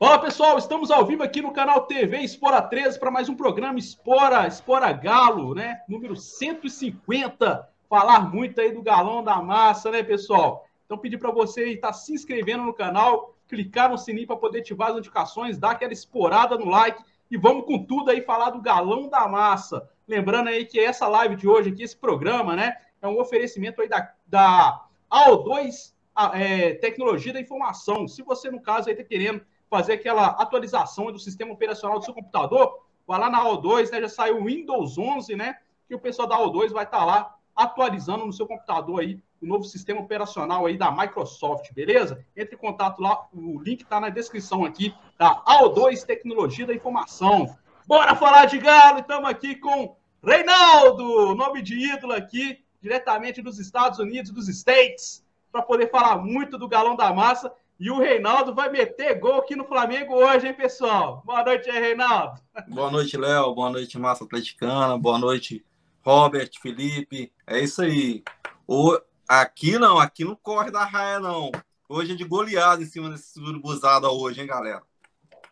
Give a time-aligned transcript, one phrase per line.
[0.00, 3.80] Fala pessoal, estamos ao vivo aqui no canal TV Espora 13 para mais um programa
[3.80, 5.80] Espora, Espora Galo, né?
[5.88, 7.68] Número 150.
[7.88, 10.68] Falar muito aí do galão da massa, né, pessoal?
[10.86, 14.60] Então pedir para você estar tá se inscrevendo no canal, clicar no sininho para poder
[14.60, 18.62] ativar as notificações, dar aquela esporada no like e vamos com tudo aí falar do
[18.62, 19.90] galão da massa.
[20.06, 23.88] Lembrando aí que essa live de hoje aqui, esse programa, né, é um oferecimento aí
[23.88, 25.92] da, da AO2
[26.34, 28.06] é, Tecnologia da Informação.
[28.06, 32.14] Se você, no caso, aí está querendo fazer aquela atualização do sistema operacional do seu
[32.14, 34.00] computador, vai lá na O2, né?
[34.00, 35.56] Já saiu o Windows 11, né?
[35.86, 39.46] Que o pessoal da O2 vai estar tá lá atualizando no seu computador aí o
[39.46, 42.24] novo sistema operacional aí da Microsoft, beleza?
[42.36, 47.56] Entre em contato lá, o link está na descrição aqui da AO2 Tecnologia da Informação.
[47.86, 53.98] Bora falar de Galo, estamos aqui com Reinaldo, nome de ídolo aqui, diretamente dos Estados
[53.98, 57.52] Unidos, dos States, para poder falar muito do Galão da Massa.
[57.80, 61.22] E o Reinaldo vai meter gol aqui no Flamengo hoje, hein, pessoal?
[61.24, 62.40] Boa noite aí, Reinaldo.
[62.66, 63.54] Boa noite, Léo.
[63.54, 64.98] Boa noite, Massa Atleticana.
[64.98, 65.64] Boa noite,
[66.02, 67.32] Robert, Felipe.
[67.46, 68.24] É isso aí.
[68.66, 68.98] O...
[69.28, 71.52] Aqui não, aqui não corre da raia, não.
[71.88, 74.82] Hoje é de goleada em cima desse urubuzada hoje, hein, galera?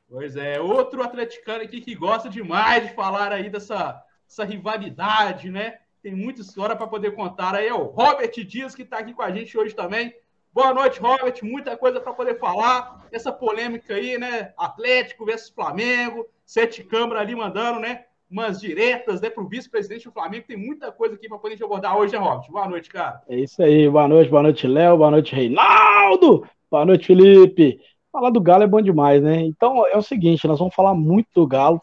[0.09, 5.79] Pois é, outro atleticano aqui que gosta demais de falar aí dessa, dessa rivalidade, né?
[6.03, 7.69] Tem muita história para poder contar aí.
[7.69, 10.13] É o Robert Dias que está aqui com a gente hoje também.
[10.57, 11.35] Boa noite, Robert.
[11.43, 13.07] Muita coisa para poder falar.
[13.13, 14.55] Essa polêmica aí, né?
[14.57, 16.25] Atlético versus Flamengo.
[16.47, 18.05] Sete câmeras ali mandando, né?
[18.31, 19.29] Umas diretas, né?
[19.29, 20.47] Para o vice-presidente do Flamengo.
[20.49, 22.51] Tem muita coisa aqui para poder abordar hoje, né, Robert?
[22.51, 23.21] Boa noite, cara.
[23.29, 23.87] É isso aí.
[23.87, 24.97] Boa noite, boa noite, Léo.
[24.97, 26.49] Boa noite, Reinaldo.
[26.71, 27.79] Boa noite, Felipe.
[28.11, 29.43] Falar do Galo é bom demais, né?
[29.43, 31.83] Então é o seguinte: nós vamos falar muito do Galo.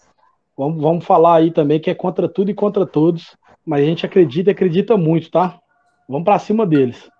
[0.58, 3.38] Vamos, vamos falar aí também que é contra tudo e contra todos.
[3.64, 5.60] Mas a gente acredita e acredita muito, tá?
[6.10, 7.13] Vamos para cima deles.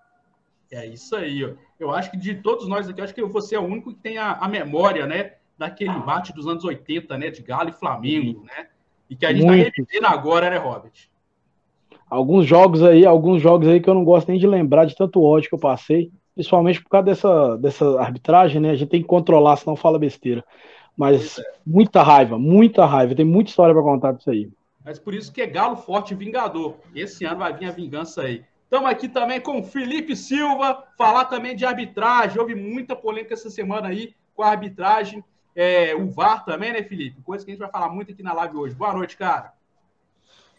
[0.74, 1.50] É isso aí, ó.
[1.78, 4.18] Eu acho que de todos nós aqui, acho que você é o único que tem
[4.18, 5.34] a, a memória, né?
[5.56, 7.30] Daquele embate dos anos 80, né?
[7.30, 8.66] De Galo e Flamengo, né?
[9.08, 9.64] E que a gente Muito.
[9.64, 10.92] tá revivendo agora, né, Robert?
[12.10, 15.22] Alguns jogos aí, alguns jogos aí que eu não gosto nem de lembrar de tanto
[15.22, 18.70] ódio que eu passei, principalmente por causa dessa, dessa arbitragem, né?
[18.70, 20.44] A gente tem que controlar, senão fala besteira.
[20.96, 21.42] Mas é.
[21.64, 23.14] muita raiva, muita raiva.
[23.14, 24.50] Tem muita história para contar disso aí.
[24.84, 26.74] Mas por isso que é Galo Forte e Vingador.
[26.94, 28.44] Esse ano vai vir a vingança aí.
[28.74, 32.40] Estamos aqui também com Felipe Silva, falar também de arbitragem.
[32.40, 35.22] Houve muita polêmica essa semana aí com a arbitragem.
[35.54, 37.22] É, o VAR também, né, Felipe?
[37.22, 38.74] Coisa que a gente vai falar muito aqui na live hoje.
[38.74, 39.52] Boa noite, cara.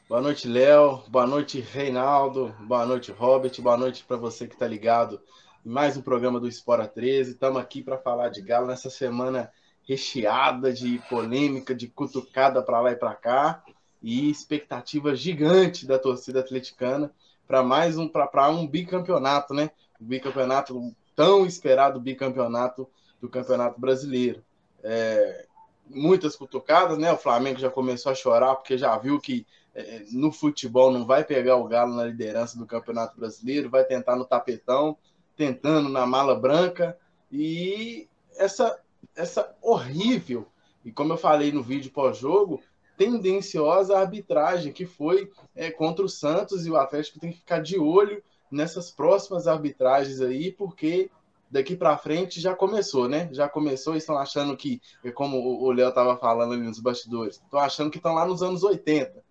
[0.07, 1.03] Boa noite, Léo.
[1.09, 2.55] Boa noite, Reinaldo.
[2.61, 3.51] Boa noite, Robert.
[3.61, 5.19] Boa noite para você que está ligado
[5.65, 7.31] em mais um programa do Espora 13.
[7.31, 9.51] Estamos aqui para falar de Galo nessa semana
[9.85, 13.61] recheada de polêmica, de cutucada para lá e para cá
[14.01, 17.11] e expectativa gigante da torcida atleticana
[17.47, 19.71] para mais um para um bicampeonato, né?
[19.99, 22.87] O bicampeonato tão esperado bicampeonato
[23.21, 24.43] do Campeonato Brasileiro.
[24.83, 25.45] É,
[25.87, 27.11] muitas cutucadas, né?
[27.11, 31.23] O Flamengo já começou a chorar porque já viu que é, no futebol não vai
[31.23, 34.97] pegar o Galo na liderança do Campeonato Brasileiro, vai tentar no tapetão,
[35.35, 36.97] tentando na mala branca
[37.31, 38.07] e
[38.37, 38.79] essa
[39.15, 40.47] essa horrível
[40.83, 42.61] e como eu falei no vídeo pós-jogo,
[42.97, 47.77] tendenciosa arbitragem que foi é, contra o Santos e o Atlético tem que ficar de
[47.77, 51.09] olho nessas próximas arbitragens aí, porque
[51.49, 53.29] daqui para frente já começou, né?
[53.31, 57.59] Já começou estão achando que, é como o Léo estava falando ali nos bastidores, estão
[57.59, 59.23] achando que estão lá nos anos 80,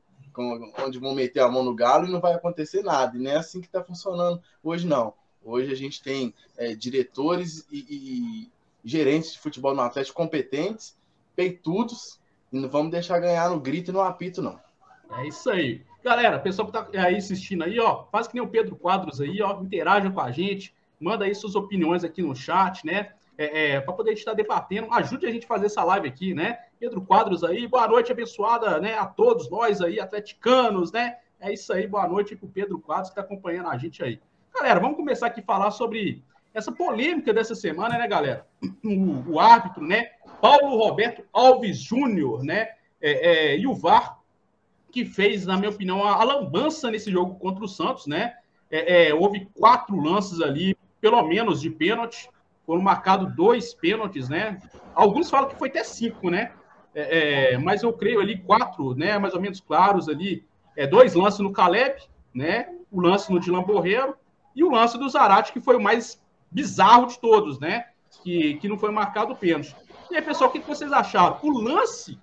[0.84, 3.16] onde vão meter a mão no galo e não vai acontecer nada.
[3.16, 5.14] E não é assim que está funcionando hoje, não.
[5.42, 8.53] Hoje a gente tem é, diretores e, e
[8.84, 10.97] gerentes de futebol no Atlético competentes,
[11.36, 12.19] peitudos,
[12.60, 14.59] não vamos deixar ganhar no grito e no apito, não.
[15.19, 15.82] É isso aí.
[16.03, 19.41] Galera, pessoal que tá aí assistindo aí, ó, faz que nem o Pedro Quadros aí,
[19.42, 23.10] ó, interaja com a gente, manda aí suas opiniões aqui no chat, né?
[23.37, 26.59] É, é, para poder estar debatendo, ajude a gente a fazer essa live aqui, né?
[26.78, 28.97] Pedro Quadros aí, boa noite abençoada, né?
[28.97, 31.16] A todos nós aí, atleticanos, né?
[31.41, 34.21] É isso aí, boa noite para o Pedro Quadros que está acompanhando a gente aí.
[34.54, 36.22] Galera, vamos começar aqui a falar sobre
[36.53, 38.47] essa polêmica dessa semana, né, galera?
[38.84, 40.10] O, o árbitro, né?
[40.44, 42.68] Paulo Roberto Alves Júnior, né?
[43.00, 44.18] É, é, e o VAR,
[44.92, 48.34] que fez, na minha opinião, a, a lambança nesse jogo contra o Santos, né?
[48.70, 52.28] É, é houve quatro lances ali, pelo menos, de pênalti.
[52.66, 54.60] Foram marcados dois pênaltis, né?
[54.94, 56.52] Alguns falam que foi até cinco, né?
[56.94, 59.18] É, é, mas eu creio ali quatro, né?
[59.18, 60.44] Mais ou menos claros ali.
[60.91, 62.02] dois lances no Caleb,
[62.34, 62.68] né?
[62.92, 64.14] O lance no Dilan Borreiro
[64.54, 67.86] e o lance do Zarate, que foi o mais bizarro de todos, né?
[68.22, 69.74] Que, que não foi marcado pênalti.
[70.10, 71.39] E aí, pessoal, o que vocês acharam?
[71.42, 72.18] O lance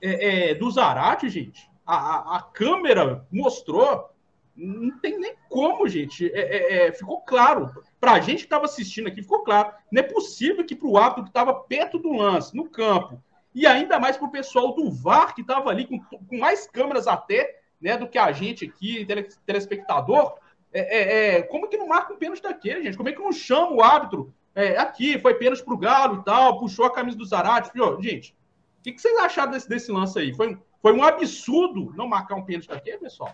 [0.00, 4.10] é, é, do Zarate, gente, a, a, câmera mostrou
[4.56, 6.30] Não tem nem como, gente.
[6.32, 7.70] É, é, é, ficou claro.
[8.00, 9.72] Para a gente que estava assistindo aqui, ficou claro.
[9.90, 13.22] Não é possível que para o árbitro que estava perto do lance, no campo,
[13.54, 17.06] e ainda mais para o pessoal do VAR, que estava ali com, com, mais câmeras
[17.06, 19.06] até né, do que a gente aqui,
[19.46, 20.34] telespectador,
[20.72, 22.96] é, é, é, como que não marca um pênalti daquele, gente?
[22.96, 26.24] Como é que não chama o árbitro é, aqui, foi pênalti para o Galo e
[26.24, 27.70] tal, puxou a camisa do Zarate.
[28.00, 28.34] Gente,
[28.78, 30.34] o que, que, vocês acharam desse, desse lance aí?
[30.34, 33.32] Foi, foi um absurdo não marcar um pênalti daquele, pessoal?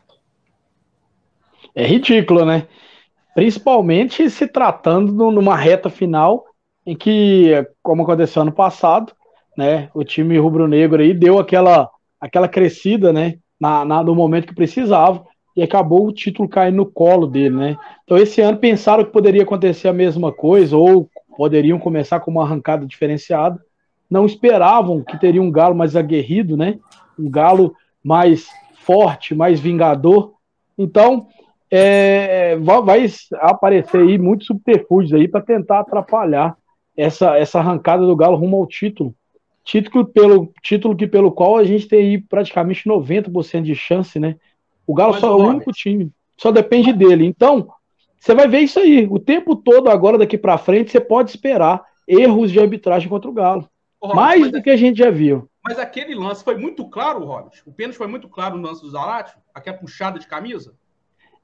[1.74, 2.68] É ridículo, né?
[3.34, 6.46] Principalmente se tratando numa reta final
[6.86, 7.52] em que,
[7.82, 9.12] como aconteceu ano passado,
[9.56, 11.90] né, o time rubro-negro aí deu aquela,
[12.20, 15.26] aquela crescida, né, na, na, no momento que precisava
[15.56, 17.76] e acabou o título caindo no colo dele, né?
[18.04, 22.42] Então esse ano pensaram que poderia acontecer a mesma coisa ou poderiam começar com uma
[22.42, 23.58] arrancada diferenciada.
[24.08, 26.78] Não esperavam que teria um galo mais aguerrido, né?
[27.18, 27.74] Um galo
[28.04, 30.34] mais forte, mais vingador.
[30.78, 31.26] Então
[31.70, 36.56] é, vai aparecer aí muitos subterfúgios aí para tentar atrapalhar
[36.96, 39.14] essa, essa arrancada do Galo rumo ao título.
[39.64, 44.36] Título, pelo, título que pelo qual a gente tem aí praticamente 90% de chance, né?
[44.86, 47.26] O Galo Mas só é o único time, só depende dele.
[47.26, 47.68] Então,
[48.18, 49.06] você vai ver isso aí.
[49.10, 53.32] O tempo todo, agora daqui para frente, você pode esperar erros de arbitragem contra o
[53.32, 53.68] Galo.
[54.00, 54.62] Ô, Mais do é...
[54.62, 55.48] que a gente já viu.
[55.64, 57.60] Mas aquele lance foi muito claro, Robert.
[57.66, 60.74] O pênalti foi muito claro no lance do Zarate, aquela puxada de camisa.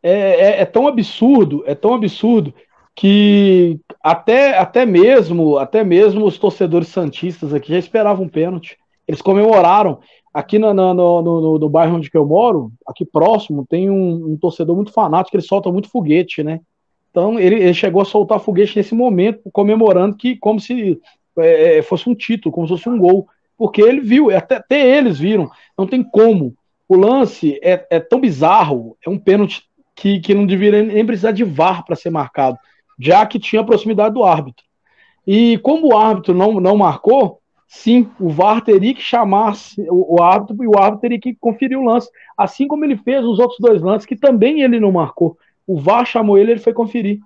[0.02, 2.54] É, é, é, tão absurdo, é tão absurdo
[2.94, 8.78] que até, até mesmo até mesmo os torcedores santistas aqui já esperavam um pênalti.
[9.06, 10.00] Eles comemoraram.
[10.32, 14.74] Aqui no, no, no, no, bairro onde eu moro, aqui próximo, tem um, um, torcedor
[14.74, 16.60] muito fanático, ele solta muito foguete, né?
[17.10, 20.98] Então ele, ele, chegou a soltar foguete nesse momento, comemorando que como se
[21.38, 23.26] é, é, fosse um título, como se fosse um gol.
[23.58, 26.54] Porque ele viu, até, até eles viram, não tem como.
[26.88, 29.62] O lance é, é tão bizarro, é um pênalti
[29.94, 32.58] que, que não deveria nem precisar de VAR para ser marcado,
[32.98, 34.64] já que tinha proximidade do árbitro.
[35.26, 37.41] E como o árbitro não, não marcou,
[37.72, 39.54] sim, o VAR teria que chamar
[39.88, 43.38] o, árbitro e o árbitro teria que conferir o lance, assim como ele fez os
[43.38, 45.38] outros dois lances que também ele não marcou.
[45.66, 47.18] O VAR chamou ele, ele foi conferir.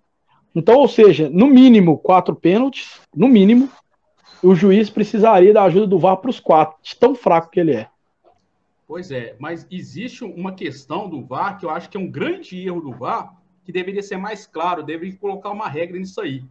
[0.55, 3.69] Então, ou seja, no mínimo quatro pênaltis, no mínimo,
[4.41, 7.89] o juiz precisaria da ajuda do VAR para os quatro, tão fraco que ele é.
[8.87, 12.65] Pois é, mas existe uma questão do VAR que eu acho que é um grande
[12.65, 13.35] erro do VAR,
[13.65, 16.45] que deveria ser mais claro, deveria colocar uma regra nisso aí.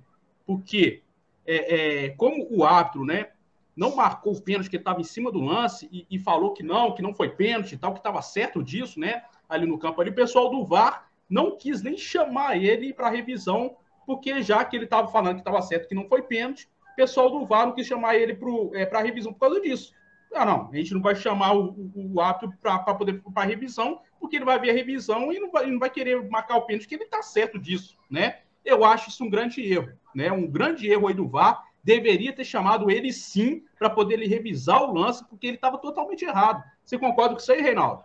[0.45, 1.01] Porque,
[1.47, 3.27] é, é, como o árbitro, né,
[3.75, 6.93] não marcou o pênalti que estava em cima do lance e, e, falou que não,
[6.93, 9.23] que não foi pênalti e tal, que estava certo disso, né?
[9.49, 13.75] Ali no campo ali, o pessoal do VAR não quis nem chamar ele para revisão,
[14.05, 17.29] porque já que ele estava falando que estava certo que não foi pênalti, o pessoal
[17.29, 19.93] do VAR não quis chamar ele para é, revisão por causa disso.
[20.33, 24.01] Ah, não, a gente não vai chamar o, o, o árbitro para poder para revisão,
[24.19, 26.87] porque ele vai ver a revisão e não vai, não vai querer marcar o pênalti,
[26.87, 28.39] que ele está certo disso, né?
[28.63, 30.31] Eu acho isso um grande erro, né?
[30.31, 34.83] Um grande erro aí do VAR deveria ter chamado ele sim para poder ele revisar
[34.83, 36.63] o lance, porque ele estava totalmente errado.
[36.83, 38.01] Você concorda com isso aí, Reinaldo?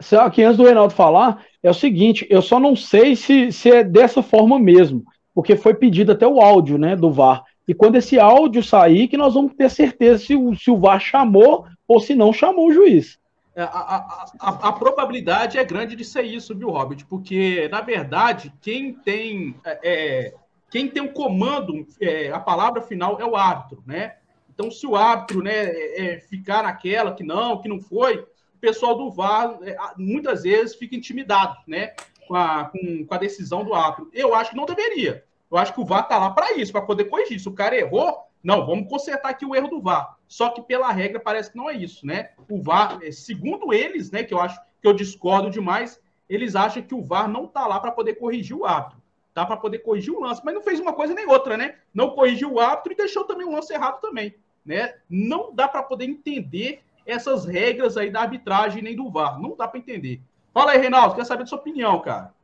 [0.00, 3.70] Só que antes do Reinaldo falar, é o seguinte, eu só não sei se, se
[3.70, 7.44] é dessa forma mesmo, porque foi pedido até o áudio né, do VAR.
[7.68, 10.98] E quando esse áudio sair, que nós vamos ter certeza se o, se o VAR
[10.98, 13.18] chamou ou se não chamou o juiz.
[13.54, 17.04] É, a, a, a, a, probabilidade é grande de ser isso, viu, Robert?
[17.08, 20.34] Porque, na verdade, quem tem é, é
[20.70, 24.16] quem tem o comando, é, a palavra final é o árbitro, né?
[24.48, 28.58] Então, se o árbitro né, é, é, ficar naquela que não, que não foi, o
[28.60, 31.94] pessoal do VAR é, muitas vezes fica intimidado, né?
[32.28, 34.08] Com a, com, com a decisão do árbitro.
[34.12, 35.24] Eu acho que não deveria.
[35.50, 37.40] Eu acho que o VAR está lá para isso, para poder corrigir.
[37.40, 40.16] Se o cara errou, não, vamos consertar aqui o erro do VAR.
[40.28, 42.30] Só que pela regra parece que não é isso, né?
[42.48, 46.82] O VAR, é, segundo eles, né, que eu acho que eu discordo demais, eles acham
[46.82, 48.99] que o VAR não está lá para poder corrigir o árbitro
[49.40, 49.46] tá?
[49.46, 51.76] Para poder corrigir o lance, mas não fez uma coisa nem outra, né?
[51.94, 54.94] Não corrigiu o árbitro e deixou também o lance errado também, né?
[55.08, 59.66] Não dá para poder entender essas regras aí da arbitragem nem do VAR, não dá
[59.66, 60.20] para entender.
[60.52, 62.34] Fala aí, Reinaldo, quer saber da sua opinião, cara?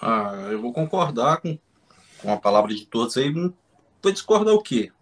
[0.00, 1.58] Ah, eu vou concordar com,
[2.20, 3.32] com a palavra de todos aí.
[4.02, 4.92] Vai discordar o quê?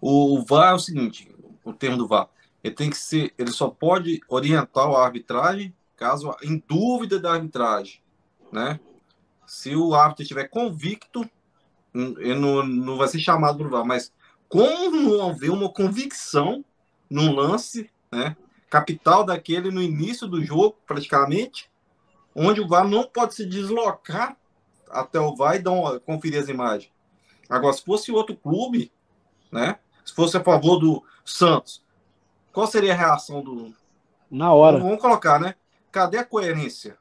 [0.00, 2.28] O VAR é o seguinte, o termo do VAR,
[2.62, 8.00] ele tem que ser, ele só pode orientar a arbitragem caso em dúvida da arbitragem,
[8.52, 8.78] né?
[9.46, 11.28] Se o árbitro estiver convicto,
[11.94, 14.12] ele não, não vai ser chamado para o VAR, mas
[14.48, 16.64] como não haver uma convicção
[17.08, 18.36] num lance, né,
[18.68, 21.70] capital daquele no início do jogo, praticamente,
[22.34, 24.36] onde o VAR não pode se deslocar
[24.90, 26.92] até o VAR e dar uma, conferir as imagens.
[27.48, 28.92] Agora, se fosse outro clube,
[29.50, 31.82] né, se fosse a favor do Santos,
[32.52, 33.74] qual seria a reação do.
[34.30, 34.78] Na hora.
[34.78, 35.54] Vamos colocar, né?
[35.90, 36.96] Cadê a coerência?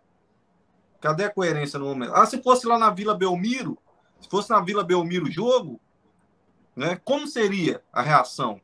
[1.06, 2.16] Cadê a coerência no momento?
[2.16, 3.78] Ah, se fosse lá na Vila Belmiro,
[4.20, 5.80] se fosse na Vila Belmiro o jogo,
[6.76, 7.00] né?
[7.06, 8.60] Como seria a reação?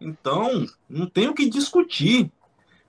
[0.00, 2.32] Então, não tem o que discutir.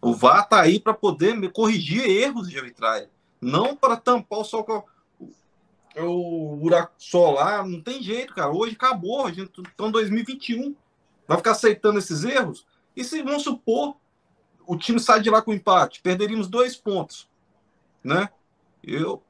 [0.02, 4.66] O VAR está aí para poder corrigir erros de arbitragem, não para tampar o sol
[5.98, 7.64] o buraco solar.
[7.64, 8.50] Não tem jeito, cara.
[8.50, 10.76] Hoje acabou, a gente está em 2021.
[11.28, 12.66] Vai ficar aceitando esses erros?
[12.96, 13.96] E se vamos supor
[14.66, 17.30] o time sai de lá com empate, perderíamos dois pontos,
[18.04, 18.30] né?
[18.84, 19.22] Eu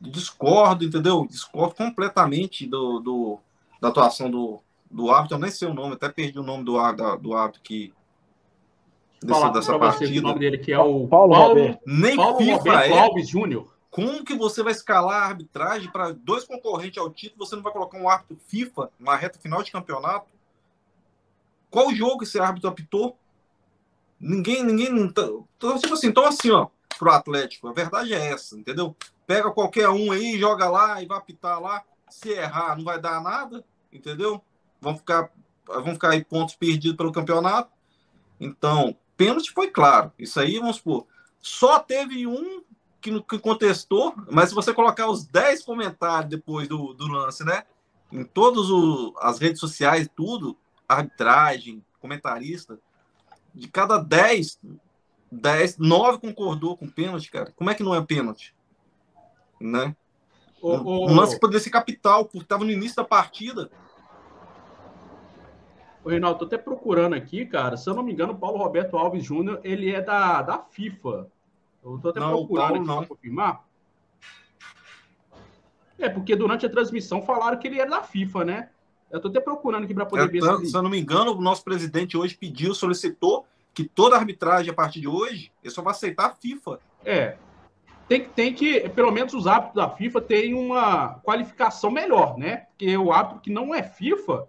[0.00, 1.26] discordo, entendeu?
[1.28, 3.38] Discordo completamente do, do
[3.80, 5.36] da atuação do, do árbitro.
[5.36, 7.92] Eu nem sei o nome, até perdi o nome do, da, do árbitro que
[9.22, 10.18] desse, dessa partida.
[10.18, 12.98] o nome dele que é o Paulo, Paulo Nem Paulo FIFA Roberto é.
[12.98, 13.74] Alves Júnior.
[13.90, 17.46] Como que você vai escalar a arbitragem para dois concorrentes ao título?
[17.46, 20.26] Você não vai colocar um árbitro FIFA na reta final de campeonato?
[21.70, 23.16] Qual jogo esse árbitro apitou?
[24.18, 24.88] Ninguém, ninguém.
[24.98, 25.46] Então,
[25.78, 26.68] tipo assim, então assim, ó,
[26.98, 28.96] pro Atlético, a verdade é essa, entendeu?
[29.26, 31.82] Pega qualquer um aí, joga lá e vai apitar lá.
[32.08, 34.42] Se errar, não vai dar nada, entendeu?
[34.80, 35.30] Vão ficar,
[35.66, 37.70] vão ficar aí pontos perdidos pelo campeonato.
[38.38, 40.12] Então, pênalti foi claro.
[40.18, 41.06] Isso aí, vamos supor.
[41.40, 42.62] Só teve um
[43.00, 47.64] que, que contestou, mas se você colocar os 10 comentários depois do, do lance, né?
[48.10, 48.66] Em todas
[49.20, 50.56] as redes sociais, tudo,
[50.88, 52.78] arbitragem, comentarista,
[53.54, 54.58] de cada 10,
[55.34, 57.52] 10, 9 concordou com pênalti, cara.
[57.56, 58.54] Como é que não é pênalti?
[59.60, 59.94] Né?
[60.60, 61.10] O, o...
[61.10, 63.70] Um lance poderia ser capital, porque estava no início da partida.
[66.04, 67.76] O Reinaldo, tô até procurando aqui, cara.
[67.76, 71.30] Se eu não me engano, o Paulo Roberto Alves Júnior, ele é da, da FIFA.
[71.82, 73.64] Eu tô até não, procurando Paulo, aqui para confirmar.
[75.98, 78.70] É, porque durante a transmissão falaram que ele era da FIFA, né?
[79.10, 80.70] Eu tô até procurando aqui para poder é, ver se.
[80.70, 84.74] Se eu não me engano, o nosso presidente hoje pediu, solicitou que toda arbitragem a
[84.74, 86.78] partir de hoje ele só vai aceitar a FIFA.
[87.04, 87.36] É.
[88.08, 92.66] Tem, tem que, pelo menos os árbitros da FIFA terem uma qualificação melhor, né?
[92.68, 94.46] Porque o árbitro que não é FIFA,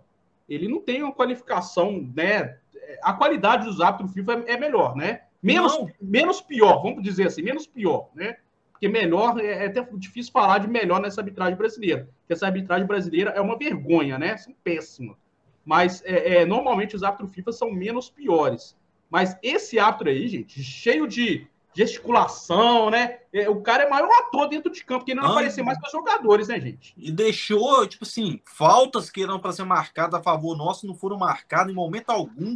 [0.47, 2.57] ele não tem uma qualificação, né?
[3.01, 5.21] A qualidade dos árbitros FIFA é, é melhor, né?
[5.41, 8.37] Menos, menos pior, vamos dizer assim, menos pior, né?
[8.71, 12.09] Porque melhor, é, é até difícil falar de melhor nessa arbitragem brasileira.
[12.19, 14.35] Porque essa arbitragem brasileira é uma vergonha, né?
[14.35, 15.15] São péssima.
[15.63, 18.75] Mas é, é, normalmente os árbitros FIFA são menos piores.
[19.09, 23.19] Mas esse árbitro aí, gente, cheio de gesticulação, né?
[23.33, 25.91] É, o cara é maior ator dentro de campo, que não aparecer mais para os
[25.91, 26.93] jogadores, né, gente?
[26.97, 31.17] E deixou, tipo assim, faltas que eram para ser marcadas a favor nosso não foram
[31.17, 32.55] marcadas em momento algum.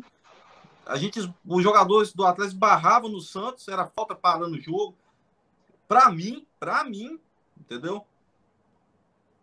[0.85, 4.95] A gente, os jogadores do Atlético barravam no Santos, era falta parando o jogo.
[5.85, 7.19] Para mim, para mim,
[7.59, 8.05] entendeu?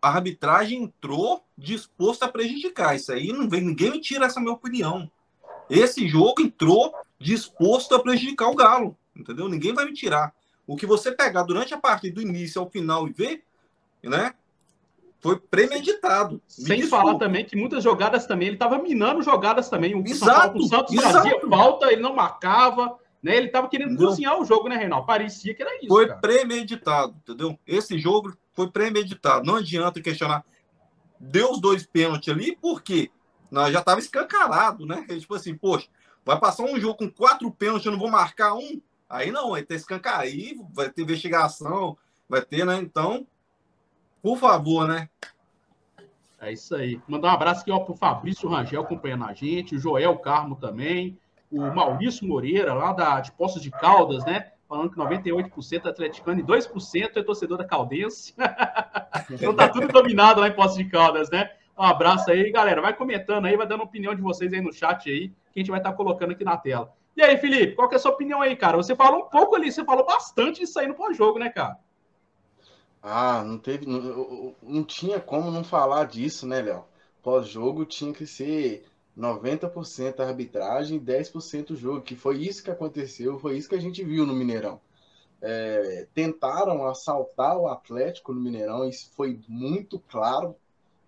[0.01, 2.95] A arbitragem entrou disposto a prejudicar.
[2.95, 5.09] Isso aí não vem ninguém me tira essa minha opinião.
[5.69, 9.49] Esse jogo entrou disposto a prejudicar o Galo, entendeu?
[9.49, 10.33] Ninguém vai me tirar.
[10.65, 13.43] O que você pegar durante a partida do início ao final e ver,
[14.03, 14.33] né?
[15.19, 16.41] Foi premeditado.
[16.47, 19.95] Sem falar também que muitas jogadas também, ele estava minando jogadas também.
[19.95, 21.13] O exato, o Santos exato.
[21.13, 22.97] fazia falta, ele não marcava.
[23.21, 23.35] Né?
[23.35, 24.09] Ele estava querendo entendeu?
[24.09, 25.07] cozinhar o jogo, né, Reinaldo?
[25.07, 25.87] Parecia que era isso.
[25.87, 26.19] Foi cara.
[26.19, 27.57] premeditado, entendeu?
[27.65, 29.45] Esse jogo foi premeditado.
[29.45, 30.45] Não adianta questionar.
[31.19, 33.09] Deu os dois pênaltis ali, por quê?
[33.49, 35.05] Nós já estava escancarado, né?
[35.19, 35.87] Tipo assim, poxa,
[36.25, 38.81] vai passar um jogo com quatro pênaltis, eu não vou marcar um?
[39.09, 42.77] Aí não, vai ter escancar aí, vai ter investigação, vai ter, né?
[42.77, 43.25] Então,
[44.21, 45.09] por favor, né?
[46.39, 47.01] É isso aí.
[47.07, 51.17] Mandar um abraço aqui ó, pro Fabrício Rangel acompanhando a gente, o Joel Carmo também
[51.51, 54.51] o Maurício Moreira, lá da, de Poços de Caldas, né?
[54.67, 58.33] Falando que 98% é atleticano e 2% é torcedor da Caldense.
[59.31, 61.49] então tá tudo dominado lá em Poços de Caldas, né?
[61.77, 62.81] Um abraço aí, galera.
[62.81, 65.69] Vai comentando aí, vai dando opinião de vocês aí no chat aí, que a gente
[65.69, 66.93] vai estar tá colocando aqui na tela.
[67.15, 68.77] E aí, Felipe, qual que é a sua opinião aí, cara?
[68.77, 71.77] Você falou um pouco ali, você falou bastante disso aí no pós-jogo, né, cara?
[73.01, 73.85] Ah, não teve.
[73.85, 76.85] Não, não tinha como não falar disso, né, Léo?
[77.21, 78.85] Pós-jogo tinha que ser
[79.17, 84.25] 90% arbitragem, 10% jogo, que foi isso que aconteceu, foi isso que a gente viu
[84.25, 84.79] no Mineirão.
[85.41, 90.55] É, tentaram assaltar o Atlético no Mineirão, isso foi muito claro,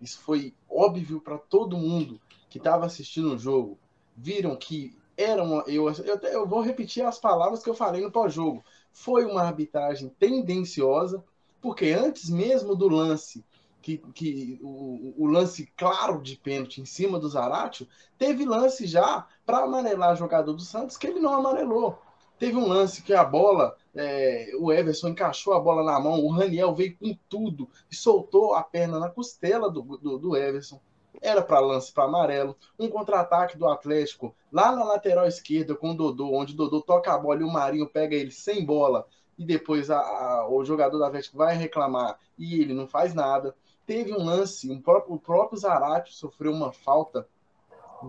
[0.00, 3.78] isso foi óbvio para todo mundo que estava assistindo o jogo.
[4.16, 5.62] Viram que era uma.
[5.66, 8.64] Eu, eu, eu vou repetir as palavras que eu falei no pós-jogo.
[8.92, 11.24] Foi uma arbitragem tendenciosa,
[11.60, 13.44] porque antes mesmo do lance
[13.80, 17.88] que, que o, o, lance claro de pênalti em cima do Zaratio,
[18.18, 21.98] teve lance já para amarelar jogador do Santos que ele não amarelou.
[22.38, 26.30] Teve um lance que a bola, é, o Everson encaixou a bola na mão, o
[26.30, 30.80] Raniel veio com tudo e soltou a perna na costela do, do, do Everson.
[31.20, 32.56] Era para lance para amarelo.
[32.78, 37.12] Um contra-ataque do Atlético lá na lateral esquerda com o Dodô, onde o Dodô toca
[37.12, 39.06] a bola e o Marinho pega ele sem bola
[39.38, 43.54] e depois a, a, o jogador do Atlético vai reclamar e ele não faz nada.
[43.86, 47.26] Teve um lance, um o próprio Zarate sofreu uma falta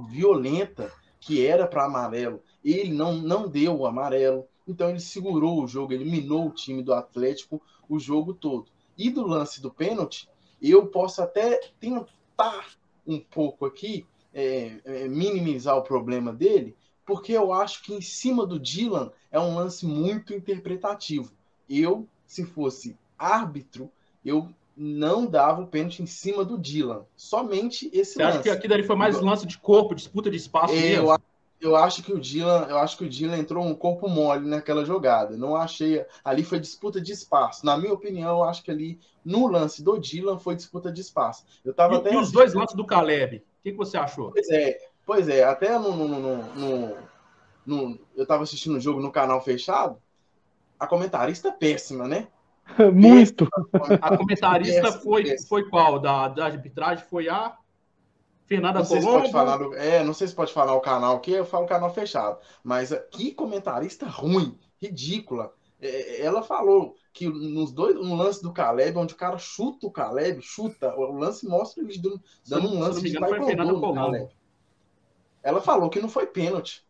[0.10, 2.42] violenta que era para amarelo.
[2.64, 6.82] Ele não, não deu o amarelo, então ele segurou o jogo, ele minou o time
[6.82, 8.72] do Atlético o jogo todo.
[8.98, 10.30] E do lance do pênalti,
[10.62, 12.68] eu posso até tentar
[13.06, 16.76] um pouco aqui é, é, minimizar o problema dele,
[17.06, 21.32] porque eu acho que em cima do Dylan é um lance muito interpretativo.
[21.70, 23.92] Eu, se fosse árbitro,
[24.24, 27.06] eu não dava o pênalti em cima do Dylan.
[27.16, 28.38] Somente esse Você lance.
[28.38, 31.22] acha que aqui dali foi mais lance de corpo, disputa de espaço eu, mesmo?
[31.62, 34.84] Eu acho que o Dylan, eu acho que o Dylan entrou um corpo mole naquela
[34.84, 35.38] jogada.
[35.38, 37.66] Não achei, ali foi disputa de espaço.
[37.66, 41.46] Na minha opinião, eu acho que ali no lance do Dylan foi disputa de espaço.
[41.64, 43.38] Eu tava E, até e os dois lances do Caleb?
[43.38, 44.32] O que, que você achou?
[44.32, 46.98] Pois é, pois é, até no, no, no, no-
[47.66, 49.98] no- eu tava assistindo o jogo no canal fechado.
[50.80, 52.28] A comentarista é péssima, né?
[52.94, 53.48] Muito.
[54.02, 55.48] A comentarista Péssimo, foi, péssimo.
[55.50, 56.00] foi qual?
[56.00, 57.56] Da, da arbitragem foi a
[58.52, 59.22] Fernanda Não sei se Colombo.
[59.22, 61.94] pode falar, do- é, não sei se pode falar o canal aqui, eu falo canal
[61.94, 62.38] fechado.
[62.64, 65.54] Mas eh, que comentarista ruim, ridícula.
[65.80, 69.92] É, ela falou que nos dois, no lance do Caleb, onde o cara chuta o
[69.92, 74.30] Caleb, chuta, o lance mostra eles dando, Se um se lance me de engano, no.
[75.42, 76.86] Ela falou que não foi pênalti.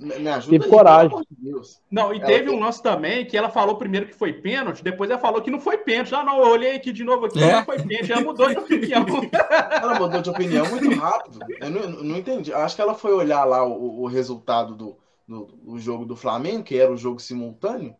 [0.00, 1.08] Me ajuda Teve aí, coragem.
[1.08, 1.80] pelo amor de Deus.
[1.90, 4.82] Não, e Ela teve tem- um lance também que ela falou primeiro que foi pênalti,
[4.82, 6.14] depois ela falou que não foi pênalti.
[6.14, 7.52] Ah, não, eu olhei aqui de novo aqui, É?
[7.56, 8.12] não foi pênalti.
[8.12, 9.04] Ela mudou de opinião.
[9.82, 11.38] Ela mudou de opinião muito rápido.
[11.60, 12.52] Eu não, não entendi.
[12.52, 14.96] Acho que ela foi olhar lá o, o resultado do,
[15.28, 17.94] do, do jogo do Flamengo, que era o jogo simultâneo,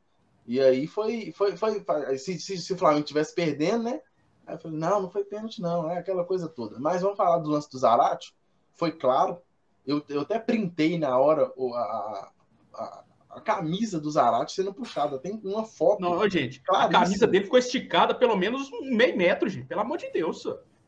[0.46, 1.32] e aí foi.
[1.36, 4.00] foi, foi, foi- se, se, se o Flamengo estivesse perdendo, né?
[4.46, 6.78] Aí eu falei, não, não foi pênalti, não, é aquela coisa toda.
[6.78, 8.34] Mas vamos falar do lance do Zarate.
[8.74, 9.38] Foi claro.
[9.86, 12.30] Eu, eu até printei na hora a,
[12.74, 15.18] a, a camisa do Zarate sendo puxada.
[15.18, 16.00] Tem uma foto.
[16.00, 16.92] Não, gente, a Claríssimo.
[17.04, 19.66] camisa dele ficou esticada pelo menos um meio metro, gente.
[19.66, 20.42] Pelo amor de Deus.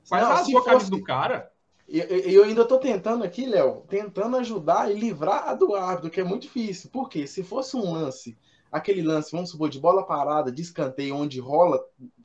[0.05, 1.51] Faz Não, a sua camisa fosse- do cara.
[1.89, 6.11] E eu, eu ainda tô tentando aqui, Léo, tentando ajudar e livrar a do árbitro,
[6.11, 6.91] que é muito difícil.
[6.93, 8.37] Porque se fosse um lance,
[8.73, 11.81] aquele lance, vamos supor, de bola parada, de escanteio, onde rola,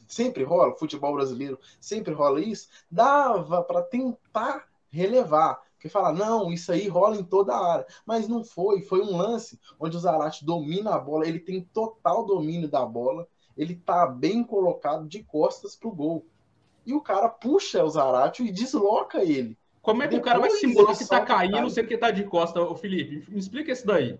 [0.07, 5.61] sempre rola, futebol brasileiro sempre rola isso, dava para tentar relevar.
[5.81, 7.87] Porque falar, não, isso aí rola em toda a área.
[8.05, 12.23] Mas não foi, foi um lance onde o Zarate domina a bola, ele tem total
[12.23, 16.23] domínio da bola, ele tá bem colocado de costas pro gol.
[16.85, 19.57] E o cara puxa o Zarate e desloca ele.
[19.81, 21.69] Como é que o cara vai Depois simular que tá caindo cara.
[21.71, 23.25] sendo que tá de costa, ô Felipe?
[23.27, 24.19] Me explica isso daí.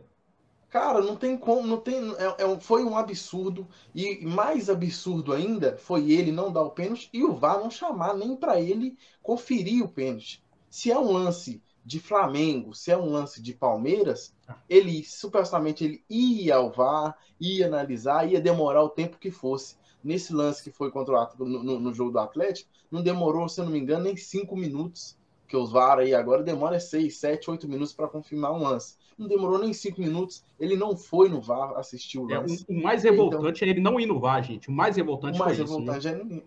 [0.67, 5.77] Cara, não tem como, não tem, é, é foi um absurdo e mais absurdo ainda
[5.77, 9.83] foi ele não dar o pênalti e o VAR não chamar nem para ele conferir
[9.83, 10.41] o pênalti.
[10.71, 14.33] Se é um lance de Flamengo, se é um lance de Palmeiras,
[14.69, 19.77] ele supostamente ele ia ao VAR, ia analisar, ia demorar o tempo que fosse.
[20.03, 23.65] Nesse lance que foi contra o no, no- jogo do Atlético, não demorou, se eu
[23.65, 25.15] não me engano, nem cinco minutos.
[25.47, 28.95] Que os VAR aí agora demora seis, sete, oito minutos para confirmar um lance.
[29.17, 30.43] Não demorou nem cinco minutos.
[30.59, 32.65] Ele não foi no VAR assistir o É, lance.
[32.67, 34.69] o, o mais revoltante é ele não ir no VAR, gente.
[34.69, 35.73] O mais revoltante O mais foi isso.
[35.73, 36.41] revoltante é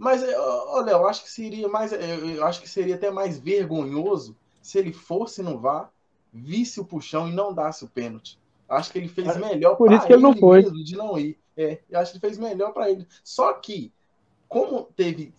[0.00, 1.92] Mas, é, olha, eu acho que seria mais.
[1.92, 5.92] Eu acho que seria até mais vergonhoso se ele fosse no VAR,
[6.32, 8.38] visse o puxão e não dasse o pênalti.
[8.66, 10.62] Acho que ele fez melhor por isso que ele não foi.
[10.62, 11.38] mesmo de não ir.
[11.54, 13.06] É, eu acho que ele fez melhor para ele.
[13.22, 13.92] Só que,
[14.48, 15.34] como teve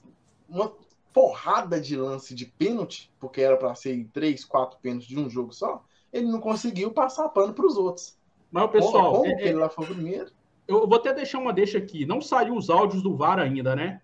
[0.48, 0.72] uma
[1.12, 5.52] porrada de lance de pênalti, porque era para ser três, quatro pênaltis de um jogo
[5.52, 8.16] só, ele não conseguiu passar pano para os outros.
[8.52, 10.32] Mas, pessoal, como, como é- que ele lá foi o primeiro?
[10.68, 12.06] eu vou até deixar uma deixa aqui.
[12.06, 14.02] Não saiu os áudios do VAR ainda, né?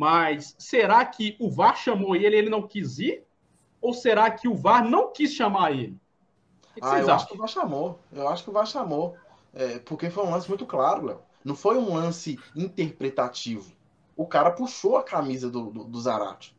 [0.00, 3.24] Mas será que o VAR chamou ele e ele não quis ir?
[3.80, 5.98] Ou será que o VAR não quis chamar ele?
[6.70, 7.34] O que que Ah, vocês eu acho que acham?
[7.34, 7.98] o VAR chamou.
[8.12, 9.16] Eu acho que o VAR chamou.
[9.52, 11.20] É, porque foi um lance muito claro, Léo.
[11.44, 13.72] Não foi um lance interpretativo.
[14.16, 16.56] O cara puxou a camisa do, do, do Zarate.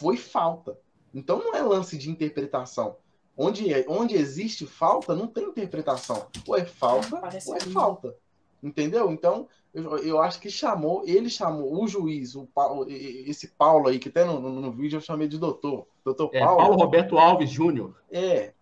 [0.00, 0.78] Foi falta.
[1.12, 2.96] Então não é lance de interpretação.
[3.36, 6.26] Onde, é- onde existe falta, não tem interpretação.
[6.46, 7.72] Ou é falta, Parece ou é lindo.
[7.72, 8.16] falta.
[8.62, 9.10] Entendeu?
[9.12, 9.46] Então,
[9.78, 14.08] eu, eu acho que chamou, ele chamou o juiz, o Paulo, esse Paulo aí, que
[14.08, 15.86] até no, no, no vídeo eu chamei de doutor.
[16.04, 17.94] Doutor É, Paulo Roberto Alves Júnior.
[18.10, 18.52] é.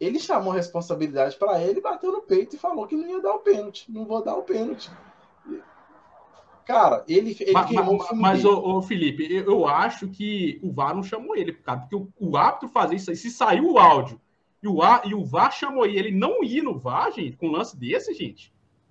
[0.00, 3.32] Ele chamou a responsabilidade para ele, bateu no peito e falou que não ia dar
[3.32, 3.90] o pênalti.
[3.90, 4.90] Não vou dar o pênalti.
[6.66, 10.58] Cara, ele, ele Ma- queimou ma- o filme mas, ô, Felipe, eu, eu acho que
[10.62, 13.72] o VAR não chamou ele, cara, porque o, o árbitro fazer isso aí, se saiu
[13.72, 14.18] o áudio
[14.62, 17.52] e o, e o VAR chamou ele, ele não ir no VAR, gente, com um
[17.52, 18.50] lance desse, gente,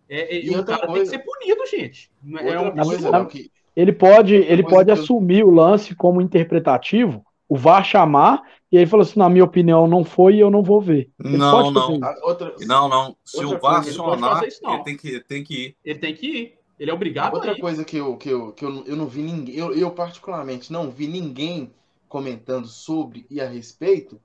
[0.09, 2.11] é, é, E o outra cara coisa- tem que ser punido, gente.
[2.39, 7.25] É um coisa, que Ele pode, ele coisa pode eu- assumir o lance como interpretativo,
[7.49, 10.63] o VAR chamar, e ele falou assim: na minha opinião, não foi e eu não
[10.63, 11.09] vou ver.
[11.23, 11.99] Ele Não, pode não.
[12.23, 13.15] outra, Não, não.
[13.23, 14.73] Se Outra o VAR ele acionar, não.
[14.75, 15.77] ele tem que, tem que ir.
[15.83, 16.55] Ele tem que ir.
[16.79, 17.59] Ele é obrigado Outra a ir.
[17.61, 20.89] coisa que eu, que eu, que eu, eu não vi ninguém, eu, eu particularmente não
[20.89, 21.71] vi ninguém
[22.09, 24.19] comentando sobre e a respeito.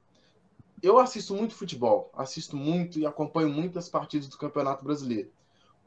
[0.82, 5.28] Eu assisto muito futebol, assisto muito e acompanho muitas partidas do Campeonato Brasileiro.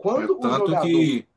[0.02, 1.28] Quando o Tanto jogador, que.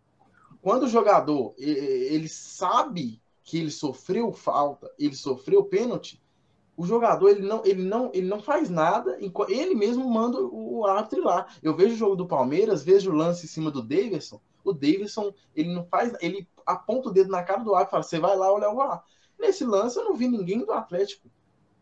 [0.63, 6.23] quando o jogador ele sabe que ele sofreu falta, ele sofreu pênalti,
[6.77, 10.87] o jogador ele não, ele não, ele não faz nada, ele mesmo manda o o
[10.87, 11.47] árbitro lá.
[11.63, 14.41] Eu vejo o jogo do Palmeiras, vejo o lance em cima do Davidson.
[14.65, 18.03] O Davidson, ele não faz, ele aponta o dedo na cara do árbitro e fala:
[18.03, 19.05] "Você vai lá olhar o VAR".
[19.39, 21.29] Nesse lance eu não vi ninguém do Atlético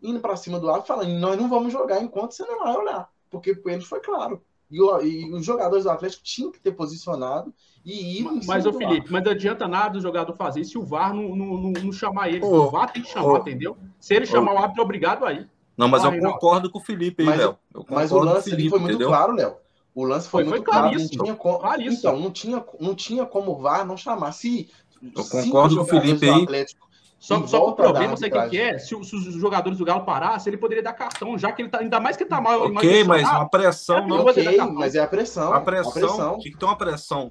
[0.02, 3.08] indo para cima do árbitro falando: "Nós não vamos jogar enquanto você não vai olhar",
[3.30, 4.42] porque o pênalti foi claro.
[4.72, 7.52] E, o- e os jogadores do Atlético tinham que ter posicionado
[7.84, 11.12] e ir Mas, do Felipe, mas não adianta nada o jogador fazer se o VAR
[11.14, 12.42] não, não, não, não chamar ele.
[12.44, 13.36] Ô, o VAR tem que chamar, ô.
[13.38, 13.76] entendeu?
[14.00, 15.48] Se ele chamar o árbitro, é obrigado a ir.
[15.76, 16.38] Não, mas Ah, eu Reinaldo.
[16.38, 17.58] concordo com o Felipe aí, Mas- Léo.
[17.90, 19.08] Mas o lance ali foi muito entendeu?
[19.08, 19.56] claro, Léo.
[19.94, 20.86] O lance foi, Foi- foi muito claro.
[20.86, 24.32] Não tinha então, não tinha, não tinha como o VAR não chamar.
[24.32, 24.70] Se
[25.14, 26.42] Eu concordo com o Felipe aí.
[26.44, 26.88] Atlético
[27.22, 28.76] Só, só que o problema, sabe o que, é?
[28.80, 31.78] Se, se os jogadores do Galo parassem, ele poderia dar cartão, já que ele tá.
[31.78, 32.62] Ainda mais que ele tá mal.
[32.62, 33.38] Ok, mas intencionado.
[33.38, 34.26] uma pressão É, não.
[34.26, 35.52] Ok, mas é a pressão.
[35.52, 36.38] A A pressão, pressão.
[36.40, 37.30] tinha que ter uma pressão.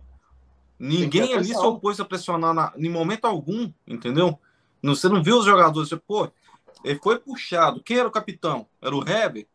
[0.80, 4.40] Ninguém a ali se opôs a pressionar na, em momento algum, entendeu?
[4.82, 6.32] Não, você não viu os jogadores, você, pô,
[6.86, 7.84] ele foi puxado.
[7.84, 8.66] Quem era o capitão?
[8.82, 9.46] Era o Heber?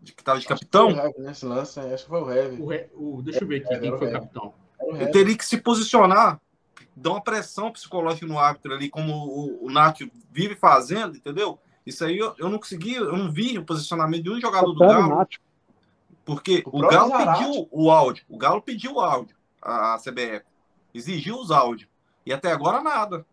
[0.00, 0.90] De- Que estava de capitão?
[0.90, 2.60] Foi o Hever Nesse lance, acho que foi o Hever.
[2.60, 4.52] O re- o- deixa eu ver aqui É, quem foi o capitão.
[4.90, 6.40] Ele teria que se posicionar,
[6.96, 9.98] dar uma pressão psicológica no árbitro ali, como o, o Nath
[10.32, 11.58] vive fazendo, entendeu?
[11.84, 14.78] Isso aí eu, eu não consegui, eu não vi o posicionamento de um jogador do
[14.80, 15.34] Galo, Nath.
[16.24, 17.44] porque O o, Galo Zarate.
[17.44, 20.44] pediu o áudio, o Galo pediu o áudio, a, CBF,
[20.94, 21.88] exigiu os áudios,
[22.24, 23.24] e até agora nada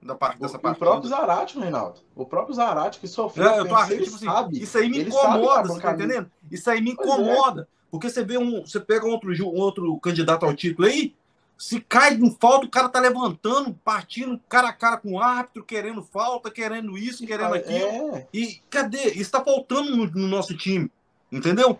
[0.00, 0.86] da parte O, dessa o partida.
[0.86, 2.00] próprio Zarate, Reinaldo.
[2.14, 3.48] O próprio Zarate que sofreu.
[3.48, 4.62] É, eu tô achando, tipo assim, sabe.
[4.62, 6.30] isso aí me que incomoda, tá você tá entendendo?
[6.50, 7.12] Isso aí me Pois é.
[7.12, 7.68] incomoda.
[7.90, 8.60] Porque você vê um.
[8.64, 11.14] Você pega outro, outro candidato ao título aí,
[11.58, 15.64] se cai em falta, o cara tá levantando, partindo cara a cara com o árbitro,
[15.64, 18.16] querendo falta, querendo isso, querendo aquilo.
[18.16, 19.10] É, E cadê?
[19.12, 20.90] Isso tá faltando no, no nosso time.
[21.32, 21.78] Entendeu?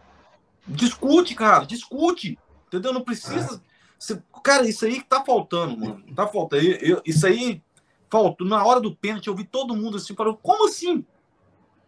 [0.66, 2.38] Discute, cara, discute.
[2.68, 2.92] Entendeu?
[2.92, 3.62] Não precisa.
[3.98, 6.02] Você- cara, isso aí que tá faltando, mano.
[6.14, 6.62] Tá faltando.
[6.64, 7.62] Eu- eu- isso aí
[8.10, 8.46] faltou.
[8.46, 11.04] Na hora do pênalti, eu vi todo mundo assim, falou, como assim?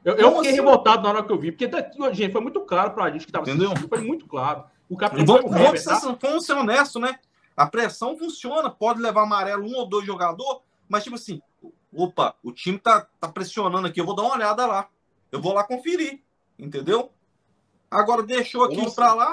[0.05, 0.61] Eu, eu fiquei assim?
[0.61, 3.33] revoltado na hora que eu vi, porque daqui, gente, foi muito claro pra gente que
[3.33, 3.73] tava Entendeu?
[3.89, 4.65] foi muito claro.
[4.89, 6.17] O capitão vamos, foi o Heber, tá?
[6.23, 7.19] vamos ser honestos, né?
[7.59, 11.43] A pressão funciona, pode levar amarelo um ou dois jogadores, mas tipo assim,
[11.93, 14.89] opa, o time tá, tá pressionando aqui, eu vou dar uma olhada lá.
[15.33, 16.23] Eu vou lá conferir,
[16.57, 17.11] entendeu?
[17.91, 18.95] Agora deixou aquilo sei.
[18.95, 19.33] pra lá.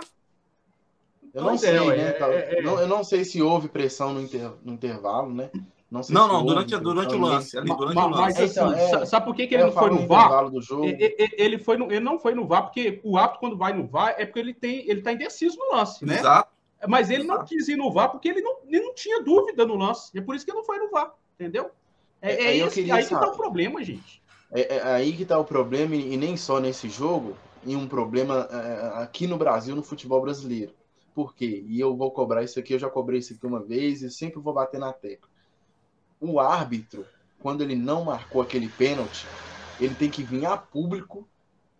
[1.35, 2.03] eu não é, sei, ué, né?
[2.17, 2.61] é- é- é.
[2.63, 5.51] Não, eu não sei se houve pressão no, inter- no intervalo, né?
[5.91, 8.39] Não, sei Não, se não, houve durante, durante o lance, ali, durante ma- o mas
[8.39, 8.41] lance.
[8.41, 10.25] assim, Então, é- sa- sabe por que, que É, ele não foi no VAR?
[10.25, 10.85] intervalo do jogo.
[10.85, 13.71] E- e- Ele, foi no, ele não foi no VAR, porque o árbitro, quando vai
[13.71, 16.17] no VAR, é porque ele tem ele tá indeciso no lance, né?
[16.17, 16.54] Exato.
[16.87, 19.75] Mas ele não quis ir no VAR porque ele não, ele não tinha dúvida no
[19.75, 20.17] lance.
[20.17, 21.71] É por isso que ele não foi no VAR, entendeu?
[22.21, 24.21] É, é Aí eu esse, aí que tá o problema, gente.
[24.51, 27.87] É, é aí que tá o problema, e e nem só nesse jogo, e um
[27.87, 30.73] problema é, aqui no Brasil, no futebol brasileiro.
[31.13, 31.63] Por quê?
[31.67, 34.39] E eu vou cobrar isso aqui, eu já cobrei isso aqui uma vez e sempre
[34.39, 35.29] vou bater na tecla.
[36.19, 37.05] O árbitro,
[37.39, 39.25] quando ele não marcou aquele pênalti,
[39.79, 41.27] ele tem que vir a público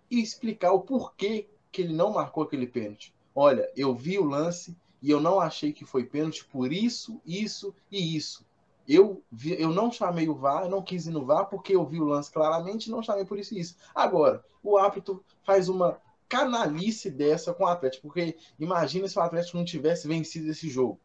[0.09, 3.13] e explicar o porquê que ele não marcou aquele pênalti.
[3.33, 7.75] Olha, eu vi o lance e eu não achei que foi pênalti por isso, isso
[7.91, 8.43] e isso.
[8.87, 11.85] Eu, vi, eu não chamei o VAR, eu não quis ir no VAR porque eu
[11.85, 13.75] vi o lance claramente e não chamei por isso e isso.
[13.93, 19.59] Agora, o árbitro faz uma canalice dessa com o Atlético, porque imagina se o Atlético
[19.59, 20.99] não tivesse vencido esse jogo.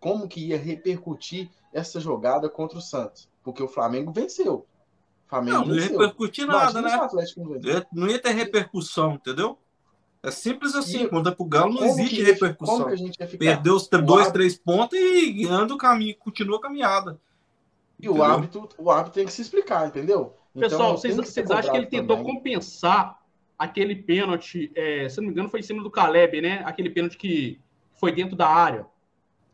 [0.00, 3.28] Como que ia repercutir essa jogada contra o Santos?
[3.42, 4.66] Porque o Flamengo venceu.
[5.26, 6.96] O Flamengo Não, não ia repercutir nada, Imagina né?
[7.92, 8.04] Não.
[8.04, 9.58] Não ia ter repercussão, entendeu?
[10.24, 11.04] É simples assim.
[11.04, 12.76] E- Quando é pro Galo, não existe que ia- repercussão.
[12.76, 13.38] Como que a gente ia ficar?
[13.38, 17.20] Perdeu os O dois, árbitro- três pontos e anda o caminho, continua a caminhada.
[18.00, 20.34] E o árbitro, o árbitro tem que se explicar, entendeu?
[20.56, 22.34] Então, Pessoal, tem vocês, vocês acham que ele cobrado tentou também.
[22.34, 23.20] compensar
[23.58, 26.62] aquele pênalti, é, se não me engano, foi em cima do Caleb, né?
[26.64, 27.60] Aquele pênalti que
[27.94, 28.86] foi dentro da área,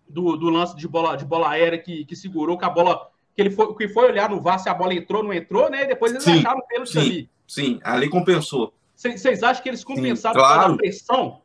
[0.09, 3.09] do, do lance de bola, de bola aérea que, que segurou, que a bola.
[3.35, 5.85] Que ele foi, que foi olhar no VAR se a bola entrou, não entrou, né?
[5.85, 6.99] E depois eles Sim, acharam o pênalti sim.
[6.99, 7.31] ali.
[7.47, 8.73] Sim, ali compensou.
[9.01, 10.53] Vocês acham que eles compensaram claro.
[10.53, 11.43] por causa da pressão?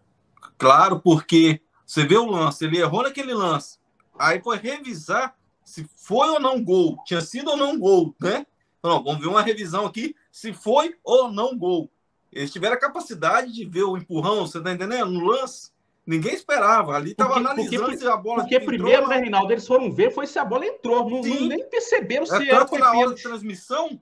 [0.57, 3.77] Claro, porque você vê o lance, ele errou naquele lance.
[4.19, 8.45] Aí foi revisar se foi ou não gol, tinha sido ou não gol, né?
[8.83, 11.89] Não, vamos ver uma revisão aqui se foi ou não gol.
[12.31, 15.09] Eles tiveram a capacidade de ver o empurrão, você tá entendendo?
[15.11, 15.71] No lance.
[16.05, 16.95] Ninguém esperava.
[16.95, 19.17] Ali estava analisando porque- se a bola Porque entrou primeiro, né.
[19.17, 21.09] Reinaldo, eles foram ver foi se a bola entrou.
[21.09, 21.39] Não, Sim.
[21.39, 23.99] não- nem perceberam É se era tanto na hora de transmissão,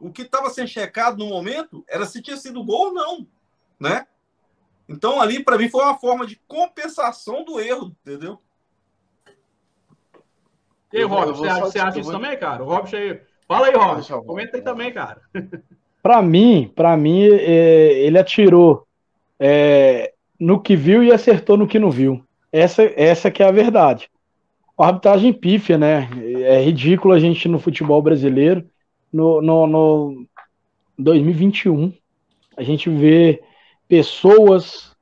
[0.00, 3.26] o que estava sendo checado no momento era se tinha sido gol ou não,
[3.78, 4.06] né?
[4.88, 8.38] Então ali para mim foi uma forma de compensação do erro, entendeu?
[10.92, 12.20] E aí, Robert, você, acha, você acha isso vou...
[12.20, 12.62] também, cara?
[12.62, 13.20] O Robert aí.
[13.46, 14.24] Fala aí, Robert.
[14.24, 15.20] Comenta aí também, cara.
[16.02, 18.86] Para mim, para mim, é, ele atirou
[19.38, 22.24] é, no que viu e acertou no que não viu.
[22.50, 24.10] Essa, essa que é a verdade.
[24.78, 26.08] A arbitragem pífia, né?
[26.42, 28.68] É ridículo a gente no futebol brasileiro,
[29.12, 30.26] no, no, no
[30.98, 31.92] 2021,
[32.56, 33.42] a gente vê
[33.88, 34.92] pessoas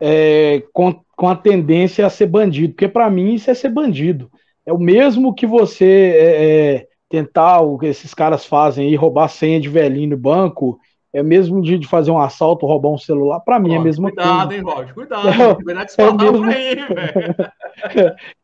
[0.00, 4.30] é, com, com a tendência a ser bandido, porque para mim isso é ser bandido.
[4.64, 9.28] É o mesmo que você é, é tentar o que esses caras fazem aí, roubar
[9.28, 10.78] senha de velhinho no banco,
[11.12, 14.10] é mesmo de, de fazer um assalto, roubar um celular, para mim é a mesma
[14.10, 14.92] cuidado, coisa.
[14.92, 15.96] Cuidado, hein, Roger, cuidado.
[15.98, 16.44] É, é, mesmo...
[16.44, 16.76] aí,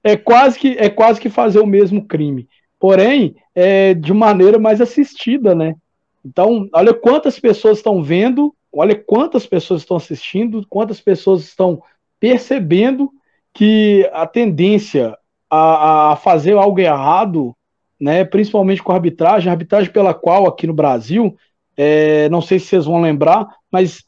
[0.12, 2.48] é, quase que, é quase que fazer o mesmo crime.
[2.84, 5.74] Porém, é de maneira mais assistida, né?
[6.22, 11.82] Então, olha quantas pessoas estão vendo, olha quantas pessoas estão assistindo, quantas pessoas estão
[12.20, 13.10] percebendo
[13.54, 15.16] que a tendência
[15.48, 17.56] a, a fazer algo errado
[17.98, 21.34] né, principalmente com a arbitragem, a arbitragem pela qual aqui no Brasil,
[21.78, 24.04] é, não sei se vocês vão lembrar, mas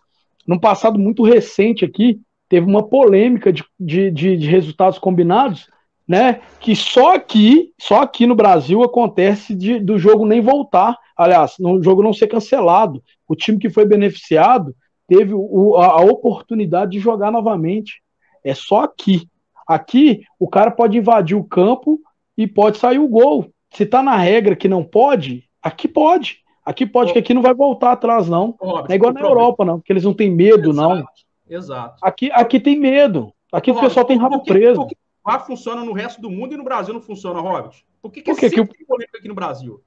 [0.47, 5.67] num passado muito recente aqui, teve uma polêmica de, de, de, de resultados combinados,
[6.07, 11.57] né, que só aqui, só aqui no Brasil acontece de, do jogo nem voltar, aliás,
[11.59, 14.75] o jogo não ser cancelado, o time que foi beneficiado
[15.09, 18.03] teve o, a, a oportunidade de jogar novamente,
[18.45, 19.29] é só aqui.
[19.67, 21.99] Aqui, o cara pode invadir o campo
[22.39, 23.51] e pode sair o gol.
[23.73, 26.39] Se tá na regra que não pode, aqui pode.
[26.65, 28.57] Aqui pode, que aqui não vai voltar atrás, não.
[28.61, 30.95] não é igual na Europa, não, porque eles não têm medo, Exato.
[30.95, 31.07] não.
[31.49, 31.97] Exato.
[32.03, 33.33] Aqui, aqui tem medo.
[33.53, 34.81] Aqui o pessoal tem rabo preso.
[34.81, 37.73] Por que lá funciona no resto do mundo e no Brasil não funciona, Robert?
[38.01, 38.87] Por que, que, Por que, que o...
[38.87, 39.83] polêmica aqui no Brasil?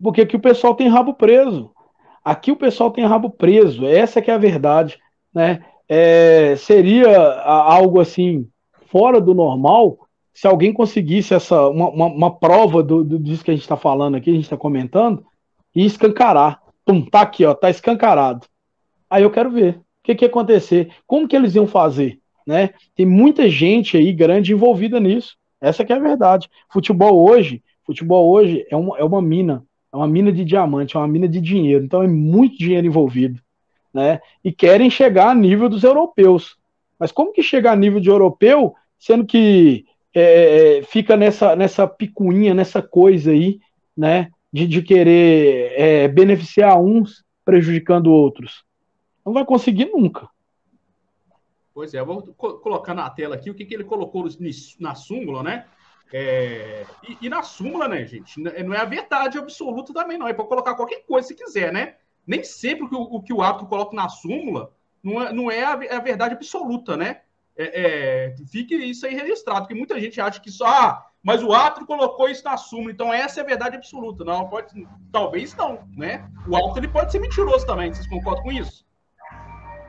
[0.00, 1.70] Porque aqui o pessoal tem rabo preso.
[2.24, 3.86] Aqui o pessoal tem rabo preso.
[3.86, 4.98] Essa que é a verdade,
[5.32, 5.64] né?
[5.88, 8.48] É, seria algo assim
[8.86, 9.98] fora do normal
[10.32, 13.76] se alguém conseguisse essa uma, uma, uma prova do, do, disso que a gente está
[13.76, 15.24] falando aqui, a gente está comentando,
[15.74, 16.60] e escancarar.
[16.84, 18.46] Pum, tá aqui, ó, tá escancarado.
[19.08, 22.70] Aí eu quero ver o que, que ia acontecer, como que eles iam fazer, né?
[22.94, 25.36] Tem muita gente aí grande envolvida nisso.
[25.60, 26.48] Essa que é a verdade.
[26.70, 30.98] Futebol hoje, futebol hoje é uma, é uma mina, é uma mina de diamante, é
[30.98, 31.84] uma mina de dinheiro.
[31.84, 33.40] Então é muito dinheiro envolvido,
[33.92, 34.20] né?
[34.44, 36.56] E querem chegar a nível dos europeus.
[36.98, 41.86] Mas como que chegar a nível de europeu, sendo que é, é, fica nessa, nessa
[41.86, 43.58] picuinha, nessa coisa aí,
[43.96, 44.30] né?
[44.52, 48.64] De, de querer é, beneficiar uns, prejudicando outros.
[49.24, 50.28] Não vai conseguir nunca.
[51.74, 54.24] Pois é, vou co colocar na tela aqui o que, que ele colocou
[54.78, 55.66] na súmula, né?
[56.12, 60.28] É, e, e, na súmula, né, gente, não é a verdade absoluta também, não.
[60.28, 61.96] É para colocar qualquer coisa se quiser, né?
[62.24, 65.64] Nem sempre que o, o, que o árbitro coloca na súmula não é, não é
[65.64, 67.22] a, a verdade absoluta, né?
[67.56, 71.52] é, é, fique isso aí registrado, porque muita gente acha que só, ah, mas o
[71.52, 74.24] árbitro colocou isso na súmula, então essa é a verdade absoluta.
[74.24, 76.28] Não, pode, talvez não, né?
[76.48, 78.84] O árbitro ele pode ser mentiroso também, vocês concordam com isso?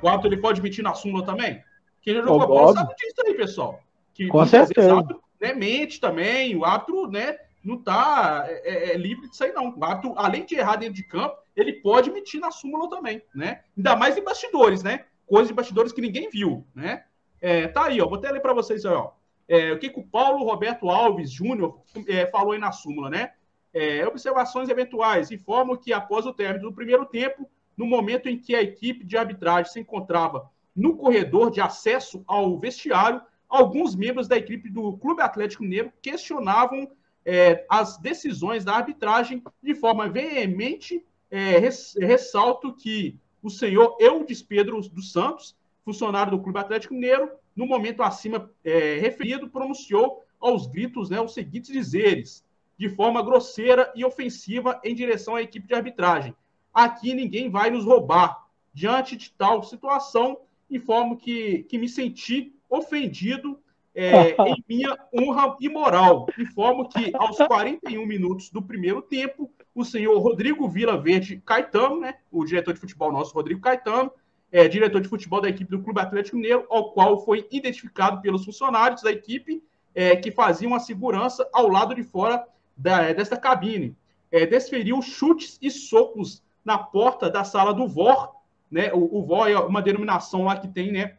[0.02, 1.62] O árbitro ele pode mentir na súmula também?
[2.06, 3.80] Quem já jogou bola sabe disso aí, pessoal.
[4.14, 4.94] Que, com certeza.
[4.94, 9.52] Árbitro, né, mente também, o árbitro, né, não tá é, é, é livre disso aí,
[9.52, 9.76] não.
[9.76, 13.62] O árbitro, além de errar dentro de campo, ele pode mentir na súmula também, né?
[13.76, 15.06] Ainda mais em bastidores, né?
[15.26, 17.06] Coisas de bastidores que ninguém viu, né?
[17.42, 19.12] É, tá aí, ó, vou até ler para vocês aí, ó.
[19.48, 23.34] É, o que, que o Paulo Roberto Alves Júnior é, falou aí na súmula, né?
[23.74, 28.56] É, observações eventuais informam que após o término do primeiro tempo, no momento em que
[28.56, 34.36] a equipe de arbitragem se encontrava no corredor de acesso ao vestiário, alguns membros da
[34.36, 36.90] equipe do Clube Atlético Mineiro questionavam
[37.26, 41.04] é, as decisões da arbitragem de forma veemente.
[41.32, 47.68] É, ressalto que o senhor Eudes Pedro dos Santos funcionário do Clube Atlético Mineiro, no
[47.68, 52.44] momento acima é, referido, pronunciou aos gritos né, os seguintes dizeres,
[52.78, 56.36] de forma grosseira e ofensiva em direção à equipe de arbitragem.
[56.74, 58.44] Aqui ninguém vai nos roubar.
[58.74, 63.60] Diante de tal situação, informo que, que me senti ofendido
[63.94, 66.28] é, em minha honra e moral.
[66.38, 72.16] Informo que aos 41 minutos do primeiro tempo, o senhor Rodrigo Vila Verde Caetano, né,
[72.32, 74.12] o diretor de futebol nosso, Rodrigo Caetano,
[74.52, 78.46] é, diretor de futebol da equipe do Clube Atlético Mineiro, ao qual foi identificado pelos
[78.46, 83.96] funcionários da equipe é, que faziam a segurança ao lado de fora da, desta cabine.
[84.32, 88.35] É, desferiu chutes e socos na porta da sala do VOR,
[88.70, 88.92] né?
[88.94, 91.18] O, o é uma denominação lá que tem, né?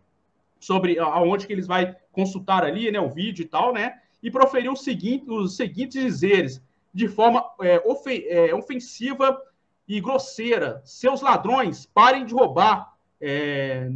[0.59, 3.00] Sobre aonde que eles vai consultar ali, né?
[3.00, 4.00] O vídeo e tal, né?
[4.22, 7.82] E proferiu o seguinte, os seguintes dizeres de forma é,
[8.28, 9.40] é ofensiva
[9.87, 13.88] e grosseira: seus ladrões, parem de roubar, é,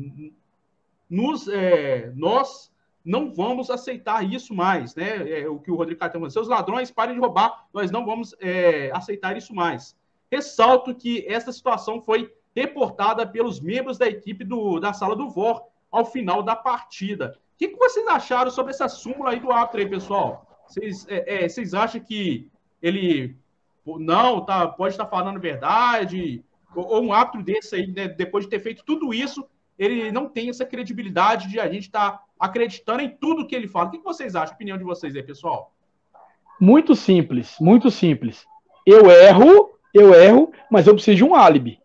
[1.09, 2.71] nos, é, nós
[3.05, 5.41] não vamos aceitar isso mais, né?
[5.41, 8.35] É, o que o Rodrigo Caetano falou, seus ladrões, parem de roubar, nós não vamos
[8.41, 9.97] é, aceitar isso mais.
[10.31, 15.63] Ressalto que essa situação foi reportada pelos membros da equipe do, da sala do VOR
[15.91, 17.37] ao final da partida.
[17.55, 20.47] O que, que vocês acharam sobre essa súmula aí do árbitro aí, pessoal?
[20.67, 22.49] Vocês, é, é, vocês acham que
[22.81, 23.37] ele
[23.87, 26.45] não tá, pode estar falando verdade?
[26.75, 29.45] Ou, ou um árbitro desse aí, né, depois de ter feito tudo isso,
[29.79, 33.67] ele não tem essa credibilidade de a gente estar tá acreditando em tudo que ele
[33.67, 33.89] fala.
[33.89, 34.53] O que vocês acham?
[34.53, 35.75] A opinião de vocês aí, pessoal?
[36.61, 38.47] Muito simples, muito simples.
[38.87, 41.80] Eu erro, eu erro, mas eu preciso de um álibi,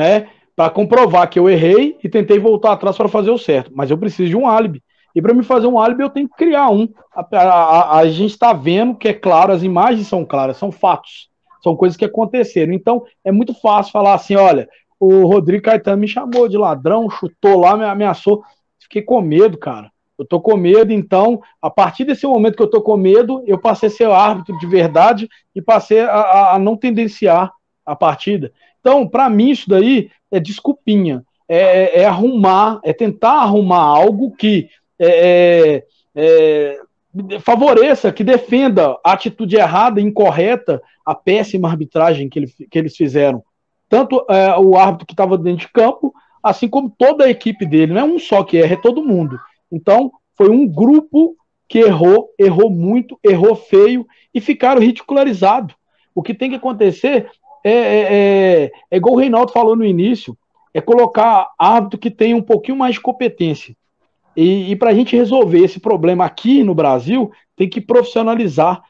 [0.00, 0.28] né?
[0.56, 3.70] Para comprovar que eu errei e tentei voltar atrás para fazer o certo.
[3.74, 4.82] Mas eu preciso de um álibi.
[5.14, 6.88] E para me fazer um álibi, eu tenho que criar um.
[7.14, 11.28] A, a, a, gente está vendo que é claro, as imagens são claras, são fatos,
[11.62, 12.72] são coisas que aconteceram.
[12.72, 14.66] Então, é muito fácil falar assim: olha,
[14.98, 18.42] o Rodrigo Caetano me chamou de ladrão, chutou lá, me ameaçou.
[18.78, 19.90] Fiquei com medo, cara.
[20.18, 23.58] Eu tô com medo, então, a partir desse momento que eu tô com medo, eu
[23.58, 27.50] passei a ser árbitro de verdade e passei a, a não tendenciar
[27.84, 28.52] a partida.
[28.80, 31.24] Então, para mim, isso daí é desculpinha.
[31.48, 36.78] É, é, é, arrumar, é tentar arrumar algo que é, é,
[37.34, 42.96] é favoreça, que defenda a atitude errada, incorreta, a péssima arbitragem que, ele, que eles
[42.96, 43.42] fizeram
[43.88, 44.24] tanto
[44.60, 47.92] o árbitro que estava dentro de campo, assim como toda a equipe dele.
[47.92, 49.36] Não é um só que erra, é todo mundo.
[49.72, 51.36] Então, foi um grupo
[51.68, 55.74] que errou, errou muito, errou feio e ficaram ridicularizados.
[56.14, 57.28] O que tem que acontecer
[57.64, 60.36] é, é, é, é igual o Reinaldo falou no início,
[60.72, 63.76] é colocar árbitro que tenha um pouquinho mais de competência.
[64.36, 68.82] E, e para a gente resolver esse problema aqui no Brasil, tem que profissionalizar.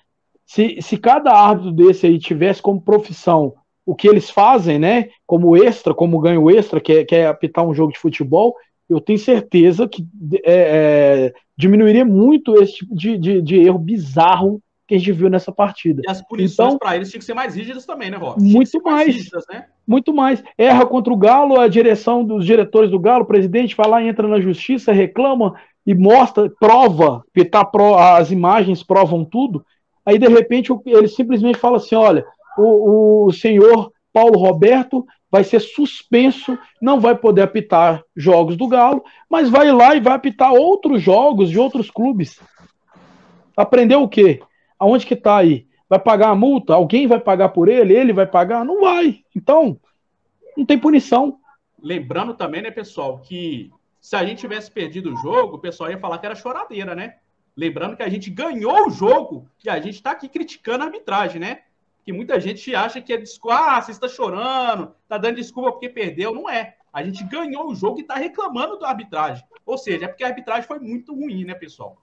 [0.45, 3.55] Se, se cada árbitro desse aí tivesse como profissão
[3.87, 7.67] o que eles fazem, né, como extra, como ganho extra, que é, que é apitar
[7.67, 8.55] um jogo de futebol,
[8.89, 10.05] eu tenho certeza que
[10.45, 15.31] é, é, diminuiria muito esse tipo de, de, de, erro bizarro que a gente viu
[15.31, 16.03] nessa partida.
[16.05, 18.43] E as punições então, para eles tinham que ser mais rígidas também, né, Rob?
[18.43, 18.97] Muito mais.
[18.97, 19.67] mais rígidas, né?
[19.87, 20.43] Muito mais.
[20.59, 24.27] Erra contra o Galo, a direção dos diretores do Galo, o presidente vai lá, entra
[24.27, 25.55] na justiça, reclama
[25.87, 27.23] e mostra, prova,
[27.53, 29.65] tá pro, as imagens provam tudo.
[30.05, 32.27] Aí, de repente, ele simplesmente fala assim: olha,
[32.59, 39.05] o, o senhor Paulo Roberto vai ser suspenso, não vai poder apitar jogos do Galo,
[39.31, 42.41] mas vai lá e vai apitar outros jogos de outros clubes.
[43.57, 44.41] Aprendeu o quê?
[44.81, 45.69] Aonde que tá aí?
[45.89, 46.75] Vai pagar a multa?
[46.75, 47.95] Alguém vai pagar por ele?
[47.95, 48.65] Ele vai pagar?
[48.65, 49.23] Não vai.
[49.37, 49.79] Então,
[50.57, 51.39] não tem punição.
[51.81, 55.99] Lembrando também, né, pessoal, que se a gente tivesse perdido o jogo, o pessoal ia
[55.99, 57.17] falar que era choradeira, né?
[57.57, 61.41] Lembrando que a gente ganhou o jogo e a gente está aqui criticando a arbitragem,
[61.41, 61.59] né?
[62.05, 65.89] que muita gente acha que é desculpa, ah, você está chorando, está dando desculpa porque
[65.89, 66.35] perdeu.
[66.35, 66.77] Não é.
[66.93, 69.45] A gente ganhou o jogo e está reclamando da arbitragem.
[69.65, 71.97] Ou seja, é porque a arbitragem foi muito ruim, né, pessoal?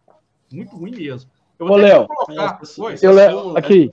[0.52, 1.30] Muito ruim mesmo.
[1.60, 2.08] Eu vou Ô, Léo,
[3.02, 3.89] eu, Léo, aqui,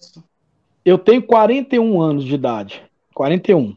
[0.84, 2.82] eu tenho 41 anos de idade.
[3.14, 3.74] 41.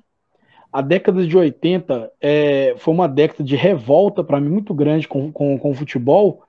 [0.71, 5.31] A década de 80 é, foi uma década de revolta para mim muito grande com,
[5.31, 6.43] com, com o futebol.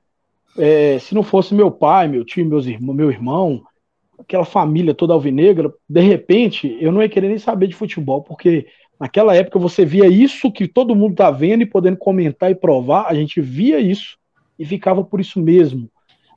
[0.59, 3.62] É, se não fosse meu pai, meu tio, meus irmãos, meu irmão,
[4.18, 8.66] aquela família toda alvinegra, de repente, eu não ia querer nem saber de futebol, porque
[8.98, 13.07] naquela época você via isso que todo mundo tá vendo e podendo comentar e provar,
[13.07, 14.18] a gente via isso
[14.59, 15.88] e ficava por isso mesmo.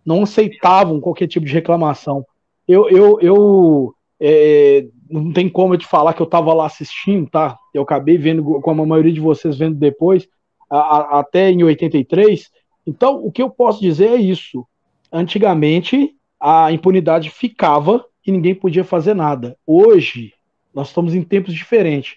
[0.06, 2.26] Não aceitavam qualquer tipo de reclamação.
[2.68, 7.30] Eu, eu, eu é, não tem como eu te falar que eu estava lá assistindo,
[7.30, 7.58] tá?
[7.74, 10.28] Eu acabei vendo, como a maioria de vocês vendo depois,
[10.70, 12.50] a, a, até em 83.
[12.86, 14.66] Então, o que eu posso dizer é isso.
[15.12, 19.58] Antigamente, a impunidade ficava e ninguém podia fazer nada.
[19.66, 20.34] Hoje,
[20.74, 22.16] nós estamos em tempos diferentes.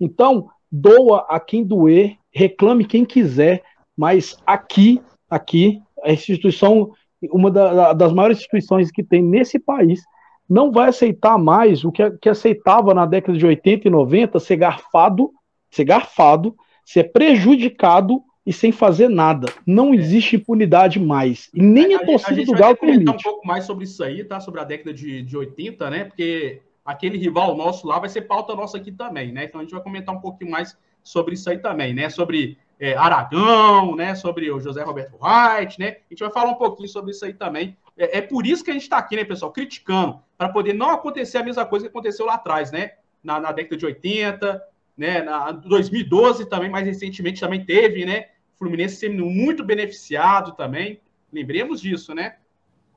[0.00, 3.62] Então, doa a quem doer, reclame quem quiser,
[3.96, 6.92] mas aqui, aqui, a instituição,
[7.30, 10.02] uma da, das maiores instituições que tem nesse país,
[10.48, 14.56] não vai aceitar mais o que, que aceitava na década de 80 e 90, ser
[14.56, 15.30] garfado,
[15.70, 19.52] ser garfado, ser prejudicado e sem fazer nada.
[19.64, 19.96] Não é.
[19.96, 21.48] existe impunidade mais.
[21.54, 23.10] E nem a, a torcida a do Galo permite.
[23.10, 24.40] um pouco mais sobre isso aí, tá?
[24.40, 26.04] Sobre a década de, de 80, né?
[26.04, 29.44] Porque aquele rival nosso lá vai ser pauta nossa aqui também, né?
[29.44, 32.08] Então a gente vai comentar um pouquinho mais sobre isso aí também, né?
[32.08, 34.14] Sobre é, Aragão, né?
[34.14, 35.88] Sobre o José Roberto Wright, né?
[35.88, 37.76] A gente vai falar um pouquinho sobre isso aí também.
[37.96, 39.52] É, é por isso que a gente está aqui, né, pessoal?
[39.52, 42.92] Criticando, para poder não acontecer a mesma coisa que aconteceu lá atrás, né?
[43.22, 44.62] Na, na década de 80,
[44.96, 45.20] né?
[45.20, 48.28] Na 2012 também, mais recentemente, também teve, né?
[48.58, 51.02] Fluminense sendo muito beneficiado também.
[51.30, 52.36] Lembremos disso, né?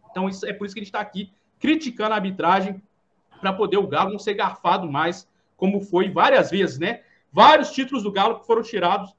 [0.09, 2.81] Então, isso, é por isso que a gente está aqui criticando a arbitragem
[3.41, 5.27] para poder o Galo não ser garfado mais,
[5.57, 7.01] como foi várias vezes, né?
[7.31, 9.13] Vários títulos do Galo foram tirados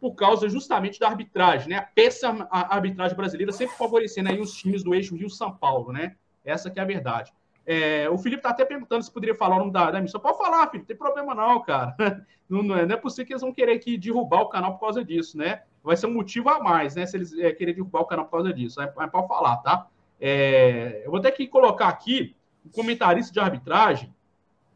[0.00, 1.76] por causa justamente da arbitragem, né?
[1.76, 6.16] A péssima arbitragem brasileira sempre favorecendo aí os times do eixo Rio-São Paulo, né?
[6.44, 7.32] Essa que é a verdade.
[7.66, 10.22] É, o Felipe tá até perguntando se poderia falar o nome da, da emissora.
[10.22, 11.94] Pode falar, Felipe, não tem problema não, cara.
[12.48, 14.80] Não, não, é, não, é, possível que eles vão querer que derrubar o canal por
[14.80, 15.64] causa disso, né?
[15.84, 17.04] Vai ser um motivo a mais, né?
[17.04, 18.80] Se eles é, querem derrubar o canal por causa disso.
[18.80, 19.86] Mas, mas pode falar, tá?
[20.18, 22.34] É, eu vou ter que colocar aqui
[22.64, 24.14] um comentarista de arbitragem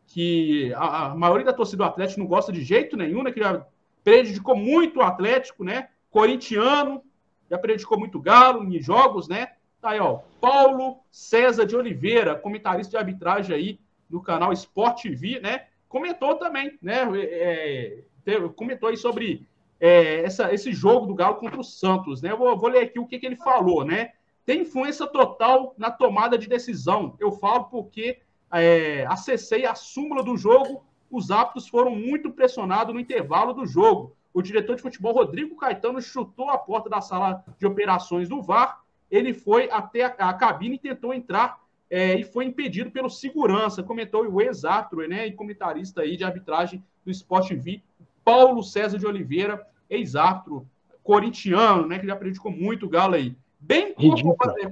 [0.07, 3.33] que a, a, maioria da torcida do Atlético não gosta de jeito nenhum, né?
[3.33, 3.67] Que já
[4.05, 5.89] prejudicou muito o Atlético, né?
[6.11, 7.03] Corintiano,
[7.51, 9.53] já prejudicou muito Galo em jogos, né?
[9.81, 10.21] Tá aí, ó.
[10.41, 15.67] Paulo César de Oliveira, comentarista de arbitragem aí no canal Sport TV, né?
[15.89, 17.03] Comentou também, né?
[17.15, 19.47] É, é comentou aí sobre
[19.81, 22.31] é, essa, esse jogo do Galo contra o Santos, né?
[22.31, 24.13] Eu vou, vou ler aqui o que, que ele falou, né?
[24.45, 27.17] Tem influência total na tomada de decisão.
[27.19, 28.19] Eu falo porque
[28.53, 34.17] é, acessei a súmula do jogo os árbitros foram muito pressionados no intervalo do jogo.
[34.33, 38.83] O diretor de futebol, Rodrigo Caetano, chutou a porta da sala de operações do VAR.
[39.11, 41.61] Ele foi até a, a cabine e tentou entrar
[41.91, 46.83] é, e foi impedido pelo segurança, comentou o ex-árbitro né, e comentarista aí de arbitragem
[47.05, 47.83] do Sport V,
[48.25, 50.67] Paulo César de Oliveira, ex-árbitro
[51.03, 53.37] corintiano, né, que já prejudicou muito o Galo aí.
[53.61, 53.95] Bem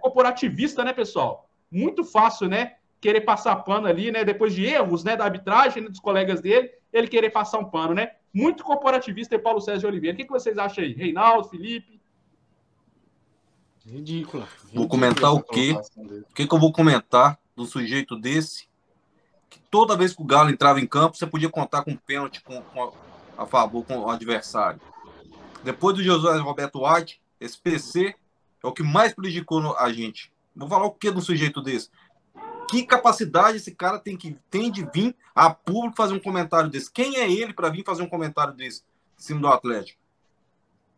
[0.01, 1.47] corporativista, né, pessoal?
[1.71, 2.77] Muito fácil, né?
[3.01, 4.25] Querer passar pano ali, né?
[4.25, 7.95] Depois de erros, né, da arbitragem, né, dos colegas dele, ele querer passar um pano,
[7.95, 8.13] né?
[8.33, 10.15] Muito corporativista e Paulo César de Oliveira.
[10.15, 10.93] O que, que vocês acham aí?
[10.93, 12.01] Reinaldo, Felipe?
[13.87, 14.47] Ridículo.
[14.73, 15.75] Vou comentar o quê?
[15.97, 18.69] O que, que eu vou comentar do sujeito desse?
[19.49, 22.61] Que toda vez que o Galo entrava em campo, você podia contar com pênalti com,
[22.63, 24.81] com a, a, favor com o adversário.
[25.65, 28.15] Depois do José Roberto White, esse PC
[28.63, 30.31] é o que mais prejudicou a gente.
[30.55, 31.91] Vou falar o que do sujeito desse?
[32.71, 36.89] Que capacidade esse cara tem que tem de vir a público fazer um comentário desse?
[36.89, 38.83] Quem é ele para vir fazer um comentário desse
[39.19, 39.99] em cima do Atlético?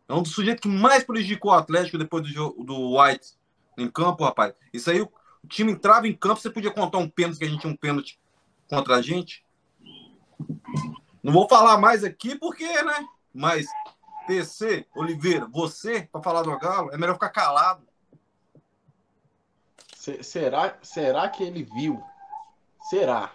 [0.07, 3.33] É um dos sujeitos que mais prejudicou o Atlético depois do, do White
[3.75, 4.53] em campo, rapaz.
[4.71, 5.11] Isso aí, o
[5.47, 8.19] time entrava em campo, você podia contar um pênalti, que a gente tinha um pênalti
[8.69, 9.43] contra a gente.
[11.23, 13.07] Não vou falar mais aqui porque, né?
[13.33, 13.65] Mas,
[14.27, 17.83] PC, Oliveira, você, para falar do Galo, é melhor ficar calado.
[20.21, 22.03] Será, será que ele viu?
[22.89, 23.33] Será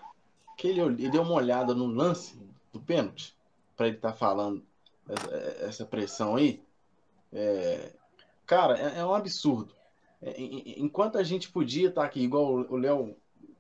[0.54, 2.38] que ele, ele deu uma olhada no lance
[2.70, 3.34] do pênalti
[3.74, 4.62] para ele estar tá falando
[5.08, 6.62] essa, essa, pressão aí?
[7.32, 7.90] É,
[8.44, 9.74] cara, é, é, um absurdo.
[10.20, 10.34] É,
[10.76, 13.16] enquanto a gente podia estar tá aqui, igual o Léo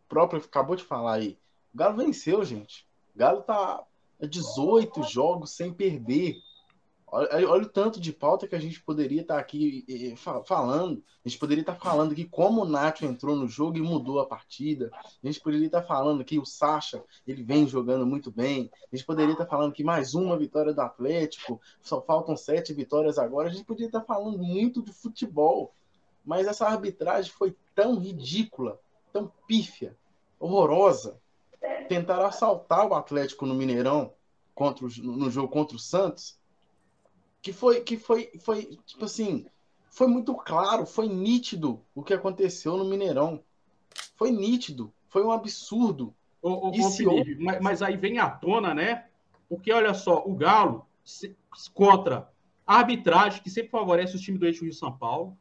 [0.06, 1.38] próprio acabou de falar aí,
[1.72, 2.86] o Galo venceu, gente.
[3.14, 3.82] O Galo tá
[4.20, 6.42] 18 jogos sem perder.
[7.10, 11.02] Olha, olha, o tanto de pauta que a gente poderia estar tá aqui falando.
[11.24, 14.20] A gente poderia estar tá falando aqui como o Nacho entrou no jogo e mudou
[14.20, 14.90] a partida.
[14.92, 18.70] A gente poderia estar tá falando que o Sacha ele vem jogando muito bem.
[18.92, 21.60] A gente poderia estar falando que mais uma vitória do Atlético.
[21.80, 23.48] Só faltam sete vitórias agora.
[23.48, 25.74] A gente poderia estar falando muito de futebol.
[26.24, 28.78] Mas essa arbitragem foi tão ridícula,
[29.12, 29.96] tão pífia,
[30.38, 31.18] horrorosa.
[31.88, 34.12] Tentaram assaltar o Atlético no Mineirão
[34.54, 36.37] contra o, no jogo contra o Santos
[37.42, 39.46] que foi que foi foi tipo assim,
[39.90, 43.42] foi muito claro, foi nítido o que aconteceu no Mineirão.
[44.14, 46.14] Foi nítido, foi um absurdo.
[46.40, 49.06] Ô, ô, ô Felipe, mas, mas, aí vem à tona, né?
[49.48, 51.34] Porque olha só, o Galo se,
[51.74, 52.30] contra
[52.66, 55.36] a arbitragem que sempre favorece o time do Eixo Rio São Paulo,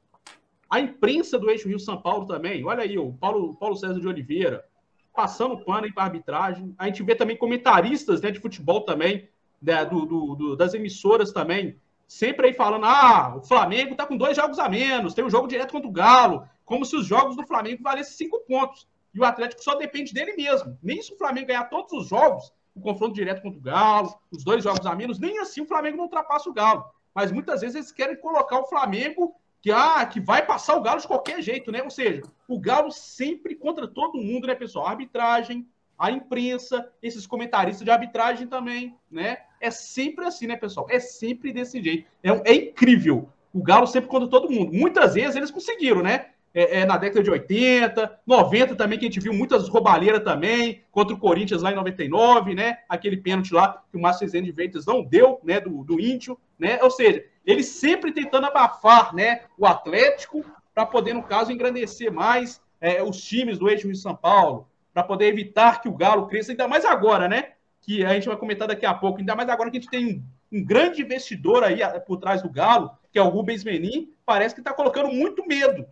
[0.70, 2.66] a imprensa do Eixo Rio São Paulo também.
[2.66, 4.66] Olha aí, o Paulo, Paulo César de Oliveira
[5.14, 6.76] passando pano aí para arbitragem.
[6.78, 9.28] A gente vê também comentaristas né, de futebol também,
[9.60, 11.76] né, do, do, do, das emissoras também,
[12.08, 15.48] sempre aí falando: ah, o Flamengo tá com dois jogos a menos, tem um jogo
[15.48, 18.88] direto contra o Galo, como se os jogos do Flamengo valessem cinco pontos.
[19.14, 20.78] E o Atlético só depende dele mesmo.
[20.82, 24.44] Nem se o Flamengo ganhar todos os jogos, o confronto direto contra o Galo, os
[24.44, 26.86] dois jogos a menos, nem assim o Flamengo não ultrapassa o Galo.
[27.14, 31.02] Mas muitas vezes eles querem colocar o Flamengo que, ah, que vai passar o Galo
[31.02, 31.82] de qualquer jeito, né?
[31.82, 34.86] Ou seja, o Galo sempre contra todo mundo, né, pessoal?
[34.86, 39.40] A arbitragem, a imprensa, esses comentaristas de arbitragem também, né?
[39.60, 40.88] É sempre assim, né, pessoal?
[40.90, 42.08] É sempre desse jeito.
[42.24, 43.30] É, é incrível.
[43.54, 44.72] O Galo sempre contra todo mundo.
[44.74, 46.28] Muitas vezes eles conseguiram, né?
[46.54, 50.82] É, é, na década de 80, 90 também, que a gente viu muitas roubalheiras também,
[50.92, 52.80] contra o Corinthians lá em 99, né?
[52.90, 55.60] Aquele pênalti lá que o Márcio de Ventas não deu, né?
[55.60, 56.80] Do, do Índio, né?
[56.82, 59.42] Ou seja, eles sempre tentando abafar, né?
[59.58, 60.44] O Atlético,
[60.74, 65.04] para poder, no caso, engrandecer mais é, os times do eixo de São Paulo, para
[65.04, 67.54] poder evitar que o Galo cresça, ainda mais agora, né?
[67.88, 70.06] Que a gente vai comentar daqui a pouco, ainda mais agora que a gente tem
[70.52, 74.54] um, um grande investidor aí por trás do Galo, que é o Rubens Menin, parece
[74.54, 75.88] que está colocando muito medo.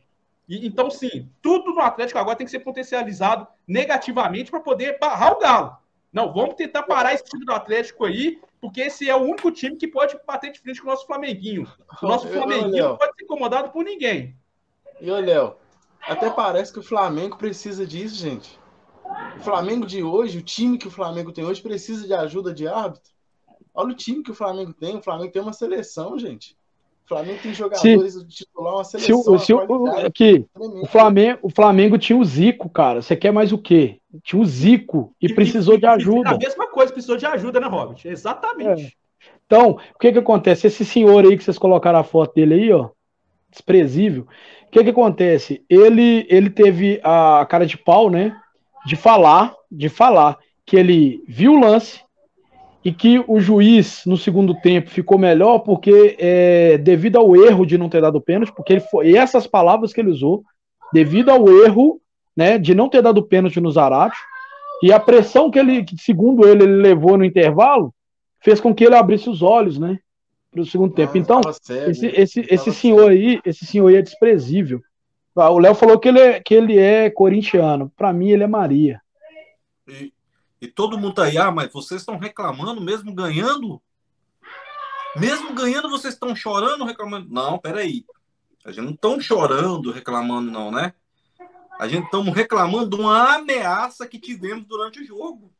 [0.48, 5.32] E, então, sim, tudo no Atlético agora tem que ser potencializado negativamente para poder barrar
[5.32, 5.78] o Galo.
[6.12, 9.76] Não, vamos tentar parar esse time do Atlético aí, porque esse é o único time
[9.76, 11.68] que pode bater de frente com o nosso Flamenguinho.
[12.02, 14.36] O nosso Flamenguinho não pode ser incomodado por ninguém.
[15.02, 15.56] E Léo,
[16.02, 18.60] até parece que o Flamengo precisa disso, gente.
[19.38, 22.68] O Flamengo de hoje, o time que o Flamengo tem hoje, precisa de ajuda de
[22.68, 23.12] árbitro.
[23.74, 24.96] Olha o time que o Flamengo tem.
[24.96, 26.56] O Flamengo tem uma seleção, gente.
[27.06, 29.22] O Flamengo tem jogadores se, titular, uma seleção.
[29.22, 33.02] Se, o, se o, aqui, o, Flamengo, o Flamengo tinha o Zico, cara.
[33.02, 34.00] Você quer mais o quê?
[34.24, 36.32] Tinha o Zico e, e precisou e, de ajuda.
[36.32, 38.00] A mesma coisa, precisou de ajuda, né, Robert?
[38.06, 38.86] Exatamente.
[38.86, 39.06] É.
[39.46, 40.66] Então, o que que acontece?
[40.66, 42.90] Esse senhor aí que vocês colocaram a foto dele aí, ó,
[43.52, 44.26] desprezível.
[44.68, 45.64] O que que acontece?
[45.70, 48.36] Ele, ele teve a cara de pau, né?
[48.86, 52.06] De falar, de falar que ele viu o lance,
[52.86, 57.80] e que o juiz no segundo tempo ficou melhor porque é, devido ao erro de
[57.80, 60.44] não ter dado pênalti, porque ele foi e essas palavras que ele usou,
[60.94, 62.00] devido ao erro,
[62.38, 64.16] né, de não ter dado pênalti no Zarate
[64.84, 67.92] e a pressão que ele, segundo ele, ele levou no intervalo,
[68.40, 69.98] fez com que ele abrisse os olhos, né,
[70.52, 71.14] para o segundo tempo.
[71.16, 71.42] Ah, então,
[71.88, 74.80] esse, esse, esse senhor aí, esse senhor aí é desprezível.
[75.36, 77.92] Ah, o Léo falou que ele é, que ele é corintiano.
[77.96, 79.02] Para mim, ele é Maria.
[79.88, 80.14] E,
[80.62, 83.82] e todo mundo tá aí, ah, mas vocês estão reclamando mesmo ganhando?
[85.16, 87.28] Mesmo ganhando, vocês estão chorando, reclamando?
[87.30, 88.06] Não, peraí.
[88.64, 90.94] A gente não estão chorando, reclamando, não, né?
[91.80, 95.54] A gente estamos reclamando de uma ameaça que tivemos durante o jogo.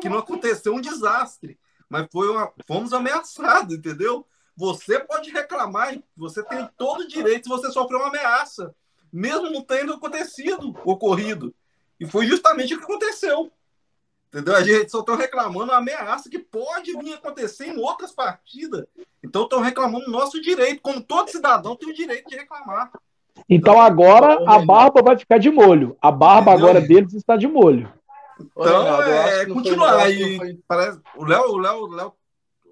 [0.00, 1.58] Que não aconteceu um desastre.
[1.88, 4.26] Mas foi uma, fomos ameaçados, entendeu?
[4.56, 8.74] Você pode reclamar, você tem todo o direito se você sofreu uma ameaça,
[9.12, 11.54] mesmo não tendo acontecido, ocorrido.
[12.00, 13.52] E foi justamente o que aconteceu.
[14.28, 14.56] Entendeu?
[14.56, 18.86] A gente só estão reclamando uma ameaça que pode vir acontecer em outras partidas.
[19.22, 22.90] Então estão reclamando o nosso direito, como todo cidadão tem o direito de reclamar.
[23.48, 25.96] Então agora a barba vai ficar de molho.
[26.00, 26.68] A barba Entendeu?
[26.70, 27.92] agora deles está de molho.
[28.40, 30.38] Então é continuar aí.
[30.38, 30.58] Foi...
[30.66, 31.00] Parece...
[31.14, 32.12] O Léo, o Léo, o Léo,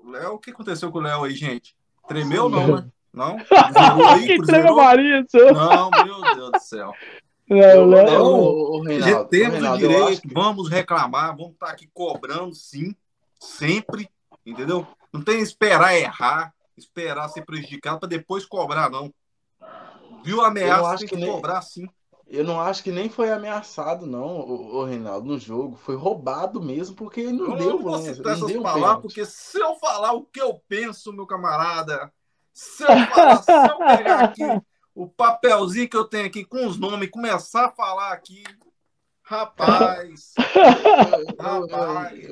[0.02, 1.76] o Léo, o que aconteceu com o Léo aí, gente?
[2.08, 2.88] Tremeu não, né?
[3.12, 3.36] Não?
[4.10, 6.94] Aí, que trema Maria, Não, meu Deus do céu.
[7.50, 8.80] Não, não, não.
[8.82, 10.32] Reinaldo, temos Reinaldo, o direito, que...
[10.32, 12.94] vamos reclamar, vamos estar tá aqui cobrando, sim,
[13.40, 14.08] sempre,
[14.46, 14.86] entendeu?
[15.12, 19.12] Não tem esperar errar, esperar ser prejudicado para depois cobrar, não.
[20.22, 21.28] Viu a ameaça, tem que, que nem...
[21.28, 21.88] cobrar, sim.
[22.28, 25.76] Eu não acho que nem foi ameaçado, não, o, o Reinaldo, no jogo.
[25.76, 27.70] Foi roubado mesmo, porque ele não eu deu.
[27.70, 32.12] Não vou citar essas palavras, porque se eu falar o que eu penso, meu camarada,
[32.60, 34.42] se eu falar, se eu pegar aqui
[34.94, 38.44] o papelzinho que eu tenho aqui com os nomes, começar a falar aqui.
[39.22, 40.34] Rapaz!
[41.40, 42.28] rapaz!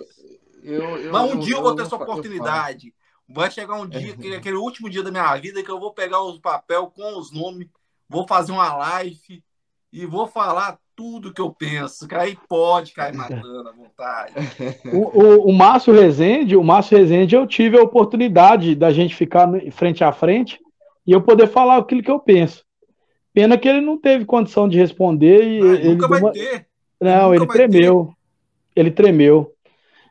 [0.63, 2.95] Eu, eu, Mas um dia eu vou ter essa oportunidade.
[3.27, 6.21] Vai chegar um dia, que, aquele último dia da minha vida, que eu vou pegar
[6.23, 7.69] os papel com os nomes,
[8.07, 9.43] vou fazer uma live
[9.91, 12.09] e vou falar tudo que eu penso.
[12.09, 14.35] Que aí pode cair matando à vontade.
[14.93, 19.49] O, o, o Márcio Rezende, o Márcio Rezende, eu tive a oportunidade da gente ficar
[19.71, 20.59] frente a frente
[21.07, 22.65] e eu poder falar aquilo que eu penso.
[23.33, 26.33] Pena que ele não teve condição de responder e ah, ele nunca vai uma...
[26.33, 26.67] ter.
[27.01, 28.13] Não, ele tremeu.
[28.75, 28.81] Ter.
[28.81, 29.53] Ele tremeu.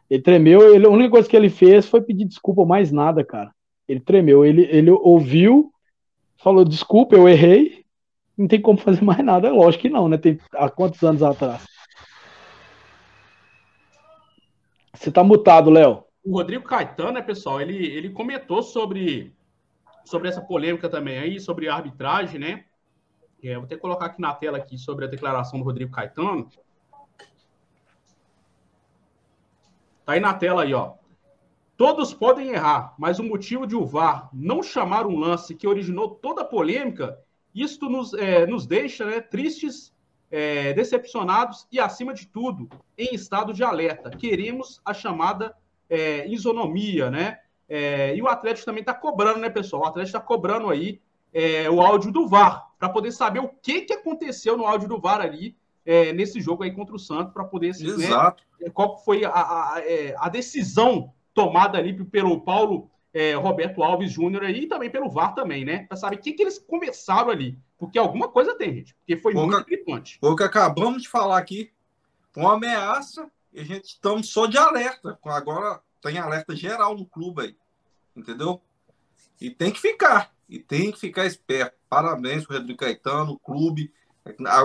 [0.10, 0.74] Ele tremeu.
[0.74, 3.52] Ele, a única coisa que ele fez foi pedir desculpa, mais nada, cara.
[3.90, 4.46] Ele tremeu.
[4.46, 5.70] Ele, ele ouviu,
[6.38, 7.77] falou desculpa, eu errei.
[8.38, 9.52] Não tem como fazer mais nada.
[9.52, 10.18] Lógico que não, né?
[10.18, 11.66] Tem há quantos anos atrás?
[14.94, 16.04] Você tá mutado, Léo.
[16.24, 17.62] O Rodrigo Caetano, né, pessoal?
[17.62, 19.36] Ele, ele comentou sobre
[20.06, 22.64] sobre essa polêmica também aí, sobre a arbitragem, né?
[23.44, 26.50] É, vou até colocar aqui na tela aqui sobre a declaração do Rodrigo Caetano.
[30.06, 30.94] Tá aí na tela aí, ó.
[31.76, 36.10] Todos podem errar, mas o motivo de o VAR não chamar um lance que originou
[36.16, 37.20] toda a polêmica,
[37.62, 39.94] isto nos, é, nos deixa né, tristes,
[40.30, 44.10] é, decepcionados e, acima de tudo, em estado de alerta.
[44.10, 45.56] Queremos a chamada
[45.90, 47.40] é, isonomia, né?
[47.70, 49.84] É, e o Atlético também está cobrando, né, pessoal?
[49.84, 51.02] O Atlético está cobrando aí
[51.34, 55.00] é, o áudio do VAR, para poder saber o que, que aconteceu no áudio do
[55.00, 55.56] VAR ali,
[55.86, 58.44] é, nesse jogo aí contra o Santos, para poder Exato.
[58.60, 59.82] Né, qual foi a, a,
[60.18, 65.34] a, decisão tomada ali pelo Paulo é, Roberto Alves Júnior aí, e também pelo VAR
[65.34, 65.86] também, né?
[65.88, 67.58] Para saber o que, que eles conversaram ali.
[67.78, 68.94] Porque alguma coisa tem, gente.
[68.94, 70.20] Porque foi muito gritante.
[70.22, 71.72] O que acabamos de falar aqui.
[72.36, 75.18] Uma ameaça, e a gente estamos só de alerta.
[75.26, 77.56] Agora tem alerta geral no clube aí,
[78.16, 78.62] entendeu?
[79.42, 81.76] E tem que ficar, e tem que ficar esperto.
[81.90, 83.92] Parabéns para o Rodrigo Caetano, o clube.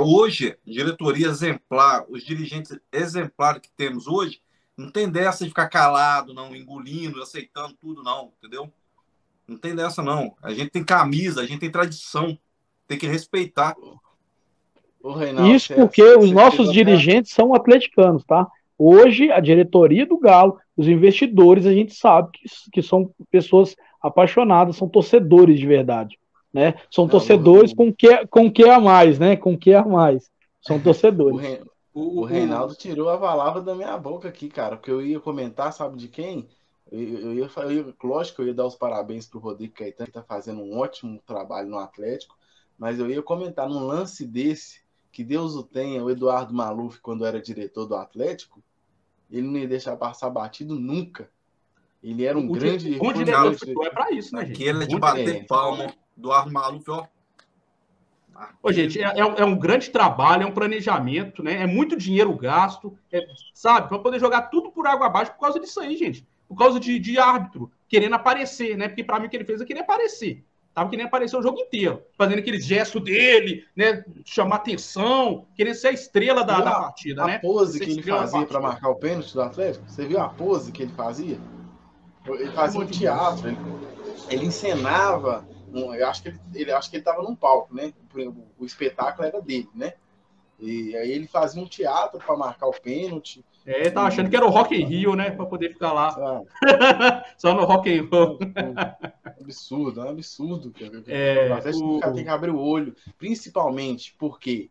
[0.03, 4.43] Hoje, diretoria exemplar, os dirigentes exemplares que temos hoje,
[4.77, 8.71] não tem dessa de ficar calado, não, engolindo, aceitando tudo, não, entendeu?
[9.47, 10.35] Não tem dessa, não.
[10.43, 12.39] A gente tem camisa, a gente tem tradição,
[12.87, 13.77] tem que respeitar.
[15.55, 18.47] Isso porque os nossos dirigentes são atleticanos, tá?
[18.79, 24.77] Hoje, a diretoria do Galo, Os investidores, a gente sabe que, que são pessoas apaixonadas,
[24.77, 26.19] são torcedores de verdade.
[26.53, 26.75] Né?
[26.91, 29.37] São torcedores com que, com que a mais, né?
[29.37, 30.31] Com que a mais.
[30.61, 31.61] São torcedores.
[31.95, 35.73] O, o, Reinaldo tirou a palavra da minha boca aqui, cara, porque eu ia comentar,
[35.73, 36.49] sabe de quem?
[36.91, 40.07] Eu, eu, ia, eu ia, lógico que eu ia dar os parabéns pro Rodrigo Caetano,
[40.07, 42.37] que tá fazendo um ótimo trabalho no Atlético,
[42.79, 44.81] mas eu ia comentar num lance desse,
[45.11, 48.63] que Deus o tenha, o Eduardo Maluf, quando era diretor do Atlético,
[49.31, 51.31] ele não ia deixar passar batido nunca.
[52.03, 52.99] Ele era um o grande.
[53.01, 54.55] Um diretor de futebol é pra isso, né, gente?
[54.55, 55.45] Aquele é de bater é.
[55.45, 55.95] palma.
[56.17, 57.07] Eduardo Maluf, ó,
[58.63, 61.63] Ô, gente, é, é, é, um grande trabalho, é um planejamento, né?
[61.63, 63.21] É muito dinheiro gasto, é,
[63.53, 63.89] sabe?
[63.89, 66.27] Para poder jogar tudo por água abaixo por causa disso aí, gente.
[66.49, 68.89] Por causa de, de árbitro, querendo aparecer, né?
[68.89, 70.45] Porque para mim o que ele fez é querer aparecer.
[70.75, 74.05] Tava querendo aparecer o jogo inteiro, fazendo aqueles gestos dele, né?
[74.25, 77.37] Chamar atenção, querendo ser a estrela da, da partida, a né?
[77.37, 80.73] A pose que ele fazia para marcar o pênalti do Atlético, você viu a pose
[80.73, 81.39] que ele fazia?
[82.25, 83.59] Ele fazia um teatro, ele,
[84.31, 87.93] ele encenava um, eu acho que ele, ele acho que ele estava num palco, né?
[88.15, 89.95] O, o, espetáculo era dele, né?
[90.59, 93.45] E aí ele fazia um teatro para marcar o pênalti.
[93.67, 95.31] É, ele tava achando que era o Rock in Rio, né?
[95.31, 96.45] Para poder ficar lá.
[96.63, 97.25] Ah.
[97.39, 98.39] Só no Rock and Roll.
[99.41, 100.73] absurdo, é um absurdo.
[101.09, 102.01] É, o...
[102.13, 104.71] tem que abrir o olho, principalmente porque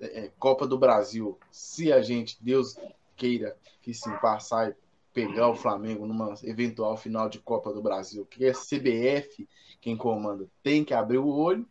[0.00, 2.76] é, é, Copa do Brasil, se a gente, Deus
[3.16, 4.74] queira que sim, passar e
[5.12, 9.48] pegar o Flamengo numa eventual final de Copa do Brasil, que é CBF
[9.84, 11.68] quem comanda tem que abrir o olho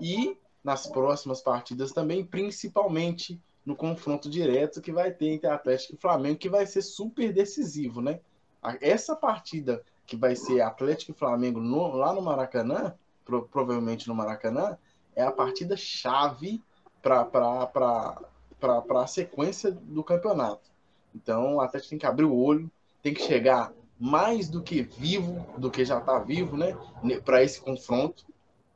[0.00, 6.00] e nas próximas partidas também, principalmente no confronto direto que vai ter entre Atlético e
[6.00, 8.20] Flamengo, que vai ser super decisivo, né?
[8.80, 12.94] Essa partida que vai ser Atlético e Flamengo no, lá no Maracanã,
[13.24, 14.78] pro, provavelmente no Maracanã,
[15.16, 16.62] é a partida chave
[17.02, 17.68] para
[18.88, 20.70] a sequência do campeonato.
[21.12, 22.70] Então o Atlético tem que abrir o olho,
[23.02, 26.76] tem que chegar mais do que vivo, do que já está vivo, né?
[27.24, 28.24] Para esse confronto.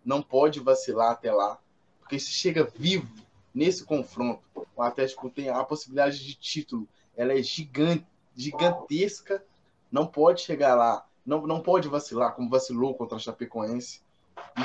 [0.05, 1.59] Não pode vacilar até lá.
[2.01, 3.13] Porque se chega vivo
[3.55, 4.43] nesse confronto,
[4.75, 6.89] o Atlético tem a possibilidade de título.
[7.17, 9.45] Ela é gigante, gigantesca.
[9.93, 11.07] Não pode chegar lá.
[11.25, 14.01] Não, não pode vacilar, como vacilou contra a Chapecoense.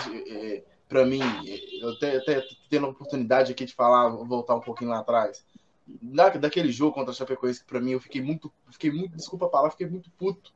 [0.10, 1.20] É, é, Para mim,
[1.82, 5.43] eu até, até tendo a oportunidade aqui de falar, voltar um pouquinho lá atrás
[5.88, 9.45] da, daquele jogo contra a Chapecoense, que pra mim eu fiquei muito, fiquei muito, desculpa
[9.45, 10.53] a palavra, fiquei muito puto.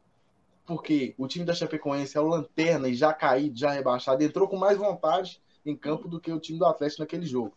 [0.66, 4.56] Porque o time da Chapecoense é o lanterna e já caído, já rebaixado, entrou com
[4.56, 7.54] mais vontade em campo do que o time do Atlético naquele jogo.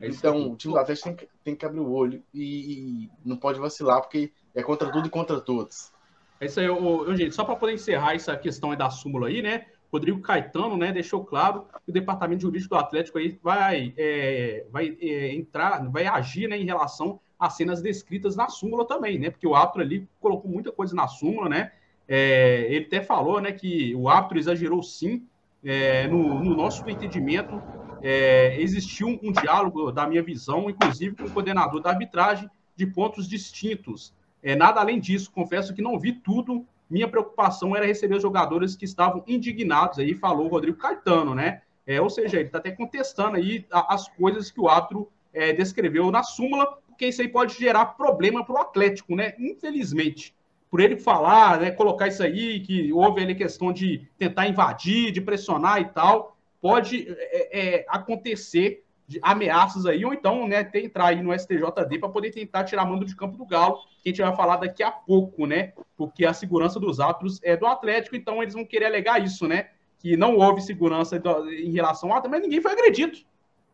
[0.00, 3.10] É então, o time do Atlético tem que, tem que abrir o olho e, e,
[3.24, 5.92] não pode vacilar, porque é contra tudo e contra todos.
[6.40, 9.66] É isso aí, eu, gente, só para poder encerrar essa questão da súmula aí, né?
[9.92, 14.96] Rodrigo Caetano, né, deixou claro que o departamento jurídico do Atlético aí vai, é, vai
[15.00, 19.46] é, entrar, vai agir, né, em relação às cenas descritas na súmula também, né, porque
[19.46, 21.72] o árbitro ali colocou muita coisa na súmula, né,
[22.06, 25.26] é, ele até falou, né, que o árbitro exagerou sim,
[25.64, 27.60] é, no, no, nosso entendimento,
[28.02, 32.86] é, existiu um, um diálogo da minha visão, inclusive com o coordenador da arbitragem, de
[32.86, 34.14] pontos distintos.
[34.40, 38.74] É, nada além disso, confesso que não vi tudo minha preocupação era receber os jogadores
[38.74, 41.62] que estavam indignados aí, falou o Rodrigo Caetano, né?
[41.86, 46.10] É, ou seja, ele está até contestando aí as coisas que o árbitro é, descreveu
[46.10, 49.34] na súmula, porque isso aí pode gerar problema para o Atlético, né?
[49.38, 50.34] Infelizmente.
[50.70, 55.20] Por ele falar, né, colocar isso aí, que houve ali questão de tentar invadir, de
[55.20, 61.06] pressionar e tal, pode é, é, acontecer de ameaças aí, ou então, né, ter, entrar
[61.06, 64.20] aí no STJD para poder tentar tirar mando de campo do Galo, que a gente
[64.20, 65.72] vai falar daqui a pouco, né?
[65.96, 69.70] Porque a segurança dos árbitros é do Atlético, então eles vão querer alegar isso, né?
[69.98, 73.16] Que não houve segurança em relação ao mas ninguém foi agredido.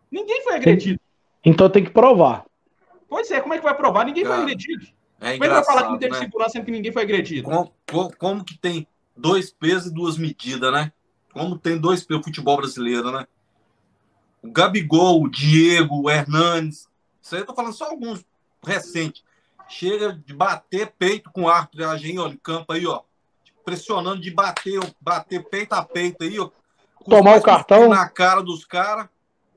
[0.09, 1.01] Ninguém foi agredido.
[1.45, 2.47] Então tem que provar.
[3.09, 4.07] Pois é, como é que vai provar?
[4.07, 4.87] Ninguém foi agredido.
[5.21, 6.19] É como é que vai falar que não teve né?
[6.21, 7.43] segurança sendo que ninguém foi agredido?
[7.43, 10.93] Como, como, como, que tem dois pesos e duas medidas, né?
[11.33, 13.27] Como tem dois pesos futebol brasileiro, né?
[14.45, 16.87] O Gabigol, o Diego, o Hernandes.
[17.21, 18.25] Isso aí eu tô falando só alguns
[18.65, 19.25] recentes.
[19.69, 23.01] Chega de bater peito com arbitragem ó, em campo aí, ó.
[23.65, 26.51] Pressionando de bater, bater peito a peito aí, ó.
[27.09, 27.89] Tomar o cartão.
[27.89, 29.09] Na cara dos caras,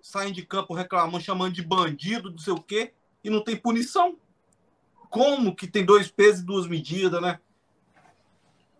[0.02, 4.16] saem de campo reclamando, chamando de bandido, não sei o quê, e não tem punição.
[5.10, 7.40] Como que tem dois pesos e duas medidas, né?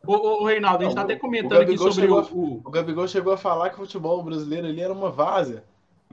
[0.06, 2.62] Ô, ô, Reinaldo, a gente está até comentando aqui sobre o, o.
[2.64, 5.66] O Gabigol chegou a falar que o futebol brasileiro ali era uma várzea.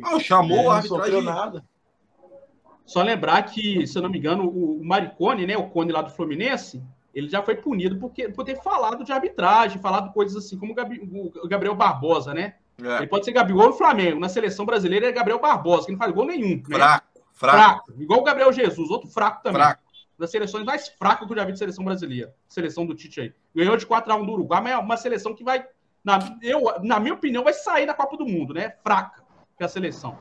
[0.03, 1.65] Ah, chamou é, o árbitro nada.
[2.85, 6.11] Só lembrar que, se eu não me engano, o Maricone, né, o Cone lá do
[6.11, 6.83] Fluminense,
[7.15, 11.49] ele já foi punido porque, por ter falado de arbitragem, falado coisas assim, como o
[11.49, 12.57] Gabriel Barbosa, né?
[12.83, 12.97] É.
[12.99, 14.21] Ele pode ser Gabriel do Flamengo.
[14.21, 16.57] Na seleção brasileira é Gabriel Barbosa, que não faz gol nenhum.
[16.69, 16.77] Né?
[16.77, 18.03] Fraco, fraco, fraco.
[18.03, 19.63] Igual o Gabriel Jesus, outro fraco também.
[19.63, 19.83] Fraco.
[20.19, 22.35] das seleções mais fracas que eu já vi de seleção brasileira.
[22.49, 23.33] Seleção do Tite aí.
[23.55, 25.65] Ganhou de 4x1 do Uruguai, mas é uma seleção que vai,
[26.03, 28.75] na, eu, na minha opinião, vai sair da Copa do Mundo, né?
[28.83, 29.24] Fraca
[29.57, 30.19] que a seleção.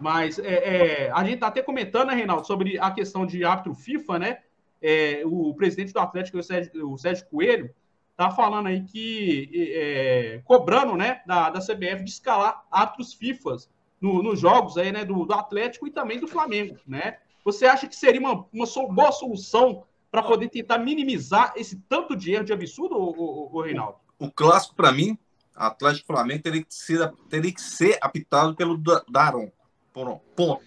[0.00, 3.74] Mas é, é, a gente tá até comentando, né, Reinaldo, sobre a questão de árbitro
[3.74, 4.38] FIFA, né?
[4.82, 7.74] É, o presidente do Atlético, o Sérgio, o Sérgio Coelho,
[8.16, 13.70] tá falando aí que é, cobrando, né, da, da CBF de escalar árbitros FIFAs
[14.00, 17.18] no, nos jogos aí, né, do, do, Atlético e também do Flamengo, né?
[17.44, 22.32] Você acha que seria uma, uma boa solução para poder tentar minimizar esse tanto de
[22.32, 23.96] erro de absurdo, o, o, o Reinaldo?
[24.18, 25.18] O clássico, para mim,
[25.54, 28.76] Atlético Flamengo teria que ser, teria que ser apitado pelo
[29.08, 29.50] Daron.
[29.92, 30.64] Ponto.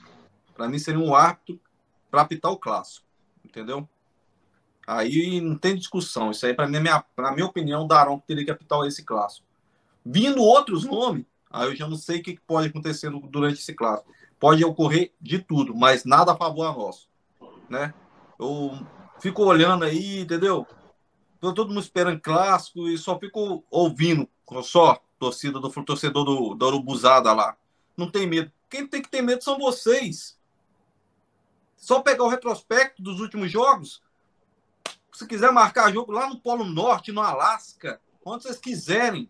[0.55, 1.59] Para mim seria um árbitro
[2.09, 3.05] para apitar o clássico.
[3.43, 3.88] Entendeu?
[4.88, 6.31] Aí não tem discussão.
[6.31, 7.03] Isso aí, para mim, minha,
[7.35, 9.45] minha opinião, o Daron teria que apitar esse clássico.
[10.05, 14.09] Vindo outros nomes, aí eu já não sei o que pode acontecer durante esse clássico.
[14.39, 17.09] Pode ocorrer de tudo, mas nada a favor a nosso.
[17.69, 17.93] Né?
[18.39, 18.79] Eu
[19.19, 20.65] fico olhando aí, entendeu?
[21.41, 24.29] Tô todo mundo esperando clássico e só fico ouvindo
[24.63, 27.57] só torcida do torcedor do, do Urubuzada lá.
[27.95, 28.51] Não tem medo.
[28.69, 30.37] Quem tem que ter medo são vocês.
[31.75, 34.01] Só pegar o retrospecto dos últimos jogos.
[35.11, 39.29] Se quiser marcar jogo lá no Polo Norte, no Alasca, onde vocês quiserem.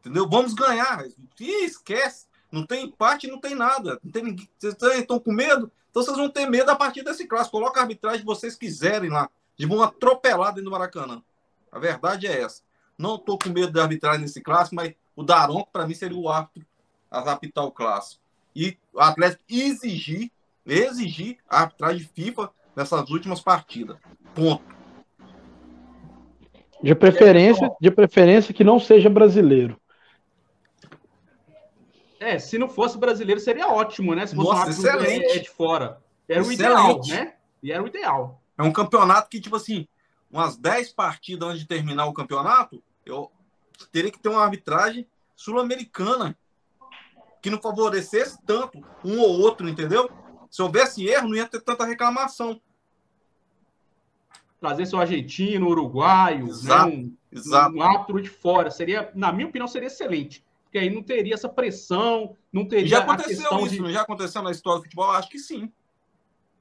[0.00, 0.28] Entendeu?
[0.28, 1.04] Vamos ganhar.
[1.38, 2.26] E esquece.
[2.50, 4.00] Não tem empate, não tem nada.
[4.02, 4.48] Não tem ninguém.
[4.58, 5.70] Vocês estão com medo?
[5.90, 7.58] Então vocês vão ter medo a partir desse clássico.
[7.58, 9.30] Coloca a arbitragem que vocês quiserem lá.
[9.56, 11.22] De vão atropelar dentro do Maracanã.
[11.70, 12.63] A verdade é essa.
[12.98, 16.28] Não estou com medo de arbitrar nesse clássico, mas o Daronco, para mim, seria o
[16.28, 16.64] árbitro
[17.10, 18.22] a apitar o clássico.
[18.54, 20.30] E o Atlético exigir,
[20.64, 23.96] exigir a arbitragem FIFA nessas últimas partidas.
[24.34, 24.62] Ponto.
[26.82, 29.80] De preferência, de preferência que não seja brasileiro.
[32.20, 34.26] É, se não fosse brasileiro seria ótimo, né?
[34.26, 35.40] Se fosse Nossa, um excelente.
[35.40, 35.98] De fora.
[36.28, 36.48] Era excelente.
[36.48, 37.34] o ideal, né?
[37.62, 38.40] E era o ideal.
[38.56, 39.86] É um campeonato que, tipo assim,
[40.34, 43.30] umas 10 partidas antes de terminar o campeonato, eu
[43.92, 45.06] teria que ter uma arbitragem
[45.36, 46.36] sul-americana
[47.40, 50.10] que não favorecesse tanto um ou outro, entendeu?
[50.50, 52.60] Se houvesse erro, não ia ter tanta reclamação.
[54.60, 56.96] Trazer seu argentino, uruguaio, exato, né?
[56.96, 57.76] um, exato.
[57.76, 60.44] um árbitro de fora, seria, na minha opinião, seria excelente.
[60.64, 62.88] Porque aí não teria essa pressão, não teria.
[62.88, 63.92] Já aconteceu isso, de...
[63.92, 65.10] já aconteceu na história do futebol?
[65.12, 65.70] Acho que sim.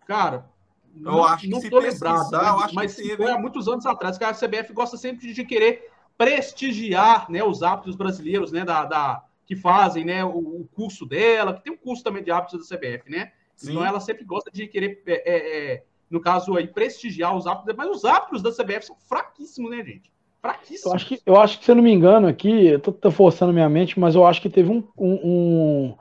[0.06, 0.53] Cara,
[0.96, 4.24] eu não, acho que não estou lembrado, mas, mas foi há muitos anos atrás que
[4.24, 9.56] a CBF gosta sempre de querer prestigiar né, os árbitros brasileiros, né, da, da que
[9.56, 13.10] fazem né, o, o, curso dela, que tem um curso também de árbitros da CBF,
[13.10, 13.32] né?
[13.56, 13.72] Sim.
[13.72, 17.76] Então ela sempre gosta de querer, é, é, é, no caso aí, prestigiar os árbitros,
[17.76, 20.12] mas os árbitros da CBF são fraquíssimos, né, gente?
[20.42, 20.86] Fraquíssimos.
[20.86, 23.12] Eu acho que, eu acho que se eu não me engano aqui, eu tô, tô
[23.12, 25.98] forçando minha mente, mas eu acho que teve um, um, um,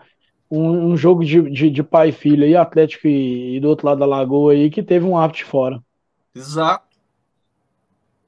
[0.54, 4.00] um jogo de, de, de, pai e filho aí, Atlético e, e, do outro lado
[4.00, 5.82] da lagoa aí, que teve um árbitro de fora.
[6.34, 6.98] Exato.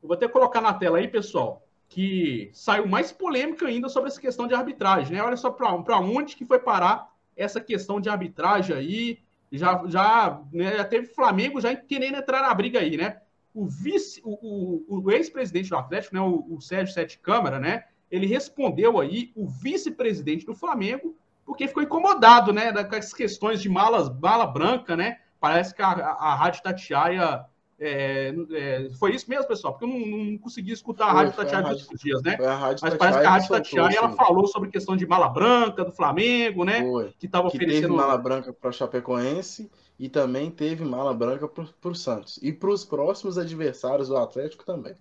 [0.02, 4.20] Eu vou até colocar na tela aí, pessoal, que saiu mais polêmica ainda sobre essa
[4.20, 5.22] questão de arbitragem, né?
[5.22, 9.18] Olha só para onde que foi parar essa questão de arbitragem aí.
[9.52, 13.20] Já, já, né, já teve Flamengo já querendo entrar na briga aí, né?
[13.54, 17.84] O vice, o, o, o ex-presidente do Atlético, né, o, o Sérgio Sete Câmara, né?
[18.10, 21.14] Ele respondeu aí o vice-presidente do Flamengo
[21.44, 25.18] porque ficou incomodado, né, com as questões de malas, mala branca, né?
[25.40, 27.44] Parece que a, a, a Rádio Tatiaia
[27.78, 31.68] é, é, foi isso mesmo, pessoal, porque eu não, não consegui escutar a Rádio Tatiaia
[31.68, 32.36] nos últimos dias, né?
[32.80, 36.64] Mas parece que a Rádio Tatiaia ela falou sobre questão de mala branca do Flamengo,
[36.64, 36.82] né?
[36.82, 37.12] Foi.
[37.18, 37.82] Que estava oferecendo.
[37.82, 42.38] Teve mala branca para o Chapecoense e também teve mala branca para o Santos.
[42.42, 44.94] E para os próximos adversários do Atlético também.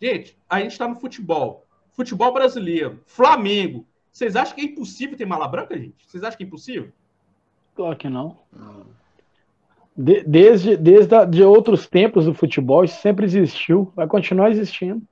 [0.00, 1.66] Gente, a gente está no futebol.
[1.92, 5.94] Futebol brasileiro, Flamengo, vocês acham que é impossível ter mala branca, gente?
[6.06, 6.90] Vocês acham que é impossível?
[7.74, 8.36] Claro que não.
[9.96, 15.02] De, desde desde a, de outros tempos do futebol, isso sempre existiu, vai continuar existindo.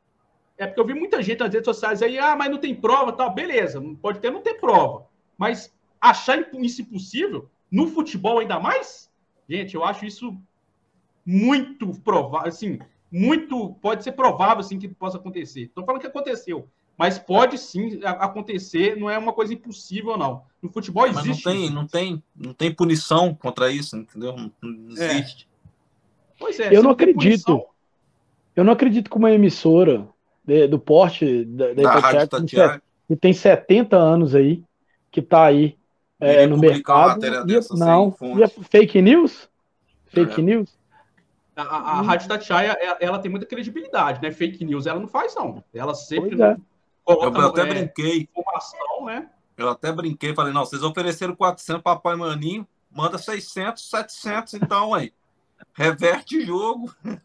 [0.57, 3.13] É porque eu vi muita gente nas redes sociais aí, ah, mas não tem prova,
[3.13, 3.33] tal.
[3.33, 5.07] Beleza, pode ter, não ter prova.
[5.37, 9.09] Mas achar isso impossível, no futebol ainda mais?
[9.49, 10.37] Gente, eu acho isso
[11.25, 12.79] muito provável, assim,
[13.11, 15.63] muito, pode ser provável, assim, que possa acontecer.
[15.63, 16.69] Estou falando que aconteceu.
[16.99, 20.43] Mas pode sim acontecer, não é uma coisa impossível, não.
[20.61, 21.29] No futebol existe.
[21.29, 24.35] Mas não tem, não tem, não tem punição contra isso, entendeu?
[24.61, 25.13] Não é.
[25.13, 25.47] existe.
[25.47, 25.69] É.
[26.41, 26.77] Pois é.
[26.77, 27.45] Eu não acredito.
[27.45, 27.67] Punição...
[28.57, 30.09] Eu não acredito que uma emissora
[30.45, 34.65] de, do porte da, da, da Rádio Tatiana, que tem 70 anos aí,
[35.13, 35.79] que está aí
[36.19, 37.25] é, no mercado.
[37.25, 39.49] E, não, e é fake news?
[40.09, 40.43] Fake é.
[40.43, 40.77] news?
[41.55, 44.33] A, a, a Rádio Tatiaia, ela tem muita credibilidade, né?
[44.33, 45.63] Fake news ela não faz, não.
[45.73, 46.57] Ela sempre é.
[47.17, 48.29] Coloca, eu, até é, brinquei.
[49.07, 49.31] Né?
[49.57, 55.13] Eu até brinquei, falei, não, vocês ofereceram 400 papai maninho, manda 600, 700, então aí.
[55.73, 56.95] Reverte o jogo.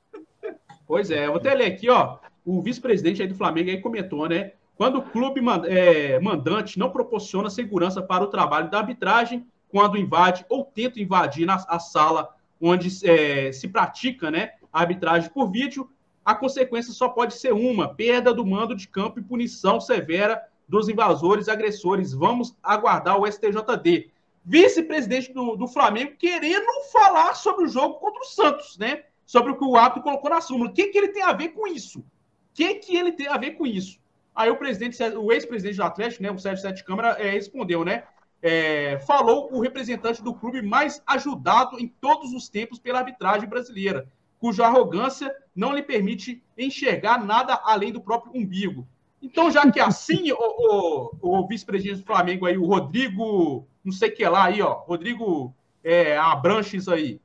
[0.85, 2.17] Pois é, eu vou até ler aqui, ó.
[2.45, 4.51] O vice-presidente aí do Flamengo aí comentou, né?
[4.75, 10.45] Quando o clube é, mandante não proporciona segurança para o trabalho da arbitragem, quando invade
[10.49, 15.89] ou tenta invadir na, a sala onde é, se pratica né, a arbitragem por vídeo,
[16.25, 20.89] a consequência só pode ser uma: perda do mando de campo e punição severa dos
[20.89, 22.13] invasores agressores.
[22.13, 24.09] Vamos aguardar o STJD.
[24.45, 29.03] Vice-presidente do, do, Flamengo querendo falar sobre o jogo contra o Santos, né?
[29.25, 30.69] Sobre o que o árbitro colocou na súmula.
[30.69, 31.99] O que, que ele tem a ver com isso?
[31.99, 32.05] O
[32.53, 33.99] que, que ele tem a ver com isso?
[34.35, 38.03] Aí o presidente, o ex-presidente do Atlético, né, o Sérgio Sete Câmara, é, respondeu, né?
[38.41, 44.11] É, falou o representante do clube mais ajudado em todos os tempos pela arbitragem brasileira,
[44.43, 48.85] cuja arrogância não lhe permite enxergar nada além do próprio umbigo.
[49.21, 54.11] Então, já que assim, o, o, o vice-presidente do Flamengo aí, o Rodrigo, não sei
[54.11, 57.21] que lá aí, ó, Rodrigo é, Abranches aí.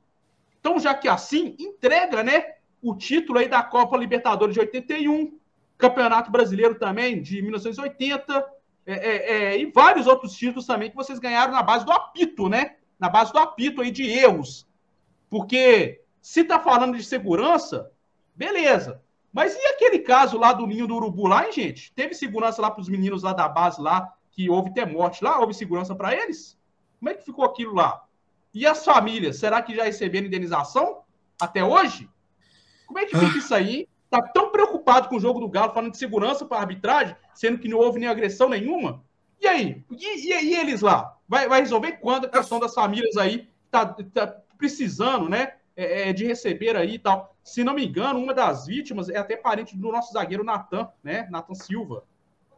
[0.61, 5.37] Então, já que assim, entrega, né, o título aí da Copa Libertadores de 81,
[5.77, 8.45] Campeonato Brasileiro também de 1980,
[8.85, 12.47] é, é, é, e vários outros títulos também que vocês ganharam na base do apito,
[12.47, 12.77] né?
[12.97, 14.65] Na base do apito aí de erros.
[15.29, 17.91] Porque se tá falando de segurança,
[18.35, 19.01] beleza.
[19.31, 21.93] Mas e aquele caso lá do ninho do urubu lá, hein, gente?
[21.93, 25.39] Teve segurança lá para os meninos lá da base lá, que houve até morte lá?
[25.39, 26.57] Houve segurança para eles?
[26.99, 28.03] Como é que ficou aquilo lá?
[28.53, 31.03] E as famílias, será que já receberam indenização
[31.39, 32.09] até hoje?
[32.87, 33.87] Como é que fica isso aí?
[34.09, 37.67] Tá tão preocupado com o jogo do Galo, falando de segurança para arbitragem, sendo que
[37.67, 39.03] não houve nem agressão nenhuma?
[39.39, 39.83] E aí?
[39.91, 41.15] E, e, e eles lá?
[41.27, 45.53] Vai, vai, resolver quando a questão das famílias aí tá, tá precisando, né?
[45.81, 47.33] É, é, de receber aí e tal.
[47.41, 51.25] Se não me engano, uma das vítimas é até parente do nosso zagueiro Natan, né?
[51.31, 52.03] Natan Silva,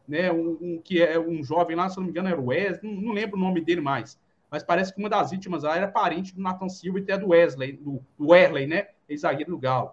[0.08, 0.32] né?
[0.32, 3.00] Um, um, que é um jovem lá, se não me engano, era o Wesley, não,
[3.00, 4.20] não, lembro o nome dele mais.
[4.50, 7.28] Mas parece que uma das vítimas lá era parente do Natan Silva e até do
[7.28, 8.88] Wesley, do, do Wesley, né?
[9.08, 9.92] Ex-zagueiro do Galo.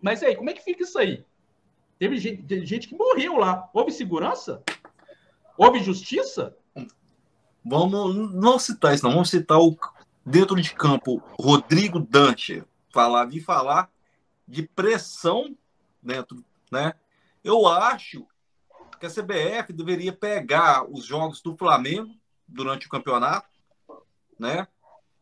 [0.00, 1.26] Mas aí, como é que fica isso aí?
[1.98, 3.68] Teve gente, teve gente que morreu lá.
[3.74, 4.62] Houve segurança?
[5.58, 6.56] Houve justiça?
[7.62, 9.12] Vamos não citar isso, não.
[9.12, 9.76] Vamos citar o,
[10.26, 13.88] dentro de campo, Rodrigo Dante, falar, vir falar
[14.46, 15.56] de pressão
[16.02, 16.94] dentro, né?
[17.44, 18.26] Eu acho
[18.98, 22.12] que a CBF deveria pegar os jogos do Flamengo
[22.48, 23.48] durante o campeonato,
[24.36, 24.66] né?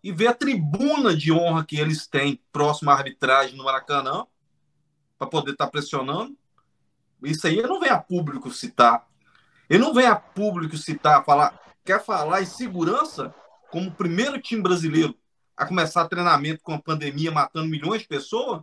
[0.03, 4.27] E ver a tribuna de honra que eles têm próximo à arbitragem no Maracanã,
[5.19, 6.37] para poder estar tá pressionando.
[7.23, 9.07] Isso aí não vem a público citar.
[9.69, 13.35] Ele não vem a público citar, falar, quer falar em segurança
[13.75, 15.19] como o primeiro time brasileiro
[15.57, 18.63] a começar treinamento com a pandemia matando milhões de pessoas,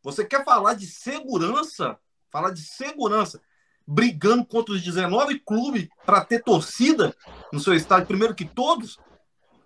[0.00, 1.98] você quer falar de segurança,
[2.30, 3.42] falar de segurança,
[3.84, 7.12] brigando contra os 19 clubes para ter torcida
[7.52, 9.00] no seu estádio primeiro que todos?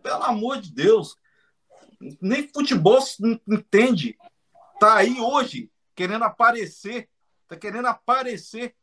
[0.03, 1.15] Pelo amor de Deus,
[2.19, 2.99] nem futebol
[3.47, 4.17] entende.
[4.81, 7.07] Tá aí hoje querendo aparecer,
[7.47, 8.75] tá querendo aparecer,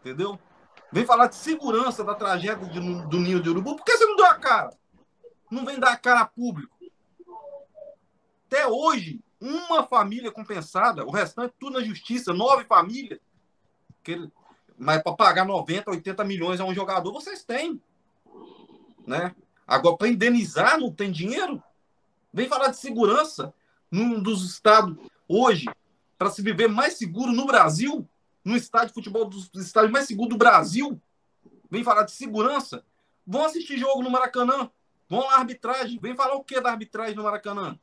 [0.00, 0.38] entendeu?
[0.92, 2.78] Vem falar de segurança da tragédia de,
[3.08, 4.76] do Ninho de Urubu, por que você não deu a cara?
[5.50, 6.76] Não vem dar a cara a público.
[8.46, 13.20] Até hoje, uma família compensada, o restante tudo na justiça, nove famílias.
[14.02, 14.30] Que,
[14.76, 17.80] mas para pagar 90, 80 milhões a um jogador, vocês têm.
[19.06, 19.34] Né?
[19.66, 21.62] Agora, para indenizar, não tem dinheiro?
[22.32, 23.52] Vem falar de segurança
[23.90, 24.96] num dos estados
[25.26, 25.66] hoje,
[26.16, 28.08] para se viver mais seguro no Brasil,
[28.44, 31.00] no estádio de futebol dos estádios mais seguros do Brasil.
[31.70, 32.84] Vem falar de segurança.
[33.26, 34.70] Vão assistir jogo no Maracanã.
[35.08, 35.98] Vão lá, arbitragem.
[36.00, 37.78] Vem falar o que da arbitragem no Maracanã?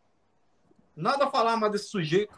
[0.95, 2.33] Nada a falar mais desse sujeito.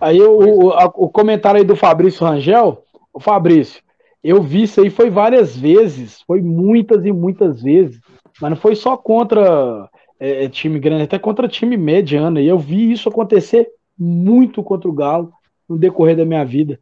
[0.00, 3.82] Aí o, o, o comentário aí do Fabrício Rangel, o Fabrício,
[4.22, 8.00] eu vi isso aí foi várias vezes, foi muitas e muitas vezes,
[8.40, 12.40] mas não foi só contra é, é time grande, até contra time mediano.
[12.40, 13.68] E eu vi isso acontecer
[13.98, 15.32] muito contra o Galo
[15.68, 16.78] no decorrer da minha vida.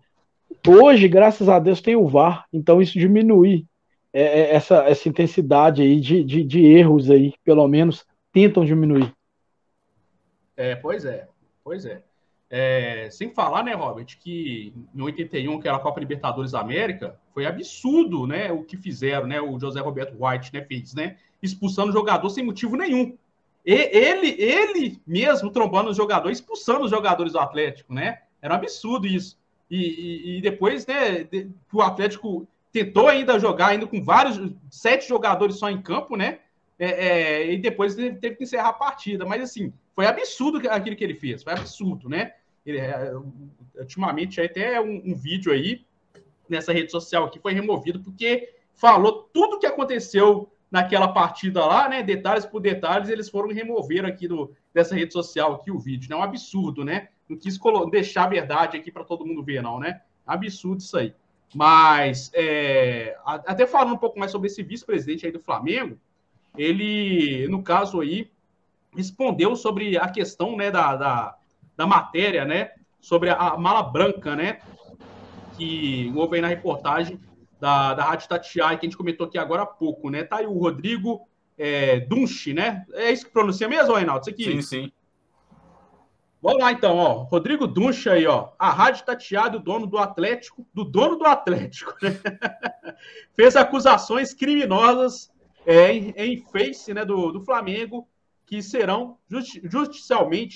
[0.66, 3.64] Hoje, graças a Deus, tem o VAR, então isso diminui
[4.18, 8.02] é, é, essa, essa intensidade aí de, de, de, erros aí, pelo menos,
[8.32, 9.12] tentam diminuir.
[10.56, 11.28] É, pois é,
[11.62, 12.00] pois é.
[12.48, 13.10] é.
[13.10, 18.26] Sem falar, né, Robert, que em 81, que era a Copa Libertadores América, foi absurdo,
[18.26, 22.30] né, o que fizeram, né, o José Roberto White, né, fez, né, expulsando o jogador
[22.30, 23.18] sem motivo nenhum.
[23.66, 28.56] E, ele, ele mesmo trombando os jogadores, expulsando os jogadores do Atlético, né, era um
[28.56, 29.38] absurdo isso.
[29.70, 34.38] E, e, e depois, né, de, o Atlético tentou ainda jogar ainda com vários,
[34.70, 36.40] sete jogadores só em campo, né?
[36.78, 39.24] É, é, e depois teve que encerrar a partida.
[39.24, 42.34] Mas assim, foi absurdo aquilo que ele fez, foi absurdo, né?
[42.66, 43.12] Ele, é,
[43.76, 45.86] ultimamente até um, um, vídeo aí
[46.46, 52.02] nessa rede social aqui foi removido porque falou tudo que aconteceu naquela partida lá, né?
[52.02, 56.16] Detalhes por detalhes, eles foram remover aqui do, dessa rede social aqui o vídeo, né?
[56.16, 57.08] É um absurdo, né?
[57.26, 57.58] Não quis
[57.90, 60.02] deixar a verdade aqui para todo mundo ver, não, né?
[60.26, 61.14] Absurdo isso aí.
[61.54, 65.98] Mas, é, até falando um pouco mais sobre esse vice-presidente aí do Flamengo,
[66.56, 68.30] ele, no caso aí,
[68.94, 71.36] respondeu sobre a questão né, da, da,
[71.76, 72.70] da matéria, né?
[73.00, 74.60] Sobre a mala branca, né?
[75.56, 77.20] Que houve aí na reportagem
[77.60, 80.24] da, da Rádio Tatiai, que a gente comentou aqui agora há pouco, né?
[80.24, 82.84] Tá aí o Rodrigo é, Dunche, né?
[82.94, 84.22] É isso que pronuncia mesmo, Reinaldo?
[84.22, 84.44] Isso aqui?
[84.44, 84.92] Sim, sim.
[86.42, 87.22] Vamos lá, então, ó.
[87.22, 88.50] Rodrigo Duncha aí, ó.
[88.58, 92.10] A Rádio Tatiado, dono do Atlético, do dono do Atlético, né?
[93.34, 95.30] fez acusações criminosas
[95.64, 98.06] é, em, em, face né, do, do Flamengo,
[98.46, 100.00] que serão justi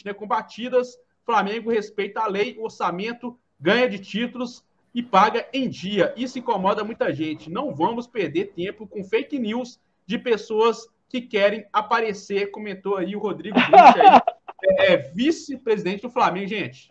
[0.05, 0.97] né, combatidas.
[1.25, 4.65] Flamengo respeita a lei, orçamento, ganha de títulos
[4.95, 6.15] e paga em dia.
[6.17, 7.51] Isso incomoda muita gente.
[7.51, 13.21] Não vamos perder tempo com fake news de pessoas que querem aparecer, comentou aí o
[13.21, 14.21] Rodrigo Duncha aí.
[14.63, 16.91] é, vice-presidente do Flamengo, gente.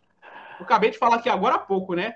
[0.60, 2.16] Eu acabei de falar aqui agora há pouco, né?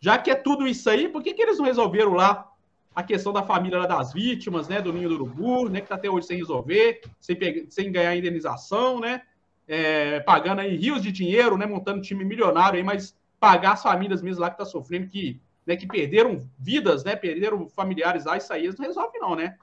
[0.00, 2.50] Já que é tudo isso aí, por que, que eles não resolveram lá
[2.94, 4.80] a questão da família lá das vítimas, né?
[4.80, 5.80] Do Ninho do Urubu, né?
[5.80, 9.22] Que tá até hoje sem resolver, sem, pegar, sem ganhar indenização, né?
[9.66, 11.66] É, pagando aí rios de dinheiro, né?
[11.66, 15.76] Montando time milionário aí, mas pagar as famílias mesmo lá que tá sofrendo, que, né,
[15.76, 17.16] que perderam vidas, né?
[17.16, 19.56] Perderam familiares lá, isso aí eles não resolvem, não, né?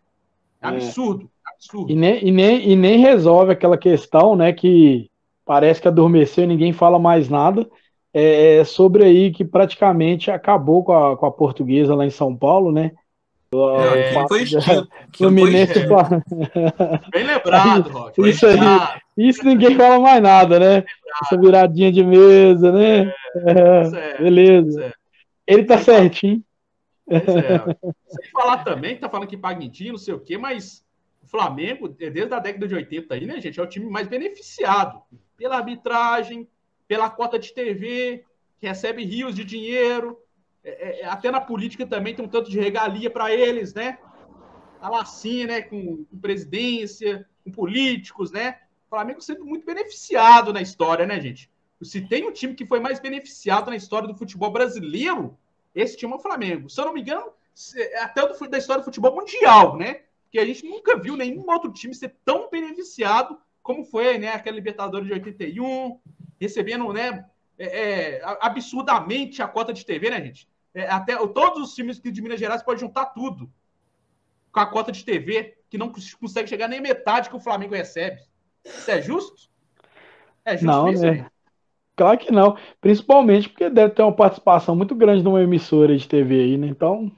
[0.61, 1.53] É absurdo, é.
[1.55, 1.91] absurdo.
[1.91, 5.09] E nem, e, nem, e nem resolve aquela questão, né, que
[5.45, 7.67] parece que adormeceu e ninguém fala mais nada,
[8.13, 12.35] é, é sobre aí que praticamente acabou com a, com a portuguesa lá em São
[12.35, 12.91] Paulo, né?
[13.53, 14.45] É, é foi
[15.13, 15.73] Fluminense.
[17.11, 18.29] Bem lembrado, Rock.
[18.29, 18.57] Isso aí.
[19.17, 20.85] Isso ninguém fala mais nada, né?
[21.21, 23.13] Essa viradinha de mesa, né?
[23.35, 24.93] É, beleza.
[25.45, 26.41] Ele tá certinho.
[27.09, 27.21] É.
[28.07, 30.85] Sem falar também, que tá falando que paga em dia, não sei o quê, mas
[31.21, 35.01] o Flamengo, desde a década de 80 aí, né, gente, é o time mais beneficiado
[35.37, 36.47] pela arbitragem,
[36.87, 38.25] pela cota de TV,
[38.59, 40.17] que recebe rios de dinheiro,
[40.63, 43.97] é, é, até na política também tem um tanto de regalia para eles, né?
[44.79, 48.59] Tá lá assim, né, com, com presidência, com políticos, né?
[48.87, 51.49] O Flamengo sempre muito beneficiado na história, né, gente?
[51.81, 55.37] Se tem um time que foi mais beneficiado na história do futebol brasileiro,
[55.73, 56.69] esse time é o Flamengo.
[56.69, 57.31] Se eu não me engano,
[58.01, 60.01] até do, da história do futebol mundial, né?
[60.23, 64.29] Porque a gente nunca viu nenhum outro time ser tão beneficiado como foi, né?
[64.29, 65.99] Aquela Libertadores de 81,
[66.39, 67.25] recebendo, né?
[67.57, 70.49] É, é, absurdamente a cota de TV, né, gente?
[70.73, 73.51] É, até todos os times de Minas Gerais podem juntar tudo
[74.51, 78.21] com a cota de TV, que não consegue chegar nem metade que o Flamengo recebe.
[78.65, 79.49] Isso é justo?
[80.43, 81.30] É justo não, isso, né?
[82.01, 82.57] Claro que não.
[82.81, 86.65] Principalmente porque deve ter uma participação muito grande numa emissora de TV aí, né?
[86.65, 87.11] Então.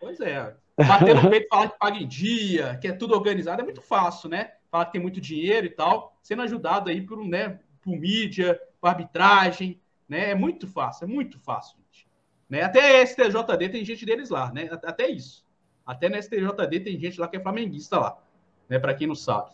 [0.00, 0.56] Pois é.
[0.76, 4.28] Bater no peito falar que paga em dia, que é tudo organizado, é muito fácil,
[4.28, 4.50] né?
[4.72, 8.88] Falar que tem muito dinheiro e tal, sendo ajudado aí por, né, por mídia, por
[8.88, 10.30] arbitragem, né?
[10.30, 12.08] É muito fácil, é muito fácil, gente.
[12.50, 12.62] Né?
[12.62, 14.68] Até a STJD tem gente deles lá, né?
[14.82, 15.46] Até isso.
[15.86, 18.18] Até na STJD tem gente lá que é flamenguista lá,
[18.68, 18.80] né?
[18.80, 19.52] Para quem não sabe.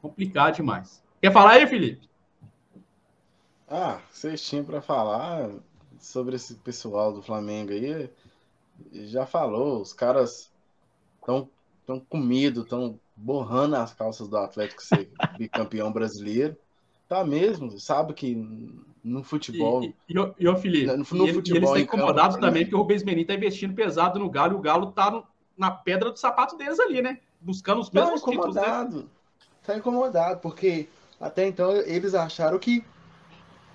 [0.00, 1.04] Complicado demais.
[1.20, 2.09] Quer falar aí, Felipe?
[3.70, 5.48] Ah, vocês tinham para falar
[6.00, 8.10] sobre esse pessoal do Flamengo aí.
[8.92, 10.50] Já falou, os caras
[11.20, 11.48] estão
[11.86, 15.08] tão com medo, estão borrando as calças do Atlético ser
[15.38, 16.56] bicampeão brasileiro.
[17.08, 18.34] Tá mesmo, sabe que
[19.04, 19.84] no futebol.
[19.84, 22.62] E, e, e, o Felipe, no, no e, futebol, e eles estão incomodados campo, também,
[22.62, 22.66] né?
[22.66, 25.22] porque o Rubens Menin está investindo pesado no Galo e o Galo tá
[25.56, 27.20] na pedra do sapato deles ali, né?
[27.40, 28.86] Buscando os tá mesmos incomodado.
[28.86, 29.04] títulos.
[29.04, 29.10] Né?
[29.64, 30.88] Tá incomodado, porque
[31.20, 32.84] até então eles acharam que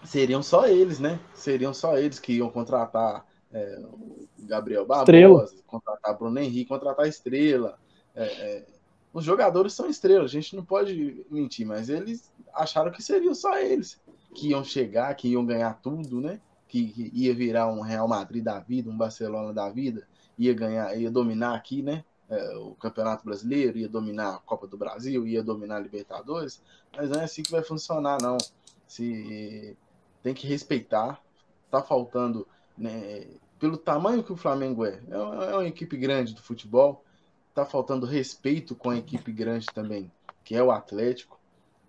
[0.06, 1.20] seriam só eles, né?
[1.34, 5.64] Seriam só eles que iam contratar é, o Gabriel Barbosa, Estrela.
[5.66, 7.78] contratar Bruno Henrique, contratar Estrela.
[8.16, 8.66] É, é,
[9.14, 13.58] os jogadores são estrelas, a gente não pode mentir, mas eles acharam que seriam só
[13.58, 14.00] eles
[14.36, 16.42] que iam chegar, que iam ganhar tudo, né?
[16.68, 20.06] Que, que ia virar um Real Madrid da vida, um Barcelona da vida,
[20.38, 22.04] ia ganhar, ia dominar aqui, né?
[22.30, 26.62] É, o Campeonato Brasileiro, ia dominar a Copa do Brasil, ia dominar a Libertadores,
[26.96, 28.38] mas não é assim que vai funcionar, não.
[28.86, 29.78] Se
[30.26, 31.22] tem que respeitar.
[31.70, 33.28] Tá faltando, né,
[33.60, 37.06] pelo tamanho que o Flamengo é, é, é uma equipe grande do futebol,
[37.54, 40.12] tá faltando respeito com a equipe grande também,
[40.44, 41.40] que é o Atlético.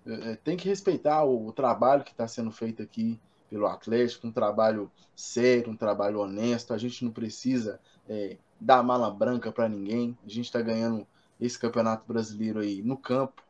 [0.05, 3.19] É, é tem que respeitar o, o trabalho que está sendo feito aqui
[3.49, 6.75] pelo Atlético, um trabalho sério, um trabalho honesto.
[6.75, 10.17] A gente não precisa é, dar mala branca para ninguém.
[10.27, 11.07] A gente está ganhando
[11.41, 13.43] esse campeonato brasileiro aí no campo.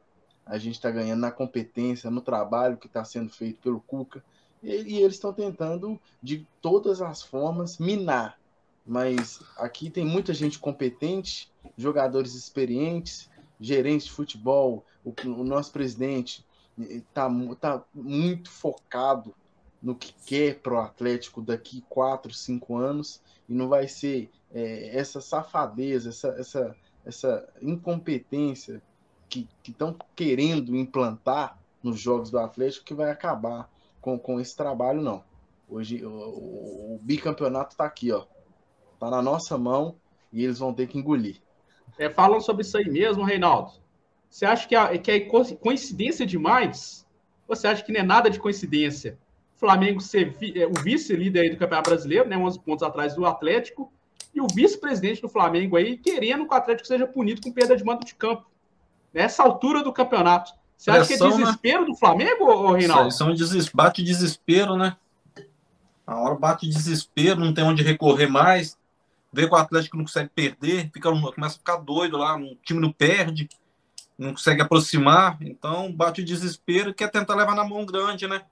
[0.44, 4.22] A gente está ganhando na competência, no trabalho que está sendo feito pelo Cuca.
[4.62, 8.38] E, eles estão tentando, de todas as formas, minar.
[8.86, 13.28] Mas aqui tem muita gente competente, jogadores experientes,
[13.60, 16.44] gerentes de futebol, o, o nosso presidente
[16.78, 17.28] está
[17.60, 19.34] tá muito focado
[19.82, 24.96] no que quer para o Atlético daqui quatro, cinco anos e não vai ser é,
[24.96, 28.82] essa safadeza, essa, essa, essa incompetência
[29.28, 33.70] que estão querendo implantar nos jogos do Atlético que vai acabar
[34.06, 35.24] com, com esse trabalho, não.
[35.68, 38.24] Hoje o, o, o bicampeonato está aqui, ó.
[38.94, 39.96] Está na nossa mão
[40.32, 41.42] e eles vão ter que engolir.
[41.98, 43.72] É, falam sobre isso aí mesmo, Reinaldo.
[44.30, 47.04] Você acha que é, que é coincidência demais?
[47.48, 49.18] Você acha que não é nada de coincidência?
[49.56, 53.26] O Flamengo ser vi, é, o vice-líder do Campeonato Brasileiro, né, 11 pontos atrás do
[53.26, 53.92] Atlético,
[54.32, 57.82] e o vice-presidente do Flamengo aí querendo que o Atlético seja punido com perda de
[57.82, 58.48] mando de campo.
[59.12, 60.52] Nessa altura do campeonato.
[60.76, 61.36] Você acha que é né?
[61.36, 61.86] desespero né?
[61.86, 63.08] do Flamengo, ou, Reinaldo?
[63.08, 64.96] Isso, isso bate desespero, né?
[66.06, 68.78] A hora bate desespero, não tem onde recorrer mais.
[69.32, 72.80] Vê que o Atlético não consegue perder, fica, começa a ficar doido lá, o time
[72.80, 73.48] não perde,
[74.16, 78.42] não consegue aproximar, então bate desespero e quer tentar levar na mão grande, né?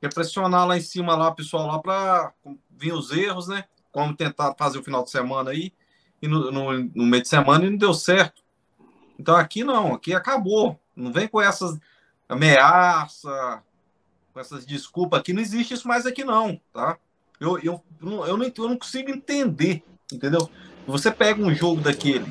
[0.00, 2.32] Quer pressionar lá em cima, lá, o pessoal lá, para
[2.70, 3.64] vir os erros, né?
[3.92, 5.72] Como tentar fazer o final de semana aí,
[6.22, 8.42] e no, no, no meio de semana e não deu certo.
[9.18, 10.79] Então aqui não, aqui acabou.
[10.94, 11.78] Não vem com essas
[12.28, 13.60] ameaças,
[14.32, 16.98] com essas desculpas aqui, não existe isso mais aqui não, tá?
[17.38, 19.82] Eu, eu, eu, não, eu não consigo entender,
[20.12, 20.48] entendeu?
[20.86, 22.26] Você pega um jogo daquele,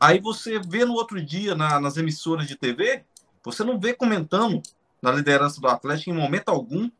[0.00, 3.04] aí você vê no outro dia na, nas emissoras de TV,
[3.44, 4.62] você não vê comentando
[5.00, 6.90] na liderança do Atlético em momento algum,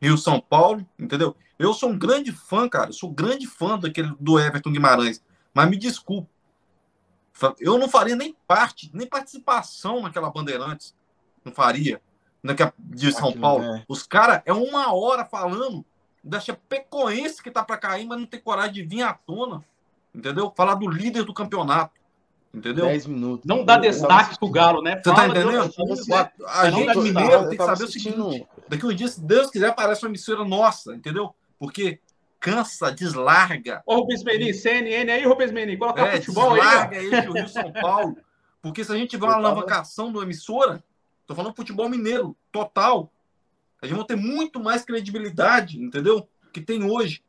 [0.00, 1.34] Rio São Paulo, entendeu?
[1.58, 5.22] Eu sou um grande fã, cara, eu sou grande fã daquele do Everton Guimarães,
[5.54, 6.28] mas me desculpe,
[7.60, 10.94] eu não faria nem parte, nem participação naquela Bandeirantes,
[11.44, 12.00] não faria
[12.42, 13.64] naquela de São Paulo.
[13.64, 13.84] É.
[13.88, 15.84] Os caras é uma hora falando
[16.22, 19.64] da Chapecoense que tá para cair, mas não tem coragem de vir à tona.
[20.14, 20.52] Entendeu?
[20.56, 21.92] Falar do líder do campeonato.
[22.54, 22.86] Entendeu?
[22.86, 23.44] 10 minutos.
[23.44, 25.00] Não dá destaque pro Galo, né?
[25.02, 25.74] Você tá entendendo?
[26.46, 29.70] A, a gente mineiro tem que saber o seguinte: daqui um dia, se Deus quiser,
[29.70, 31.34] aparece uma emissora nossa, entendeu?
[31.58, 31.98] Porque
[32.44, 33.82] cansa, deslarga.
[33.86, 37.04] Ô, Rubens Menin, CNN aí, Rubens Menin, coloca é, futebol deslarga aí.
[37.04, 38.16] Deslarga aí o Rio São Paulo.
[38.60, 40.82] Porque se a gente tiver uma alavancação do emissora,
[41.26, 43.10] Tô falando futebol mineiro, total.
[43.80, 46.28] A gente vai ter muito mais credibilidade, entendeu?
[46.52, 47.22] Que tem hoje.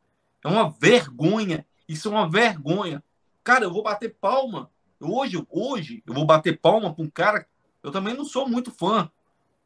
[0.44, 1.66] É uma vergonha.
[1.88, 3.02] Isso é uma vergonha.
[3.42, 4.70] Cara, eu vou bater palma.
[5.00, 7.46] Hoje, hoje, eu vou bater palma para um cara.
[7.82, 9.10] Eu também não sou muito fã,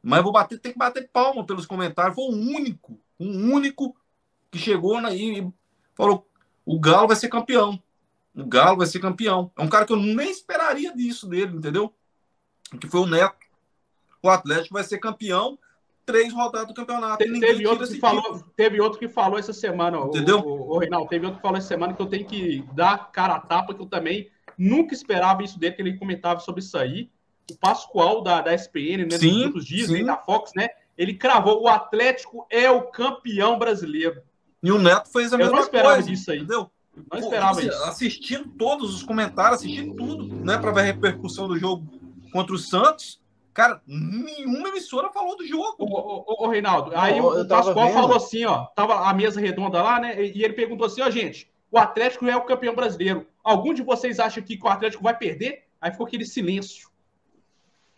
[0.02, 2.14] mas vou bater, tem que bater palma pelos comentários.
[2.14, 3.96] Foi o único, o único
[4.50, 5.48] que chegou na, e
[5.94, 6.26] falou:
[6.64, 7.80] o Galo vai ser campeão.
[8.34, 9.50] O Galo vai ser campeão.
[9.58, 11.92] É um cara que eu nem esperaria disso dele, entendeu?
[12.80, 13.50] Que foi o Neto
[14.22, 15.58] o Atlético vai ser campeão
[16.04, 17.24] três rodadas do campeonato.
[17.24, 20.40] Te, teve, outro que falou, teve outro que falou essa semana, entendeu?
[20.40, 23.10] O, o, o, Reinaldo, teve outro que falou essa semana que eu tenho que dar
[23.12, 24.28] cara a tapa, que eu também
[24.58, 27.10] nunca esperava isso dele, que ele comentava sobre isso aí.
[27.50, 30.04] O Pascoal da, da SPN, né, sim, dos dias, sim.
[30.04, 30.68] da Fox, né?
[30.96, 34.22] Ele cravou: o Atlético é o campeão brasileiro.
[34.62, 35.52] E o Neto fez a mesma coisa.
[35.52, 36.38] Eu não esperava coisa, disso aí.
[36.38, 36.70] Entendeu?
[37.10, 37.84] Não esperava Pô, isso.
[37.84, 40.58] Assistindo todos os comentários, assistindo tudo, né?
[40.58, 41.86] Para ver a repercussão do jogo
[42.32, 43.20] contra o Santos.
[43.52, 45.76] Cara, nenhuma emissora falou do jogo.
[45.78, 49.98] Ô, ô, ô Reinaldo, aí o Pascoal falou assim, ó, tava a mesa redonda lá,
[49.98, 50.22] né?
[50.24, 53.26] E ele perguntou assim, ó, gente, o Atlético é o campeão brasileiro.
[53.42, 55.64] Algum de vocês acha que o Atlético vai perder?
[55.80, 56.90] Aí ficou aquele silêncio.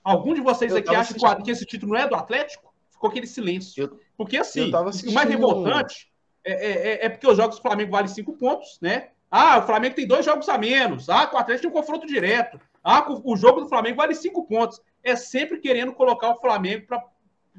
[0.02, 2.72] Algum de vocês aqui acha que esse título não é do Atlético?
[2.90, 3.84] Ficou aquele silêncio.
[3.84, 6.11] Eu, porque assim, o mais revoltante
[6.45, 9.08] é, é, é, é, porque os jogos do Flamengo valem cinco pontos, né?
[9.30, 11.08] Ah, o Flamengo tem dois jogos a menos.
[11.08, 12.61] Ah, o Atlético tem um confronto direto.
[12.84, 17.04] Ah, o jogo do Flamengo vale cinco pontos é sempre querendo colocar o Flamengo para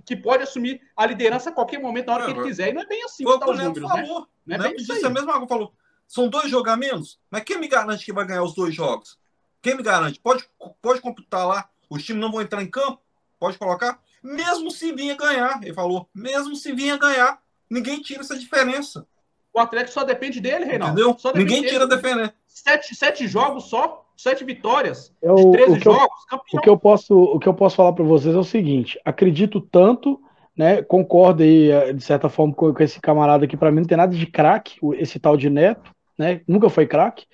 [0.05, 2.69] que pode assumir a liderança a qualquer momento, na hora que ele quiser.
[2.69, 3.23] E não é bem assim.
[3.23, 4.27] Foi o que o Neto falou.
[4.45, 4.57] Né?
[4.57, 5.47] Não é bem disse a mesma coisa.
[5.47, 5.73] Falou,
[6.07, 9.19] são dois jogos a menos, mas quem me garante que vai ganhar os dois jogos?
[9.61, 10.19] Quem me garante?
[10.19, 10.47] Pode,
[10.81, 13.01] pode computar lá, os times não vão entrar em campo?
[13.39, 13.99] Pode colocar?
[14.21, 17.41] Mesmo se vinha ganhar, ele falou, mesmo se vinha ganhar,
[17.73, 19.05] ninguém tira essa diferença.
[19.53, 20.99] O Atlético só depende dele, Reinaldo.
[20.99, 21.31] Entendeu?
[21.35, 22.33] Ninguém tira a diferença.
[22.47, 26.59] Sete, sete jogos só sete vitórias eu, de 13 jogos, campeão.
[26.59, 29.59] O que eu posso, o que eu posso falar para vocês é o seguinte: acredito
[29.59, 30.19] tanto,
[30.55, 30.81] né?
[30.81, 33.57] Concordo aí, eh, de certa forma, com, com esse camarada aqui.
[33.57, 36.41] Para mim, não tem nada de craque, esse tal de Neto, né?
[36.47, 37.25] Nunca foi craque.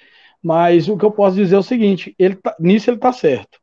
[0.42, 3.59] Mas o que eu posso dizer é o seguinte: ele tá, nisso ele tá certo.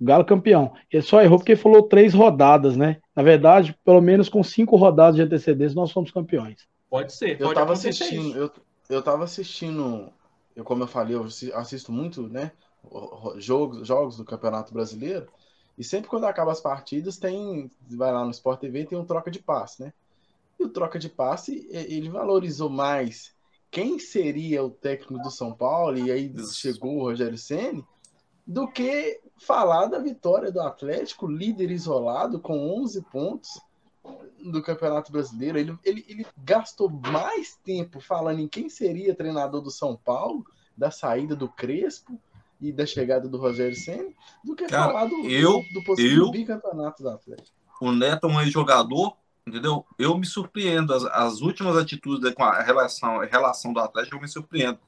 [0.00, 0.72] O Galo campeão.
[0.90, 2.96] Ele só errou porque falou três rodadas, né?
[3.14, 6.66] Na verdade, pelo menos com cinco rodadas de antecedência, nós somos campeões.
[6.88, 7.36] Pode ser.
[7.36, 8.50] Pode eu tava assistindo, eu,
[8.88, 10.12] eu tava assistindo
[10.54, 11.24] eu, como eu falei, eu
[11.54, 12.52] assisto muito, né,
[13.36, 15.26] jogos, jogos do Campeonato Brasileiro,
[15.78, 19.30] e sempre quando acaba as partidas, tem, vai lá no Sport TV tem um troca
[19.30, 19.92] de passe, né?
[20.58, 23.34] E o troca de passe, ele valorizou mais
[23.70, 27.84] quem seria o técnico do São Paulo, e aí chegou o Rogério Ceni,
[28.50, 33.60] do que falar da vitória do Atlético, líder isolado, com 11 pontos
[34.44, 35.56] do Campeonato Brasileiro.
[35.56, 40.44] Ele, ele, ele gastou mais tempo falando em quem seria treinador do São Paulo,
[40.76, 42.20] da saída do Crespo
[42.60, 44.10] e da chegada do Rogério Senna,
[44.44, 47.56] do que Cara, falar do, eu, do, do possível eu, bicampeonato do Atlético.
[47.80, 49.16] O Neto é um jogador
[49.46, 49.86] entendeu?
[49.96, 50.92] Eu me surpreendo.
[50.92, 54.78] As, as últimas atitudes com a relação, a relação do Atlético, eu me surpreendo.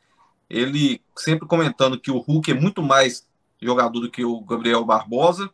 [0.50, 3.26] Ele sempre comentando que o Hulk é muito mais
[3.66, 5.50] jogador do que o Gabriel Barbosa,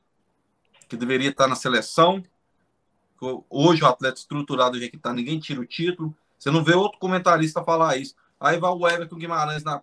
[0.89, 2.23] que deveria estar na seleção.
[3.51, 6.17] Hoje o Atlético estruturado do jeito que está, ninguém tira o título.
[6.39, 8.15] Você não vê outro comentarista falar isso.
[8.41, 9.83] Aí vai o Everton Guimarães na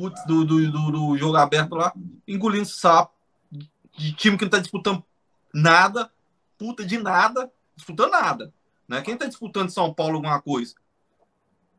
[0.00, 1.92] putz, do, do, do, do jogo aberto lá,
[2.26, 3.12] engolindo sapo
[3.96, 5.04] de time que não está disputando
[5.52, 6.10] nada,
[6.56, 8.52] puta de nada, disputando nada.
[8.88, 9.02] Né?
[9.02, 10.74] Quem está disputando São Paulo alguma coisa?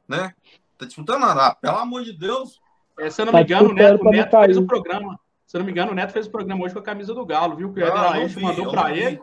[0.07, 0.35] Né?
[0.77, 1.47] Tá disputando nada.
[1.47, 2.60] Ah, pelo amor de Deus.
[3.01, 5.19] É, se eu não tá me engano, o Neto, o Neto fez o programa.
[5.45, 7.25] Se eu não me engano, o Neto fez o programa hoje com a camisa do
[7.25, 7.73] Galo, viu?
[7.73, 9.19] Que o Eder ah, Aleixo mandou para ele.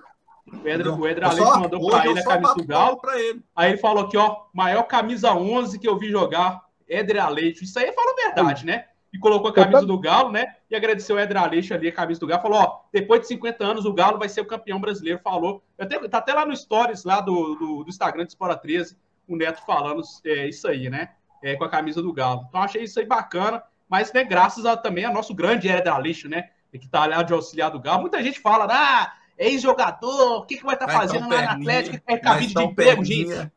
[0.53, 3.01] O Eder, o Eder Aleixo mandou para ele a camisa do Galo.
[3.15, 3.43] Ele.
[3.55, 7.65] Aí ele falou aqui, ó, maior camisa 11 que eu vi jogar, Eder Aleixo.
[7.65, 8.85] Isso aí fala a verdade, né?
[9.13, 10.55] e colocou a camisa do Galo, né?
[10.71, 12.43] E agradeceu o Edra Aleixo ali, a camisa do Galo.
[12.43, 15.21] Falou: ó, depois de 50 anos, o Galo vai ser o campeão brasileiro.
[15.23, 15.63] Falou.
[15.79, 18.97] Até, tá até lá no Stories lá do, do, do Instagram de Espora 13,
[19.27, 21.11] o Neto falando é, isso aí, né?
[21.43, 22.47] É, com a camisa do Galo.
[22.49, 26.29] Então, achei isso aí bacana, mas né, graças a, também ao nosso grande Edra Aleixo,
[26.29, 26.51] né?
[26.73, 28.03] Que tá lá de auxiliar do Galo.
[28.03, 31.53] Muita gente fala, ah, é ex-jogador, o que, que vai estar tá fazendo lá na
[31.53, 31.99] Atlético?
[32.07, 33.51] É cabide de emprego, gente.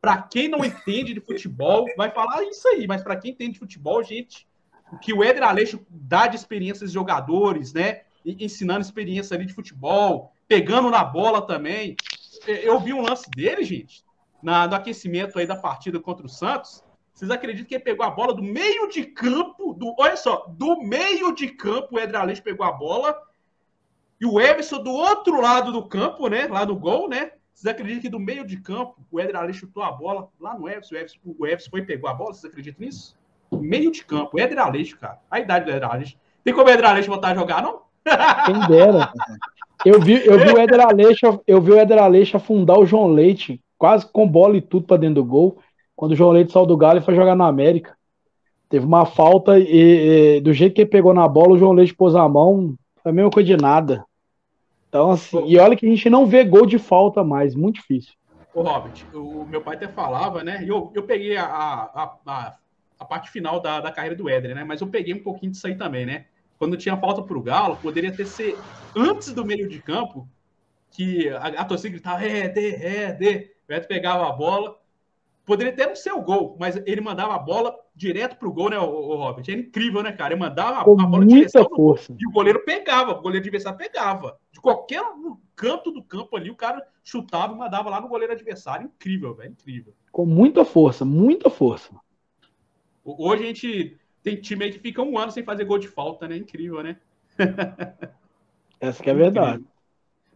[0.00, 3.58] Para quem não entende de futebol, vai falar isso aí, mas para quem entende de
[3.58, 4.46] futebol, gente,
[5.00, 8.02] que o Éder Aleixo dá de experiências de jogadores, né?
[8.24, 11.96] Ensinando experiência ali de futebol, pegando na bola também.
[12.46, 14.04] Eu vi um lance dele, gente,
[14.42, 16.82] na, no aquecimento aí da partida contra o Santos.
[17.18, 19.74] Vocês acreditam que ele pegou a bola do meio de campo?
[19.74, 23.20] Do, olha só, do meio de campo o Éder Aleixo pegou a bola.
[24.20, 26.46] E o Everson do outro lado do campo, né?
[26.46, 27.32] Lá no gol, né?
[27.52, 30.68] Vocês acreditam que do meio de campo o Éder Aleixo chutou a bola lá no
[30.68, 30.94] Everson?
[30.94, 31.18] O Everson,
[31.68, 32.32] o foi e pegou a bola?
[32.32, 33.18] Vocês acreditam nisso?
[33.50, 34.38] meio de campo.
[34.38, 35.18] Éder Aleixo, cara.
[35.28, 36.16] A idade do Éder Aleixo.
[36.44, 37.80] Tem como o Éder Aleixo voltar a jogar, não?
[38.46, 39.12] Quem dera.
[39.84, 43.60] Eu vi, eu vi o Éder Aleixo, eu vi o Aleixo afundar o João Leite,
[43.76, 45.58] quase com bola e tudo para dentro do gol,
[45.98, 47.96] quando o João Leite saiu do Galo e foi jogar na América.
[48.68, 51.92] Teve uma falta e, e, do jeito que ele pegou na bola, o João Leite
[51.92, 54.04] pôs a mão, foi a mesma coisa de nada.
[54.88, 58.12] Então, assim, e olha que a gente não vê gol de falta mais, muito difícil.
[58.54, 60.64] Ô, Robert, o meu pai até falava, né?
[60.64, 62.54] Eu, eu peguei a, a, a
[62.98, 64.64] a parte final da, da carreira do Éder, né?
[64.64, 66.26] Mas eu peguei um pouquinho disso aí também, né?
[66.58, 68.58] Quando tinha falta para o Galo, poderia ter ser
[68.96, 70.28] antes do meio de campo,
[70.90, 74.76] que a, a torcida gritava Éder, Éder, o Éder pegava a bola.
[75.48, 78.78] Poderia até não ser o gol, mas ele mandava a bola direto pro gol, né,
[78.78, 79.46] o, o Robert?
[79.48, 80.34] É incrível, né, cara?
[80.34, 82.14] Ele mandava a, a bola muita força.
[82.20, 84.38] e o goleiro pegava, o goleiro adversário pegava.
[84.52, 85.02] De qualquer
[85.56, 88.88] canto do campo ali, o cara chutava e mandava lá no goleiro adversário.
[88.94, 89.94] Incrível, velho, incrível.
[90.12, 91.94] Com muita força, muita força.
[93.02, 96.28] Hoje a gente tem time aí que fica um ano sem fazer gol de falta,
[96.28, 96.36] né?
[96.36, 96.98] Incrível, né?
[98.78, 99.64] Essa que é a verdade.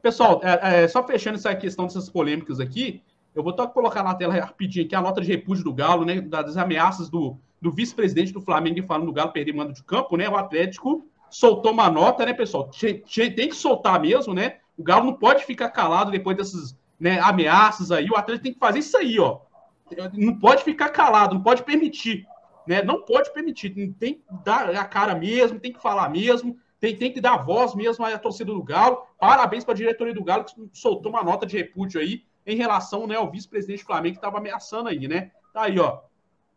[0.01, 3.03] Pessoal, é, é, só fechando essa questão dessas polêmicas aqui,
[3.35, 6.21] eu vou colocar na tela rapidinho aqui a nota de repúdio do Galo, né?
[6.21, 10.29] Das ameaças do, do vice-presidente do Flamengo falando do Galo perder mando de campo, né?
[10.29, 12.71] O Atlético soltou uma nota, né, pessoal?
[12.79, 13.01] Tem
[13.49, 14.59] que soltar mesmo, né?
[14.77, 18.09] O Galo não pode ficar calado depois dessas né, ameaças aí.
[18.09, 19.41] O Atlético tem que fazer isso aí, ó.
[20.15, 22.27] Não pode ficar calado, não pode permitir.
[22.67, 22.83] Né?
[22.83, 27.13] Não pode permitir, tem que dar a cara mesmo, tem que falar mesmo, tem, tem
[27.13, 29.03] que dar voz mesmo à torcida do Galo.
[29.19, 33.07] Parabéns para a diretoria do Galo, que soltou uma nota de repúdio aí em relação
[33.07, 35.31] né, ao vice-presidente do Flamengo que estava ameaçando aí, né?
[35.53, 36.01] Tá aí, ó.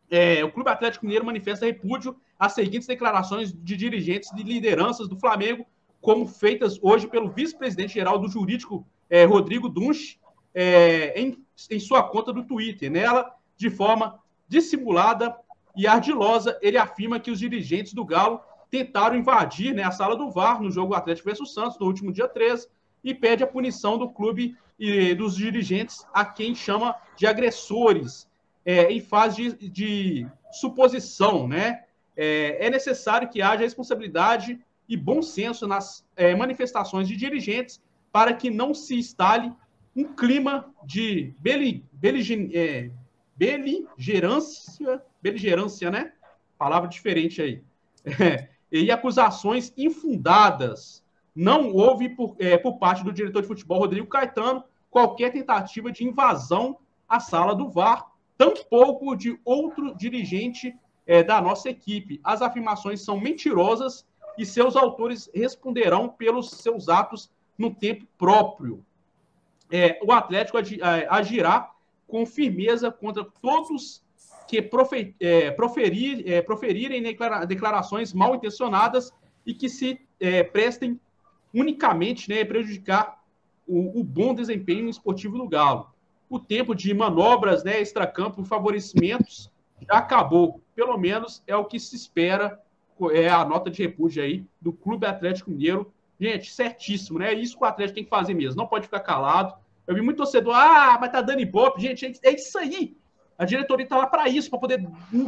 [0.09, 5.19] É, o Clube Atlético Mineiro manifesta repúdio às seguintes declarações de dirigentes de lideranças do
[5.19, 5.65] Flamengo,
[6.01, 10.19] como feitas hoje pelo vice-presidente geral do jurídico é, Rodrigo Dunch,
[10.53, 12.91] é, em, em sua conta do Twitter.
[12.91, 15.35] Nela, de forma dissimulada,
[15.75, 18.39] e ardilosa, ele afirma que os dirigentes do Galo
[18.71, 22.27] tentaram invadir né, a sala do VAR no jogo Atlético versus Santos no último dia
[22.27, 22.67] 13
[23.03, 28.27] e pede a punição do clube e dos dirigentes a quem chama de agressores
[28.65, 31.84] é, em fase de, de suposição, né?
[32.18, 37.81] É, é, necessário que haja responsabilidade e bom senso nas é, manifestações de dirigentes
[38.11, 39.52] para que não se instale
[39.95, 41.85] um clima de beli,
[42.53, 42.89] é,
[43.35, 46.14] beligerância beligerância, né?
[46.57, 47.64] Palavra diferente aí.
[48.72, 51.03] É, e acusações infundadas.
[51.35, 56.05] Não houve, por, é, por parte do diretor de futebol, Rodrigo Caetano, qualquer tentativa de
[56.05, 60.75] invasão à sala do VAR tampouco de outro dirigente
[61.05, 62.19] é, da nossa equipe.
[62.23, 64.05] As afirmações são mentirosas
[64.37, 68.85] e seus autores responderão pelos seus atos no tempo próprio.
[69.71, 71.71] É, o Atlético é, agirá
[72.07, 74.03] com firmeza contra todos
[74.47, 77.01] que profer, é, proferir, é, proferirem
[77.47, 79.11] declarações mal intencionadas
[79.45, 80.99] e que se é, prestem
[81.56, 83.22] unicamente né, prejudicar
[83.68, 85.90] o, o, bom desempenho esportivo do Galo.
[86.30, 89.49] O tempo de manobras, né, extracampo, favorecimentos
[89.82, 90.61] já acabou.
[90.76, 92.60] Pelo menos é o que se espera,
[93.11, 95.91] é a nota de repúdio aí do Clube Atlético Mineiro.
[96.19, 97.34] Gente, certíssimo, né?
[97.34, 98.57] É isso que o Atlético tem que fazer mesmo.
[98.57, 99.53] Não pode ficar calado.
[99.86, 101.82] Eu vi muito torcedor, ah, mas tá dando ibope.
[101.82, 102.95] Gente, é isso aí.
[103.38, 104.88] A diretoria está lá para isso, para poder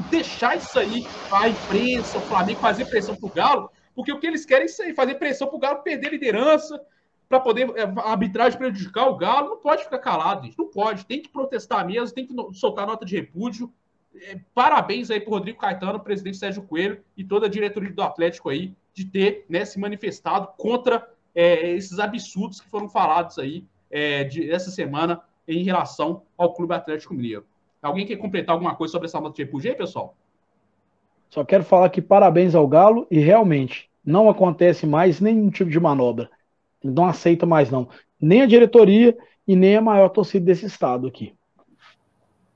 [0.09, 4.45] deixar isso aí, a imprensa, o Flamengo fazer pressão pro Galo, porque o que eles
[4.45, 6.79] querem é isso aí, fazer pressão pro Galo perder liderança,
[7.27, 9.49] para poder é, a arbitragem prejudicar o Galo.
[9.49, 10.55] Não pode ficar calado, gente.
[10.55, 11.03] Não pode.
[11.03, 13.73] Tem que protestar mesmo, tem que soltar nota de repúdio.
[14.13, 18.49] É, parabéns aí pro Rodrigo Caetano, presidente Sérgio Coelho e toda a diretoria do Atlético
[18.49, 24.23] aí, de ter né, se manifestado contra é, esses absurdos que foram falados aí é,
[24.23, 27.47] de, essa semana em relação ao Clube Atlético Mineiro.
[27.81, 30.15] Alguém quer completar alguma coisa sobre essa nota de repúdio aí, pessoal?
[31.29, 35.77] Só quero falar que parabéns ao Galo e realmente não acontece mais nenhum tipo de
[35.77, 36.29] manobra.
[36.81, 37.89] Não aceita mais não.
[38.19, 41.33] Nem a diretoria e nem a maior torcida desse estado aqui.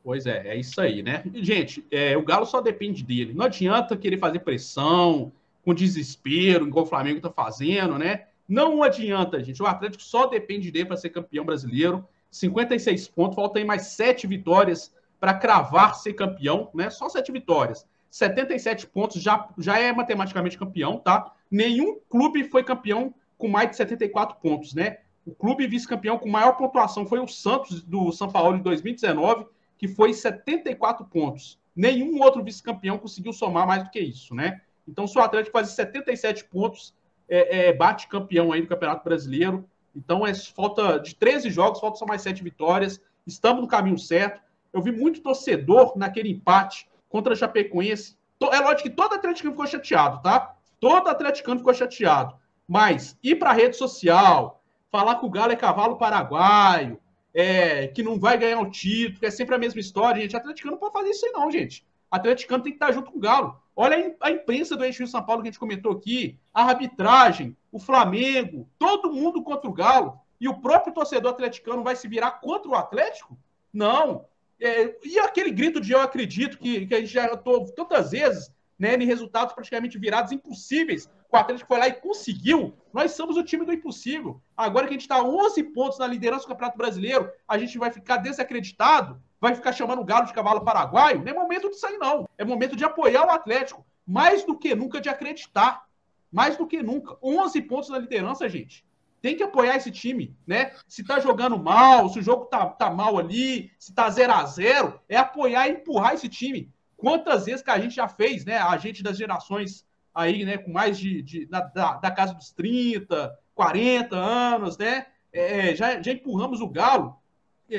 [0.02, 1.22] Pois é, é isso aí, né?
[1.36, 3.34] Gente, é, o Galo só depende dele.
[3.34, 5.34] Não adianta querer fazer pressão
[5.64, 8.28] com desespero, igual o Flamengo está fazendo, né?
[8.48, 9.62] Não adianta, gente.
[9.62, 12.08] O Atlético só depende dele para ser campeão brasileiro.
[12.32, 16.90] 56 pontos, faltam mais sete vitórias para cravar ser campeão, né?
[16.90, 17.86] Só sete vitórias.
[18.10, 21.32] 77 pontos já, já é matematicamente campeão, tá?
[21.52, 25.00] Nenhum clube foi campeão com mais de 74 pontos, né?
[25.26, 29.46] O clube vice-campeão com maior pontuação foi o Santos do São Paulo em 2019,
[29.78, 31.60] que foi 74 pontos.
[31.76, 34.62] Nenhum outro vice-campeão conseguiu somar mais do que isso, né?
[34.88, 36.94] Então, se o Atlético faz 77 pontos,
[37.30, 39.66] é, é, bate campeão aí do Campeonato Brasileiro.
[39.96, 43.00] Então, é, falta de 13 jogos, faltam só mais 7 vitórias.
[43.26, 44.42] Estamos no caminho certo.
[44.74, 48.18] Eu vi muito torcedor naquele empate contra a Chapecoense.
[48.52, 50.56] É lógico que todo atleticano ficou chateado, tá?
[50.82, 52.36] Todo atleticano ficou chateado.
[52.68, 57.00] Mas ir para a rede social, falar que o Galo é cavalo paraguaio,
[57.34, 60.36] é, que não vai ganhar o título, que é sempre a mesma história, gente.
[60.36, 61.86] Atleticano não pode fazer isso aí, não, gente.
[62.10, 63.62] Atleticano tem que estar junto com o Galo.
[63.76, 67.80] Olha a imprensa do Eixo São Paulo que a gente comentou aqui, a arbitragem, o
[67.80, 70.20] Flamengo, todo mundo contra o Galo.
[70.40, 73.38] E o próprio torcedor atleticano vai se virar contra o Atlético?
[73.72, 74.26] Não.
[74.60, 78.52] É, e aquele grito de eu acredito que, que a gente já tô tantas vezes,
[78.82, 81.08] né, em resultados praticamente virados impossíveis.
[81.32, 82.74] O Atlético foi lá e conseguiu.
[82.92, 84.42] Nós somos o time do impossível.
[84.58, 87.92] Agora que a gente está 11 pontos na liderança do Campeonato Brasileiro, a gente vai
[87.92, 91.20] ficar desacreditado, vai ficar chamando o Galo de cavalo paraguaio.
[91.24, 92.28] Não é momento de sair, não.
[92.40, 93.86] É momento de apoiar o Atlético.
[94.04, 95.86] Mais do que nunca de acreditar.
[96.32, 97.16] Mais do que nunca.
[97.22, 98.84] 11 pontos na liderança, gente
[99.22, 100.72] tem que apoiar esse time, né?
[100.88, 104.44] Se tá jogando mal, se o jogo tá, tá mal ali, se tá 0 a
[104.46, 106.74] 0 é apoiar e empurrar esse time.
[107.02, 108.60] Quantas vezes que a gente já fez, né?
[108.60, 109.84] A gente das gerações
[110.14, 115.08] aí, né, com mais de, de da, da, casa dos 30, 40 anos, né?
[115.34, 117.18] É, é, já, já empurramos o Galo,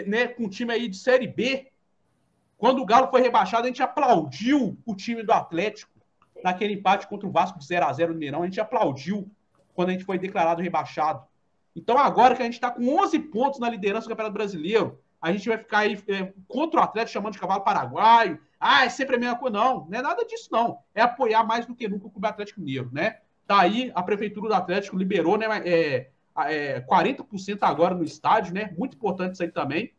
[0.09, 1.71] né, com um time aí de Série B.
[2.59, 5.93] Quando o Galo foi rebaixado, a gente aplaudiu o time do Atlético
[6.43, 8.43] naquele empate contra o Vasco de 0 a 0 no Mineirão.
[8.43, 9.31] A gente aplaudiu
[9.73, 11.25] quando a gente foi declarado rebaixado.
[11.77, 15.31] Então, agora que a gente está com 11 pontos na liderança do Campeonato Brasileiro, a
[15.31, 18.41] gente vai ficar aí é, contra o Atlético chamando de cavalo paraguaio.
[18.59, 19.57] Ah, é sempre a mesma coisa.
[19.57, 20.81] Não, não é nada disso, não.
[20.93, 23.21] É apoiar mais do que nunca o Clube Atlético Mineiro, né?
[23.47, 25.47] Tá aí, a Prefeitura do Atlético liberou, né?
[25.65, 26.09] É,
[26.49, 28.75] é, 40% agora no estádio, né?
[28.77, 29.93] Muito importante isso aí também.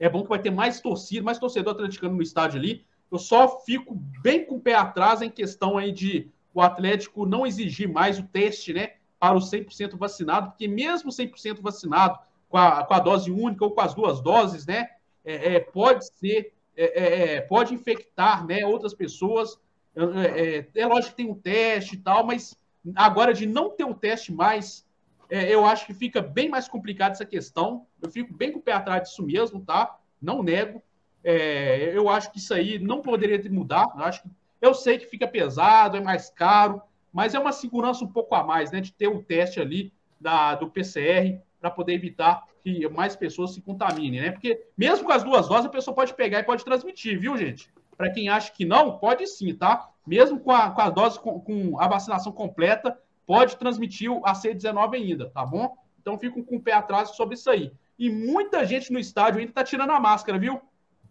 [0.00, 2.84] É bom que vai ter mais torcida, mais torcedor atleticano no estádio ali.
[3.12, 7.46] Eu só fico bem com o pé atrás em questão aí de o Atlético não
[7.46, 8.94] exigir mais o teste, né?
[9.24, 12.18] para os 100% vacinado, porque mesmo 100% vacinado
[12.54, 14.90] com a, com a dose única ou com as duas doses, né,
[15.24, 19.58] é, é, pode ser, é, é, é pode infectar, né, outras pessoas.
[19.96, 22.56] É, é, lógico que tem um teste e tal, mas
[22.94, 24.86] agora de não ter o teste mais,
[25.28, 27.86] eu acho que fica bem mais complicado essa questão.
[28.00, 29.98] Eu fico bem com o pé atrás disso mesmo, tá?
[30.22, 30.80] Não nego.
[31.24, 33.88] eu acho que isso aí não poderia mudar.
[33.96, 34.28] Eu acho que
[34.60, 36.80] eu sei que fica pesado, é mais caro,
[37.12, 38.80] mas é uma segurança um pouco a mais, né?
[38.80, 43.54] De ter o um teste ali da, do PCR para poder evitar que mais pessoas
[43.54, 44.30] se contaminem, né?
[44.32, 47.70] Porque mesmo com as duas doses, a pessoa pode pegar e pode transmitir, viu, gente?
[47.96, 49.88] Para quem acha que não, pode sim, tá?
[50.06, 54.94] Mesmo com a, com a dose, com, com a vacinação completa, pode transmitir a C19
[54.94, 55.74] ainda, tá bom?
[55.98, 57.72] Então fico com o pé atrás sobre isso aí.
[57.98, 60.60] E muita gente no estádio ainda tá tirando a máscara, viu?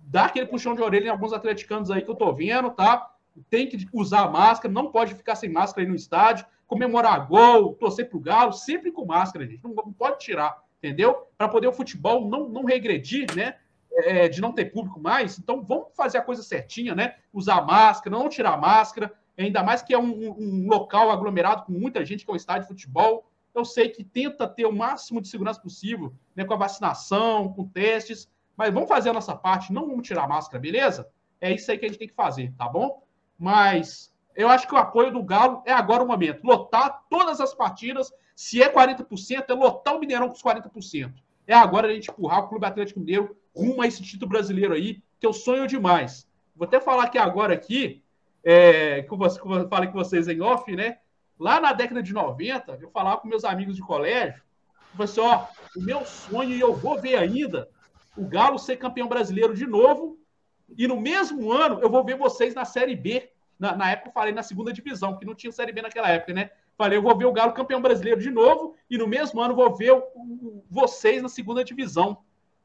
[0.06, 3.10] dar aquele puxão de orelha em alguns atleticanos aí que eu tô vendo, tá?
[3.50, 8.10] Tem que usar máscara, não pode ficar sem máscara aí no estádio, comemorar gol, torcer
[8.10, 9.64] pro Galo, sempre com máscara, gente.
[9.64, 11.28] Não, não pode tirar, entendeu?
[11.38, 13.58] Para poder o futebol não, não regredir, né?
[13.96, 15.38] É, de não ter público mais.
[15.38, 17.16] Então vamos fazer a coisa certinha, né?
[17.32, 22.04] Usar máscara, não tirar máscara, ainda mais que é um, um local aglomerado com muita
[22.04, 23.30] gente, que é um estádio de futebol.
[23.54, 26.44] Eu sei que tenta ter o máximo de segurança possível, né?
[26.44, 28.28] Com a vacinação, com testes,
[28.58, 31.08] mas vamos fazer a nossa parte, não vamos tirar máscara, beleza?
[31.40, 33.04] É isso aí que a gente tem que fazer, tá bom?
[33.38, 36.44] Mas eu acho que o apoio do Galo é agora o momento.
[36.44, 38.12] Lotar todas as partidas.
[38.36, 41.14] Se é 40%, é lotar o Mineirão com os 40%.
[41.46, 45.04] É agora a gente empurrar o Clube Atlético Mineiro rumo a esse título brasileiro aí,
[45.20, 46.28] que eu sonho demais.
[46.56, 48.04] Vou até falar aqui agora aqui,
[48.44, 50.98] é, que, eu, que eu falei com vocês em off, né?
[51.40, 54.42] Lá na década de 90, eu falava com meus amigos de colégio,
[54.92, 55.46] falei assim, ó,
[55.76, 57.70] o meu sonho, e eu vou ver ainda,
[58.16, 60.18] o Galo ser campeão brasileiro de novo,
[60.78, 63.30] e no mesmo ano eu vou ver vocês na Série B.
[63.64, 66.34] Na, na época eu falei na segunda divisão, que não tinha Série B naquela época,
[66.34, 66.50] né?
[66.78, 69.74] Falei, eu vou ver o Galo campeão brasileiro de novo, e no mesmo ano vou
[69.74, 72.18] ver o, o, vocês na segunda divisão.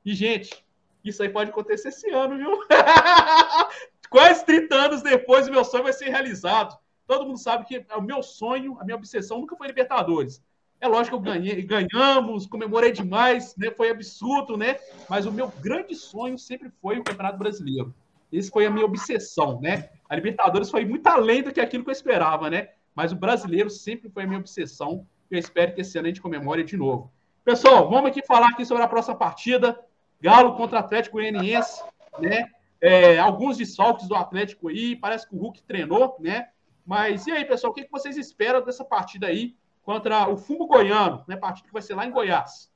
[0.05, 0.65] E, gente,
[1.05, 2.51] isso aí pode acontecer esse ano, viu?
[4.11, 6.77] Quase 30 anos depois, o meu sonho vai ser realizado.
[7.07, 10.43] Todo mundo sabe que o meu sonho, a minha obsessão nunca foi Libertadores.
[10.81, 13.71] É lógico que eu ganhei, ganhamos, comemorei demais, né?
[13.71, 14.81] Foi absurdo, né?
[15.09, 17.95] Mas o meu grande sonho sempre foi o Campeonato Brasileiro.
[18.33, 19.91] Esse foi a minha obsessão, né?
[20.09, 22.69] A Libertadores foi muito além do que aquilo que eu esperava, né?
[22.95, 25.07] Mas o brasileiro sempre foi a minha obsessão.
[25.31, 27.13] Eu espero que esse ano a gente comemore de novo.
[27.45, 29.79] Pessoal, vamos aqui falar aqui sobre a próxima partida.
[30.21, 31.83] Galo contra Atlético Goianiense,
[32.19, 32.51] né?
[32.81, 36.49] É, alguns desfalques do Atlético aí, parece que o Hulk treinou, né?
[36.85, 39.57] Mas e aí, pessoal, o que vocês esperam dessa partida aí?
[39.89, 41.35] contra o Fumo Goiano, né?
[41.35, 42.71] Partida que vai ser lá em Goiás.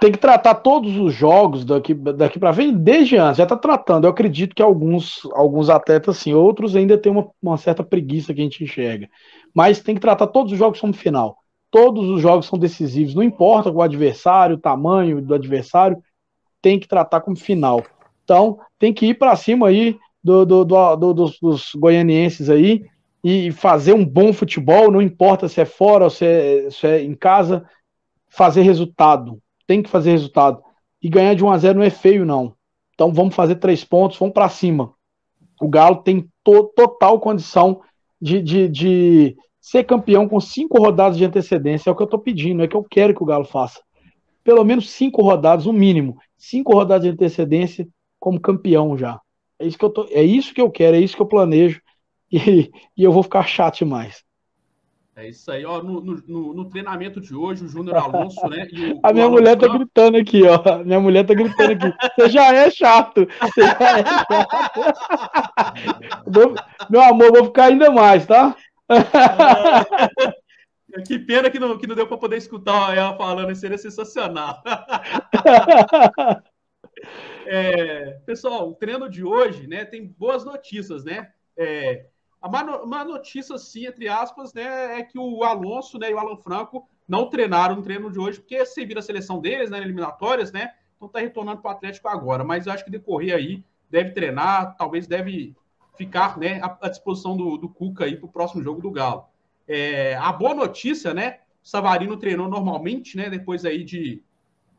[0.00, 3.36] Tem que tratar todos os jogos daqui, daqui para frente desde antes.
[3.36, 4.06] Já está tratando.
[4.06, 8.40] Eu acredito que alguns, alguns atletas, sim, outros ainda tem uma, uma certa preguiça que
[8.40, 9.08] a gente enxerga.
[9.54, 11.36] Mas tem que tratar todos os jogos como final.
[11.70, 13.14] Todos os jogos são decisivos.
[13.14, 16.02] Não importa o adversário, o tamanho do adversário,
[16.62, 17.84] tem que tratar como final.
[18.24, 22.84] Então, tem que ir para cima aí do, do, do, dos, dos goianienses aí
[23.22, 27.02] e fazer um bom futebol, não importa se é fora ou se é, se é
[27.02, 27.66] em casa,
[28.30, 29.38] fazer resultado.
[29.66, 30.62] Tem que fazer resultado.
[31.02, 32.54] E ganhar de 1 a 0 não é feio, não.
[32.94, 34.92] Então vamos fazer três pontos, vamos para cima.
[35.60, 37.80] O Galo tem to total condição
[38.20, 41.88] de, de, de, ser campeão com cinco rodadas de antecedência.
[41.88, 43.80] É o que eu estou pedindo, é o que eu quero que o Galo faça.
[44.44, 46.16] Pelo menos cinco rodadas, o mínimo.
[46.36, 47.86] Cinco rodadas de antecedência
[48.18, 49.20] como campeão já.
[49.58, 51.80] É isso que eu, tô, é isso que eu quero, é isso que eu planejo
[52.32, 54.22] e, e eu vou ficar chato demais.
[55.16, 55.82] É isso aí, ó.
[55.82, 58.66] No, no, no treinamento de hoje, o Júnior Alonso, né?
[58.72, 60.84] O, a minha mulher tá gritando aqui, ó.
[60.84, 61.92] Minha mulher tá gritando aqui.
[62.16, 63.26] Você já é chato.
[63.40, 64.54] Você já é chato.
[66.88, 68.56] Meu amor, vou ficar ainda mais, tá?
[71.06, 74.62] Que pena que não, que não deu para poder escutar ela falando, seria sensacional.
[77.46, 81.32] É, pessoal, o treino de hoje, né, tem boas notícias, né?
[81.56, 82.04] É,
[82.40, 86.18] a má, má, notícia, sim, entre aspas, né, é que o Alonso né, e o
[86.18, 90.50] Alan Franco não treinaram no treino de hoje, porque serviram a seleção deles, né, eliminatórias,
[90.52, 90.72] né?
[90.96, 92.44] Então tá retornando para o Atlético agora.
[92.44, 95.54] Mas eu acho que decorrer aí, deve treinar, talvez deve
[95.96, 99.26] ficar né, à, à disposição do, do Cuca aí para o próximo jogo do Galo.
[99.66, 101.40] É, a boa notícia, né?
[101.62, 103.28] O Savarino treinou normalmente, né?
[103.28, 104.22] Depois aí de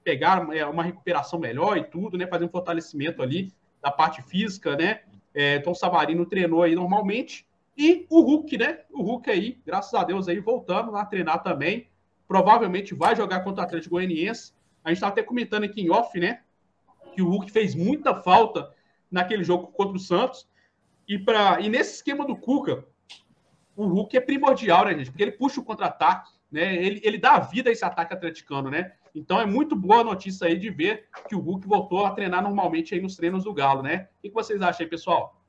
[0.03, 2.27] pegar é, uma recuperação melhor e tudo, né?
[2.27, 5.01] Fazer um fortalecimento ali da parte física, né?
[5.33, 7.45] É, então o Savarino treinou aí normalmente.
[7.81, 8.81] E o Hulk, né?
[8.91, 11.87] O Hulk aí, graças a Deus, aí voltando a treinar também.
[12.27, 14.53] Provavelmente vai jogar contra o Atlético Goianiense.
[14.83, 16.41] A gente estava até comentando aqui em off, né?
[17.15, 18.71] Que o Hulk fez muita falta
[19.09, 20.47] naquele jogo contra o Santos.
[21.07, 22.85] E, pra, e nesse esquema do Cuca,
[23.75, 25.09] o Hulk é primordial, né, gente?
[25.09, 26.75] Porque ele puxa o contra-ataque, né?
[26.75, 28.91] Ele, ele dá vida a esse ataque atleticano, né?
[29.15, 32.43] Então é muito boa a notícia aí de ver que o Hulk voltou a treinar
[32.43, 34.07] normalmente aí nos treinos do Galo, né?
[34.19, 35.40] O que vocês acham aí, pessoal?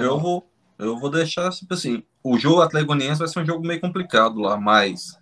[0.00, 3.80] Eu vou, eu vou deixar tipo assim, o jogo Atlético vai ser um jogo meio
[3.80, 5.18] complicado lá, mas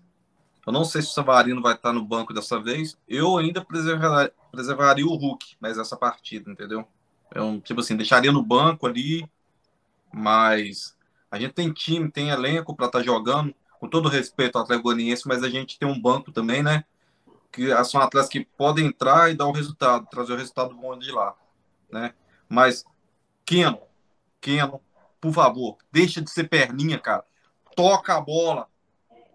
[0.67, 2.99] eu não sei se o Savarino vai estar no banco dessa vez.
[3.09, 6.87] Eu ainda preservar, preservaria o Hulk, mas essa partida, entendeu?
[7.35, 9.27] Eu, tipo assim, deixaria no banco ali,
[10.13, 10.95] mas
[11.31, 14.89] a gente tem time, tem elenco para estar tá jogando com todo respeito ao Atlético
[14.89, 16.85] Goianiense, mas a gente tem um banco também, né?
[17.51, 21.11] Que são atletas que podem entrar e dar o resultado, trazer o resultado bom de
[21.11, 21.35] lá,
[21.91, 22.13] né?
[22.47, 22.85] Mas,
[23.47, 23.81] Keno,
[24.41, 24.81] Keno,
[25.21, 27.25] por favor, deixa de ser perninha, cara.
[27.75, 28.69] Toca a bola.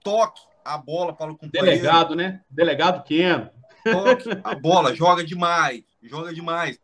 [0.04, 1.66] Toque a bola para o companheiro.
[1.66, 2.42] Delegado, né?
[2.50, 3.50] Delegado Keno.
[3.84, 6.80] toque a bola, joga demais, joga demais.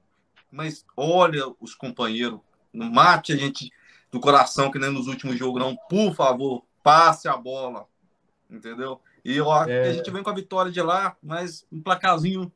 [0.51, 2.39] Mas olha os companheiros,
[2.73, 3.71] não mate a gente
[4.11, 5.75] do coração que nem nos últimos jogos, não.
[5.89, 7.87] Por favor, passe a bola,
[8.49, 8.99] entendeu?
[9.23, 9.83] E eu acho é...
[9.83, 12.51] que a gente vem com a vitória de lá, mas um placazinho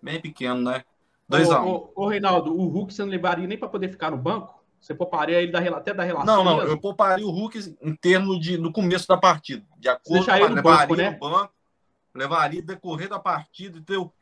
[0.00, 0.84] bem pequeno, né?
[1.30, 1.64] 2x1.
[1.64, 4.61] Ô, ô, ô, Reinaldo, o Hulk você não levaria nem para poder ficar no banco?
[4.82, 6.26] Você pouparia ele da, até da relação?
[6.26, 6.72] Não, não, mesmo?
[6.72, 9.64] eu pouparia o Hulk em termos de no começo da partida.
[9.78, 11.10] De acordo com no banco, né?
[11.12, 11.54] banco,
[12.12, 14.12] levaria decorrer da partida, entendeu?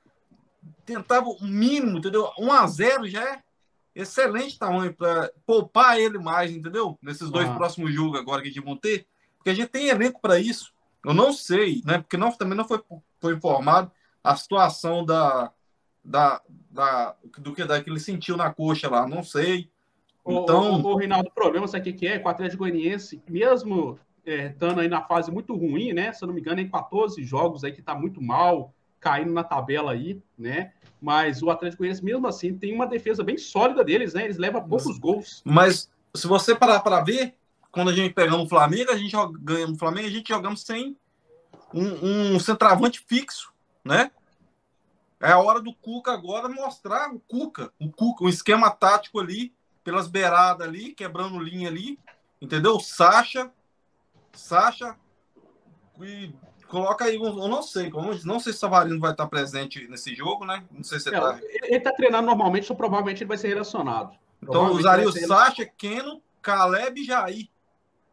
[0.84, 2.30] Tentava o mínimo, entendeu?
[2.38, 3.42] 1 a 0 já é
[3.94, 6.98] excelente tamanho para poupar ele mais, entendeu?
[7.00, 7.54] Nesses dois ah.
[7.54, 9.06] próximos jogos agora que a gente vão ter,
[9.38, 10.74] porque a gente tem elenco para isso.
[11.02, 11.98] Eu não sei, né?
[11.98, 12.82] Porque não, também não foi,
[13.18, 13.90] foi informado
[14.22, 15.50] a situação da,
[16.04, 19.70] da, da do que daquele sentiu na coxa lá, não sei.
[20.26, 22.18] Então, o, o, o Reinaldo, o problema sabe o que é?
[22.18, 26.12] Com o Atlético Goianiense, mesmo é, estando aí na fase muito ruim, né?
[26.12, 29.42] Se eu não me engano, em 14 jogos aí que tá muito mal, caindo na
[29.42, 30.72] tabela aí, né?
[31.00, 34.24] Mas o Atlético Goianiense, mesmo assim, tem uma defesa bem sólida deles, né?
[34.24, 35.42] Eles levam poucos gols.
[35.44, 37.34] Mas se você parar para ver,
[37.72, 40.96] quando a gente pegamos o Flamengo, a gente ganhamos o Flamengo, a gente jogamos sem
[41.72, 43.52] um, um centroavante fixo,
[43.84, 44.10] né?
[45.20, 49.52] É a hora do Cuca agora mostrar o Cuca, o Cuca, um esquema tático ali,
[49.82, 51.98] pelas beiradas ali, quebrando linha ali,
[52.40, 52.78] entendeu?
[52.80, 53.50] Sacha,
[54.32, 54.96] Sacha,
[56.00, 56.32] e
[56.68, 57.90] coloca aí, eu não sei,
[58.24, 60.64] não sei se o Savarino vai estar presente nesse jogo, né?
[60.70, 61.38] Não sei se é, tá...
[61.42, 64.16] Ele está treinando normalmente, então provavelmente ele vai ser relacionado.
[64.42, 67.48] Então usaria o Sacha, Keno, Caleb e Jair,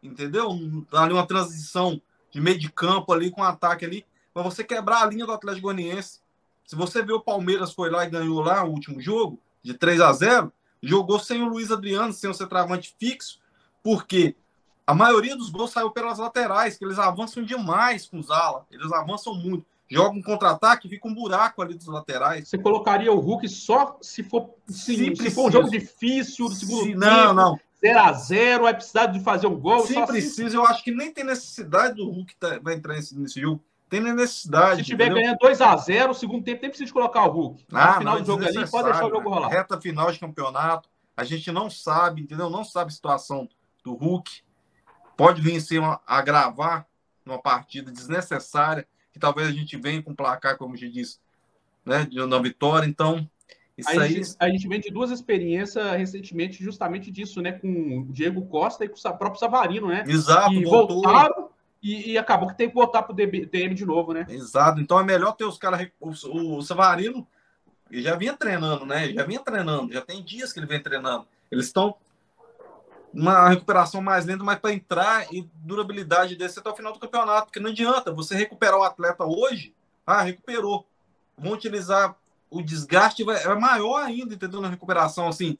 [0.02, 0.50] entendeu?
[0.92, 2.00] Ali uma transição
[2.30, 4.04] de meio de campo ali com um ataque ali,
[4.34, 6.20] para você quebrar a linha do Atlético Goianiense.
[6.66, 10.00] Se você vê o Palmeiras foi lá e ganhou lá o último jogo, de 3
[10.00, 10.52] a 0
[10.82, 13.38] jogou sem o Luiz Adriano, sem o centroavante fixo,
[13.82, 14.36] porque
[14.86, 18.90] a maioria dos gols saiu pelas laterais, que eles avançam demais com os ala, eles
[18.92, 19.66] avançam muito.
[19.90, 22.48] Jogam um contra-ataque, fica um buraco ali dos laterais.
[22.48, 26.82] Você colocaria o Hulk só se for, se, se for um jogo difícil, do segundo
[26.82, 27.60] se, tempo, não, não.
[27.82, 29.86] 0x0, vai precisar de fazer um gol.
[29.86, 30.56] Se precisa, assim.
[30.56, 33.62] eu acho que nem tem necessidade do Hulk tá, vai entrar nesse, nesse jogo.
[33.88, 34.80] Tem necessidade.
[34.80, 35.22] Se tiver entendeu?
[35.22, 37.64] ganhando 2x0, segundo tempo nem precisa colocar o Hulk.
[37.72, 39.48] Ah, no final do jogo ali, pode deixar o jogo rolar.
[39.48, 40.88] Reta final de campeonato.
[41.16, 42.50] A gente não sabe, entendeu?
[42.50, 43.48] Não sabe a situação
[43.82, 44.42] do Hulk.
[45.16, 46.86] Pode vir ser uma, agravar
[47.24, 51.18] numa partida desnecessária, que talvez a gente venha com placar, como já disse,
[51.84, 52.04] né?
[52.04, 52.86] De uma vitória.
[52.86, 53.28] Então,
[53.76, 54.12] isso a, aí...
[54.12, 57.52] gente, a gente vem de duas experiências recentemente, justamente disso, né?
[57.52, 60.04] Com o Diego Costa e com o próprio Savarino, né?
[60.06, 61.02] Exato, que voltou.
[61.02, 61.48] voltaram
[61.82, 64.26] e, e, acabou que tem que voltar para o DM de novo, né?
[64.28, 64.80] Exato.
[64.80, 65.88] Então é melhor ter os caras.
[66.00, 67.26] O, o Savarino
[67.90, 69.12] já vinha treinando, né?
[69.12, 71.26] Já vinha treinando, já tem dias que ele vem treinando.
[71.50, 71.94] Eles estão
[73.12, 77.46] uma recuperação mais lenta, mas para entrar e durabilidade desse até o final do campeonato,
[77.46, 79.74] porque não adianta você recuperar o atleta hoje,
[80.06, 80.86] ah, recuperou.
[81.36, 82.16] Vão utilizar
[82.50, 84.60] o desgaste vai, é maior ainda, entendeu?
[84.60, 85.56] Na recuperação assim,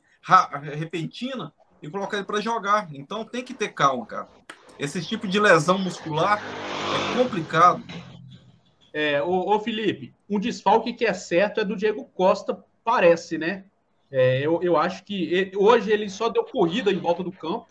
[0.74, 2.88] repentina e colocar ele para jogar.
[2.92, 4.28] Então tem que ter calma, cara.
[4.78, 7.82] Esse tipo de lesão muscular é complicado.
[8.92, 13.64] É, ô, ô Felipe, um desfalque que é certo é do Diego Costa, parece, né?
[14.10, 17.66] É, eu, eu acho que ele, hoje ele só deu corrida em volta do campo,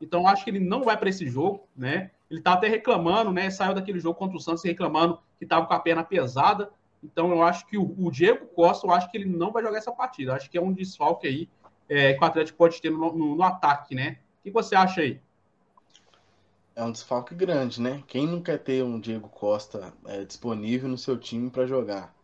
[0.00, 2.10] então acho que ele não vai para esse jogo, né?
[2.30, 3.50] Ele tá até reclamando, né?
[3.50, 6.70] Saiu daquele jogo contra o Santos reclamando que estava com a perna pesada.
[7.04, 9.78] Então eu acho que o, o, Diego Costa, eu acho que ele não vai jogar
[9.78, 10.34] essa partida.
[10.34, 11.48] Acho que é um desfalque aí
[11.88, 14.18] é, que o Atlético pode ter no, no, no ataque, né?
[14.40, 15.20] O que você acha aí?
[16.76, 18.04] É um desfalque grande, né?
[18.06, 22.14] Quem não quer ter um Diego Costa é, disponível no seu time para jogar,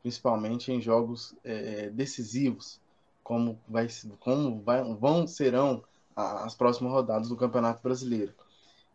[0.00, 2.80] principalmente em jogos é, é, decisivos,
[3.22, 3.86] como, vai,
[4.18, 5.84] como vai, vão serão
[6.16, 8.34] as próximas rodadas do Campeonato Brasileiro.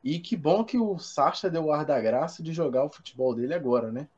[0.03, 3.33] E que bom que o Sacha deu o ar da graça de jogar o futebol
[3.35, 4.09] dele agora, né?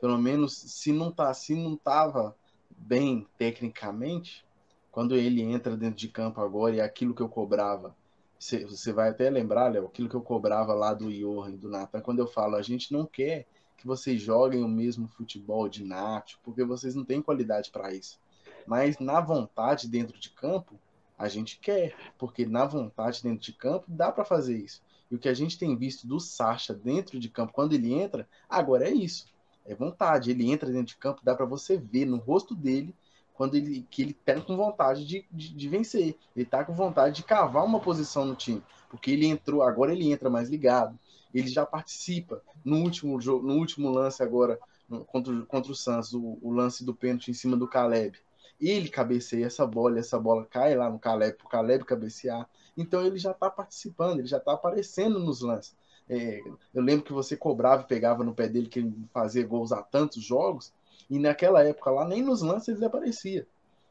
[0.00, 2.36] Pelo menos se não tá, se não tava
[2.70, 4.46] bem tecnicamente,
[4.92, 7.94] quando ele entra dentro de campo agora e é aquilo que eu cobrava
[8.38, 12.00] você vai até lembrar, Léo, aquilo que eu cobrava lá do Johan e do Nathan,
[12.00, 13.46] quando eu falo, a gente não quer
[13.76, 18.18] que vocês joguem o mesmo futebol de Nath, porque vocês não têm qualidade para isso.
[18.66, 20.78] Mas na vontade dentro de campo,
[21.18, 24.82] a gente quer, porque na vontade dentro de campo dá para fazer isso.
[25.10, 28.28] E o que a gente tem visto do Sacha dentro de campo, quando ele entra,
[28.48, 29.26] agora é isso.
[29.64, 30.30] É vontade.
[30.30, 32.94] Ele entra dentro de campo, dá para você ver no rosto dele
[33.36, 36.16] quando ele, que ele tá com vontade de, de, de, vencer.
[36.34, 38.62] Ele tá com vontade de cavar uma posição no time.
[38.88, 40.98] Porque ele entrou, agora ele entra mais ligado.
[41.34, 42.42] Ele já participa.
[42.64, 44.58] No último jogo, no último lance agora,
[44.88, 48.18] no, contra, contra o Santos, o, o, lance do pênalti em cima do Caleb.
[48.58, 52.48] Ele cabeceia essa bola, essa bola cai lá no Caleb, pro Caleb cabecear.
[52.74, 55.76] Então ele já tá participando, ele já tá aparecendo nos lances.
[56.08, 56.40] É,
[56.72, 59.82] eu lembro que você cobrava e pegava no pé dele que ele fazia gols há
[59.82, 60.72] tantos jogos,
[61.08, 63.46] E naquela época lá, nem nos lances ele aparecia.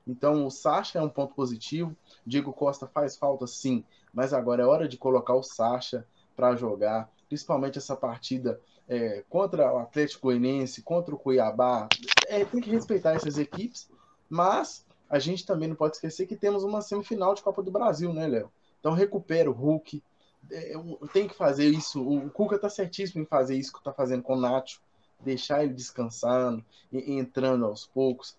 [0.08, 1.96] Então o Sacha é um ponto positivo.
[2.26, 3.84] Diego Costa faz falta sim,
[4.14, 6.06] mas agora é hora de colocar o Sacha
[6.36, 11.88] para jogar, principalmente essa partida é, contra o Atlético Goianiense, contra o Cuiabá.
[12.28, 13.90] É, tem que respeitar essas equipes,
[14.30, 18.14] mas a gente também não pode esquecer que temos uma semifinal de Copa do Brasil,
[18.14, 18.52] né, Léo?
[18.80, 20.04] Então recupera o Hulk.
[20.52, 20.74] É,
[21.12, 22.08] tem que fazer isso.
[22.08, 24.80] O Cuca tá certíssimo em fazer isso que tá fazendo com o Nacho.
[25.20, 28.36] Deixar ele descansando, entrando aos poucos.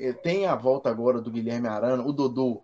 [0.00, 2.02] É, tem a volta agora do Guilherme Arana.
[2.04, 2.62] O Dodô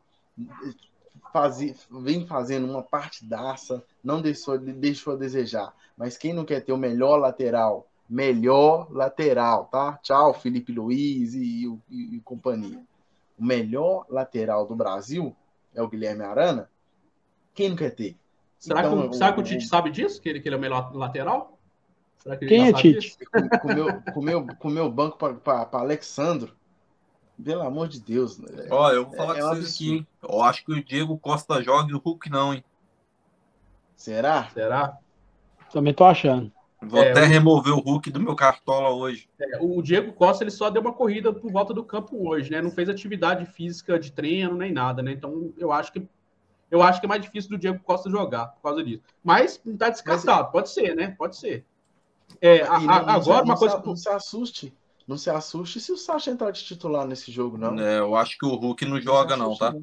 [1.32, 1.58] faz,
[1.90, 5.74] vem fazendo uma partidaça, não deixou, deixou a desejar.
[5.96, 9.98] Mas quem não quer ter o melhor lateral, melhor lateral, tá?
[10.02, 12.82] Tchau, Felipe Luiz e, e, e companhia.
[13.38, 15.34] O melhor lateral do Brasil
[15.74, 16.68] é o Guilherme Arana.
[17.54, 18.16] Quem não quer ter?
[18.58, 20.20] Será, então, que, será que o Tite sabe disso?
[20.20, 21.58] Que ele, que ele é o melhor lateral?
[22.46, 23.16] Quem é Tite?
[23.62, 26.54] Com, o meu, com, meu, com meu banco para Alexandro.
[27.42, 28.38] Pelo amor de Deus.
[28.38, 28.66] Né?
[28.70, 30.06] Ó, eu vou falar é, com é vocês aqui, hein?
[30.22, 32.62] Eu acho que o Diego Costa joga e o Hulk não, hein?
[33.96, 34.48] Será?
[34.50, 34.98] Será?
[35.72, 36.52] Também tô achando.
[36.82, 37.26] Vou é, até o...
[37.26, 39.28] remover o Hulk do meu cartola hoje.
[39.38, 42.62] É, o Diego Costa ele só deu uma corrida por volta do campo hoje, né?
[42.62, 45.12] Não fez atividade física de treino nem nada, né?
[45.12, 46.06] Então eu acho que
[46.70, 49.02] eu acho que é mais difícil do Diego Costa jogar por causa disso.
[49.24, 51.14] Mas não tá descansado, Mas, pode ser, né?
[51.18, 51.66] Pode ser.
[52.40, 53.82] É, a, não, agora uma coisa.
[53.84, 54.74] Não se assuste.
[55.06, 57.78] Não se assuste se o Sacha entrar de titular nesse jogo, não.
[57.80, 59.74] É, eu acho que o Hulk não, não joga, não, tá?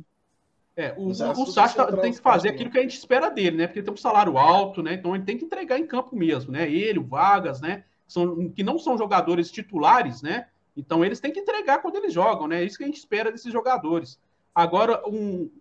[0.76, 3.68] É, o, o, o Sacha tem que fazer aquilo que a gente espera dele, né?
[3.68, 4.94] Porque ele tem um salário alto, né?
[4.94, 6.72] Então ele tem que entregar em campo mesmo, né?
[6.72, 7.84] Ele, o Vargas, né?
[8.08, 10.48] São, que não são jogadores titulares, né?
[10.78, 12.62] Então eles têm que entregar quando eles jogam, né?
[12.62, 14.20] É isso que a gente espera desses jogadores.
[14.54, 15.52] Agora, um,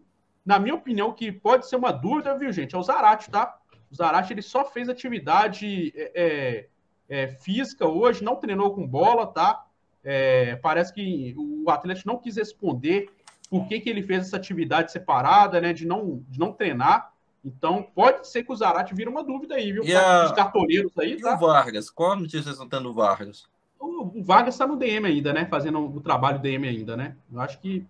[0.45, 2.75] na minha opinião, que pode ser uma dúvida, viu, gente?
[2.75, 3.59] É o Zarate, tá?
[3.91, 6.69] O Zarate ele só fez atividade é,
[7.09, 9.65] é física hoje, não treinou com bola, tá?
[10.03, 13.11] É, parece que o Atlético não quis responder
[13.51, 15.73] por que, que ele fez essa atividade separada, né?
[15.73, 17.13] De não, de não treinar.
[17.45, 19.85] Então, pode ser que o Zarate vira uma dúvida aí, viu?
[19.85, 20.25] E a...
[20.25, 21.35] Os cartoneiros aí, e tá?
[21.35, 21.91] o Vargas?
[21.91, 23.47] Qual a notícia estão tendo do Vargas?
[23.79, 25.47] O, o Vargas está no DM ainda, né?
[25.47, 27.17] Fazendo o trabalho DM ainda, né?
[27.33, 27.87] Eu acho que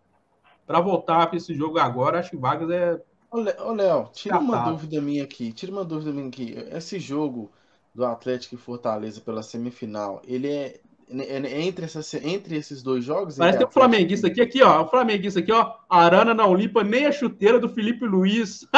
[0.67, 3.01] para voltar para esse jogo agora, acho que o Vargas é.
[3.31, 5.53] Ô, Léo, tira uma dúvida minha aqui.
[5.53, 6.55] Tira uma dúvida minha aqui.
[6.71, 7.51] Esse jogo
[7.97, 10.79] do Atlético e Fortaleza pela semifinal, ele é,
[11.11, 13.39] é, é entre, essas, entre esses dois jogos.
[13.39, 14.83] Parece que tem um flamenguista aqui, aqui, ó.
[14.83, 15.73] O flamenguista aqui, ó.
[15.89, 18.67] Arana não limpa nem a chuteira do Felipe Luiz.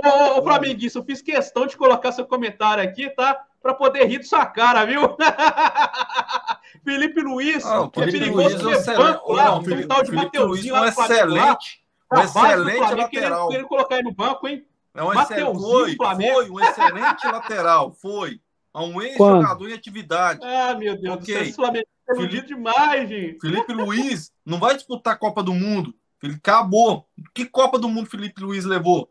[0.00, 3.36] Ah, ô, ô, flamenguista, eu fiz questão de colocar seu comentário aqui, tá?
[3.60, 5.00] Pra poder rir da sua cara, viu?
[6.84, 10.64] Felipe Luiz, ah, é perigoso Luiz, ser banco lá, não, Felipe, tal de Felipe Luiz,
[10.70, 11.82] um excelente,
[12.12, 13.48] um excelente lateral.
[13.48, 14.64] Querendo colocar ele no banco, hein?
[14.98, 18.40] É um foi, foi um excelente lateral, foi.
[18.74, 20.40] É um ex-jogador em atividade.
[20.42, 21.38] Ah, meu Deus okay.
[21.38, 23.40] do céu, Flamengo é Felipe, demais, gente.
[23.40, 25.94] Felipe Luiz não vai disputar a Copa do Mundo.
[26.22, 27.06] Ele acabou.
[27.32, 29.08] Que Copa do Mundo Felipe Luiz levou?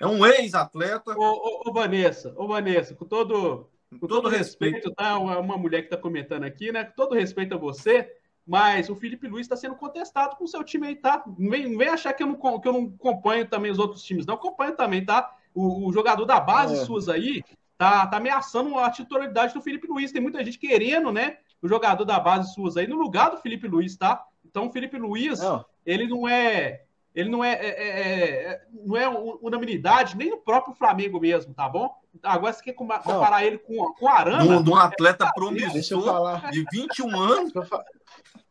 [0.00, 1.12] É um ex-atleta.
[1.16, 5.16] Ô, ô, ô, Vanessa, ô, Vanessa, com todo, com todo, todo respeito, respeito, tá?
[5.16, 6.84] Uma, uma mulher que está comentando aqui, né?
[6.84, 8.10] Com todo respeito a você,
[8.50, 11.22] mas o Felipe Luiz está sendo contestado com o seu time aí, tá?
[11.38, 14.26] Não vem, vem achar que eu, não, que eu não acompanho também os outros times,
[14.26, 14.34] não.
[14.34, 15.32] Acompanho também, tá?
[15.54, 16.84] O, o jogador da base é.
[16.84, 17.44] suas aí
[17.78, 20.10] tá, tá ameaçando a titularidade do Felipe Luiz.
[20.10, 21.36] Tem muita gente querendo, né?
[21.62, 24.20] O jogador da base suas aí no lugar do Felipe Luiz, tá?
[24.44, 25.64] Então o Felipe Luiz, não.
[25.86, 26.82] ele não é.
[27.14, 31.68] Ele não é, é, é, é não é unanimidade nem no próprio Flamengo mesmo, tá
[31.68, 31.94] bom?
[32.20, 33.40] Agora você quer comparar não.
[33.40, 34.60] ele com, com Arana?
[34.60, 37.52] De um atleta é, promissor de 21 anos.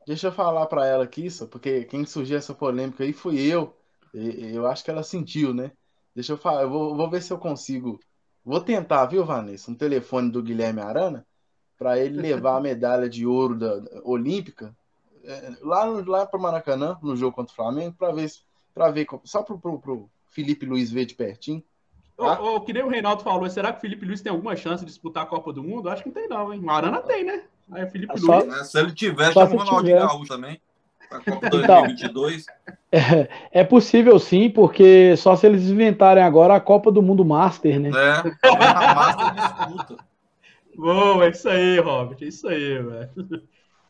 [0.10, 3.78] Deixa eu falar para ela aqui isso, porque quem surgiu essa polêmica aí fui eu.
[4.12, 5.72] Eu acho que ela sentiu, né?
[6.16, 8.00] Deixa eu falar, eu vou, vou ver se eu consigo.
[8.44, 9.70] Vou tentar, viu, Vanessa?
[9.70, 11.28] Um telefone do Guilherme Arana
[11.78, 14.76] para ele levar a medalha de ouro da, da olímpica
[15.24, 18.32] é, lá, lá para Maracanã, no jogo contra o Flamengo, para ver,
[18.74, 21.64] para ver só pro, pro, pro Felipe Luiz ver de pertinho.
[22.18, 22.42] Tá?
[22.42, 24.84] O, o, que nem o Reinaldo falou, será que o Felipe Luiz tem alguma chance
[24.84, 25.88] de disputar a Copa do Mundo?
[25.88, 26.62] Acho que não tem, não, hein?
[26.66, 27.44] O Arana tem, né?
[27.72, 28.68] Aí o Felipe só, Luiz.
[28.68, 30.62] Se ele tiver, chama o Ronaldinho Gaúcho também.
[31.10, 32.46] Copa 2022.
[32.46, 37.26] Então, é, é, possível sim, porque só se eles inventarem agora a Copa do Mundo
[37.26, 37.90] Master, né?
[37.90, 39.98] É, a Master disputa.
[40.76, 43.10] Bom, é isso aí, Robert, é isso aí, velho.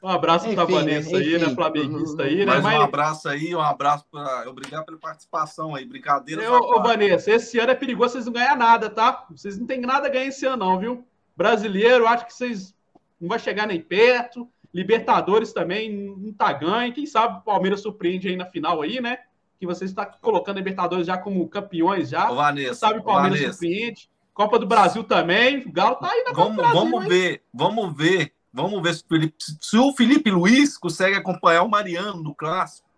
[0.01, 1.53] Um abraço para a Vanessa aí, né?
[1.53, 2.45] Flamenguista aí, né?
[2.45, 2.80] Mais Mas...
[2.80, 4.49] um abraço aí, um abraço para.
[4.49, 5.85] Obrigado pela participação aí.
[5.85, 6.41] Brincadeira.
[6.41, 9.26] Eu, ô, Vanessa, esse ano é perigoso vocês não ganhar nada, tá?
[9.30, 11.06] Vocês não tem nada a ganhar esse ano, não, viu?
[11.35, 12.73] Brasileiro, acho que vocês
[13.19, 14.47] não vai chegar nem perto.
[14.73, 16.93] Libertadores também não tá ganho.
[16.93, 19.19] Quem sabe o Palmeiras surpreende aí na final aí, né?
[19.59, 22.31] Que você está colocando Libertadores já como campeões já.
[22.31, 23.59] Ô, Vanessa, Quem sabe o Palmeiras Vanessa.
[23.59, 24.09] surpreende.
[24.33, 25.59] Copa do Brasil também.
[25.67, 29.35] O Galo tá aí na Vamos, vamos ver, vamos ver Vamos ver se o Felipe,
[29.39, 32.88] se o Felipe Luiz consegue acompanhar o Mariano no clássico.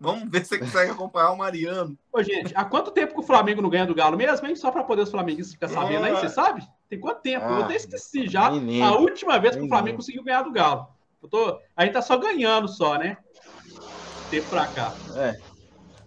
[0.00, 1.96] Vamos ver se você consegue acompanhar o Mariano.
[2.12, 4.56] Ô, gente, há quanto tempo que o Flamengo não ganha do Galo mesmo, hein?
[4.56, 6.62] Só para poder os flamenguistas ficar sabendo aí, você sabe?
[6.88, 7.44] Tem quanto tempo?
[7.46, 9.74] Ah, eu até esqueci já menino, a última vez que menino.
[9.74, 10.88] o Flamengo conseguiu ganhar do Galo.
[11.22, 11.58] Eu tô...
[11.76, 13.16] A gente tá só ganhando só, né?
[14.30, 14.92] Tempo pra cá.
[15.16, 15.38] É.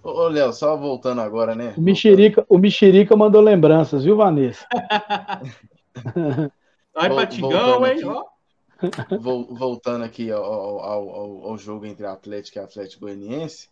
[0.03, 1.73] Ô, Léo, só voltando agora, né?
[1.75, 4.65] O Mexerica, o Mexerica mandou lembranças, viu, Vanessa?
[6.93, 7.99] Vai pra Tigão, hein?
[8.05, 8.23] Ó.
[9.19, 13.69] Voltando aqui ao, ao, ao, ao, jogo entre Atlético e Atlético Goianiense,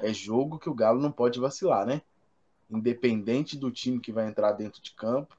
[0.00, 2.02] é jogo que o Galo não pode vacilar, né?
[2.70, 5.36] Independente do time que vai entrar dentro de campo,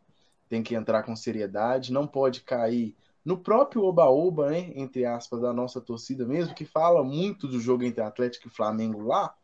[0.48, 2.96] tem que entrar com seriedade, não pode cair
[3.26, 7.84] no próprio oba-oba, né, entre aspas, da nossa torcida mesmo, que fala muito do jogo
[7.84, 9.36] entre Atlético e Flamengo lá,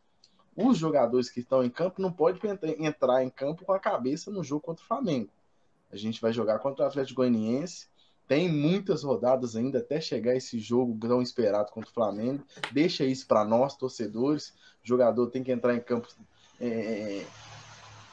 [0.55, 2.39] os jogadores que estão em campo não podem
[2.77, 5.31] entrar em campo com a cabeça no jogo contra o Flamengo.
[5.91, 7.87] A gente vai jogar contra o Atlético Goianiense,
[8.31, 12.41] tem muitas rodadas ainda até chegar esse jogo tão esperado contra o Flamengo.
[12.71, 14.53] Deixa isso para nós, torcedores.
[14.81, 16.07] O jogador tem que entrar em campo
[16.57, 17.25] é,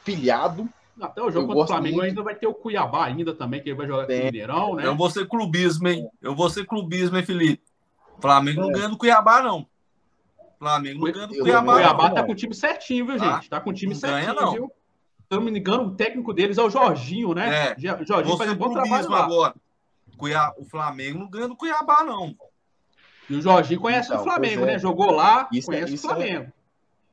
[0.05, 0.69] pilhado.
[1.01, 2.09] Até o jogo eu contra o Flamengo muito.
[2.09, 4.87] ainda vai ter o Cuiabá ainda também, que ele vai jogar com o Mineirão, né?
[4.87, 6.11] Eu vou ser clubismo, hein?
[6.21, 7.63] Eu vou ser clubismo, hein, Felipe?
[8.21, 8.63] Flamengo é.
[8.65, 9.69] não ganha do Cuiabá, não.
[10.59, 11.73] Flamengo não ganha do Cuiabá.
[11.75, 12.15] O Cuiabá não.
[12.17, 13.49] tá com o time certinho, viu, gente?
[13.49, 14.53] Tá, tá com o time não certinho, ganha, não.
[14.53, 14.73] viu?
[15.31, 17.77] Se não me engano, o técnico deles é o Jorginho, né?
[17.79, 18.05] É.
[18.05, 19.25] Jorginho faz um bom trabalho lá.
[19.25, 19.55] agora.
[20.19, 22.37] Cuiabá, o Flamengo não ganha do Cuiabá, não.
[23.31, 24.67] E o Jorginho conhece então, o Flamengo, é.
[24.67, 24.79] né?
[24.79, 26.53] Jogou lá, isso, é- conhece isso o é- Flamengo.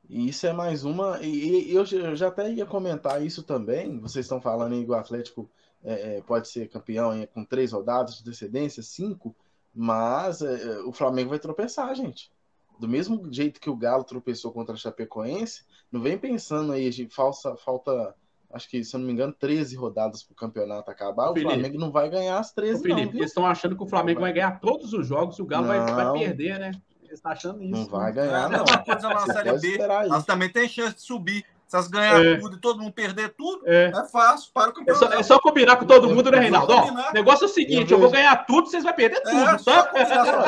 [0.10, 1.19] E isso é mais uma.
[1.22, 3.99] E, eu já até ia comentar isso também.
[3.99, 5.49] Vocês estão falando aí que o Atlético
[5.84, 9.36] é, é, pode ser campeão com três rodadas de antecedência, cinco,
[9.73, 12.32] mas é, o Flamengo vai tropeçar, gente.
[12.80, 17.07] Do mesmo jeito que o Galo tropeçou contra a Chapecoense, não vem pensando aí, de
[17.07, 18.15] falsa, falta
[18.56, 21.77] acho que, se eu não me engano, 13 rodadas para o campeonato acabar, o, Flamengo
[21.77, 24.32] não vai ganhar as 13, Felipe, não, eles estão achando que o Flamengo vai.
[24.32, 26.72] vai ganhar todos os jogos e o Galo vai, vai, perder, né?
[27.03, 27.72] Eles estão achando isso.
[27.72, 28.64] Não vai ganhar, não.
[28.64, 31.45] É coisa na Série B, elas também têm chance de subir.
[31.68, 32.38] Se elas ganharem é.
[32.38, 35.06] tudo e todo mundo perder tudo, é, é fácil para o campeonato.
[35.06, 36.73] É só, é só combinar com todo mundo, né, Reinaldo?
[36.73, 39.36] o negócio é o seguinte: eu, eu vou ganhar tudo, vocês vão perder tudo.
[39.36, 39.90] É, só...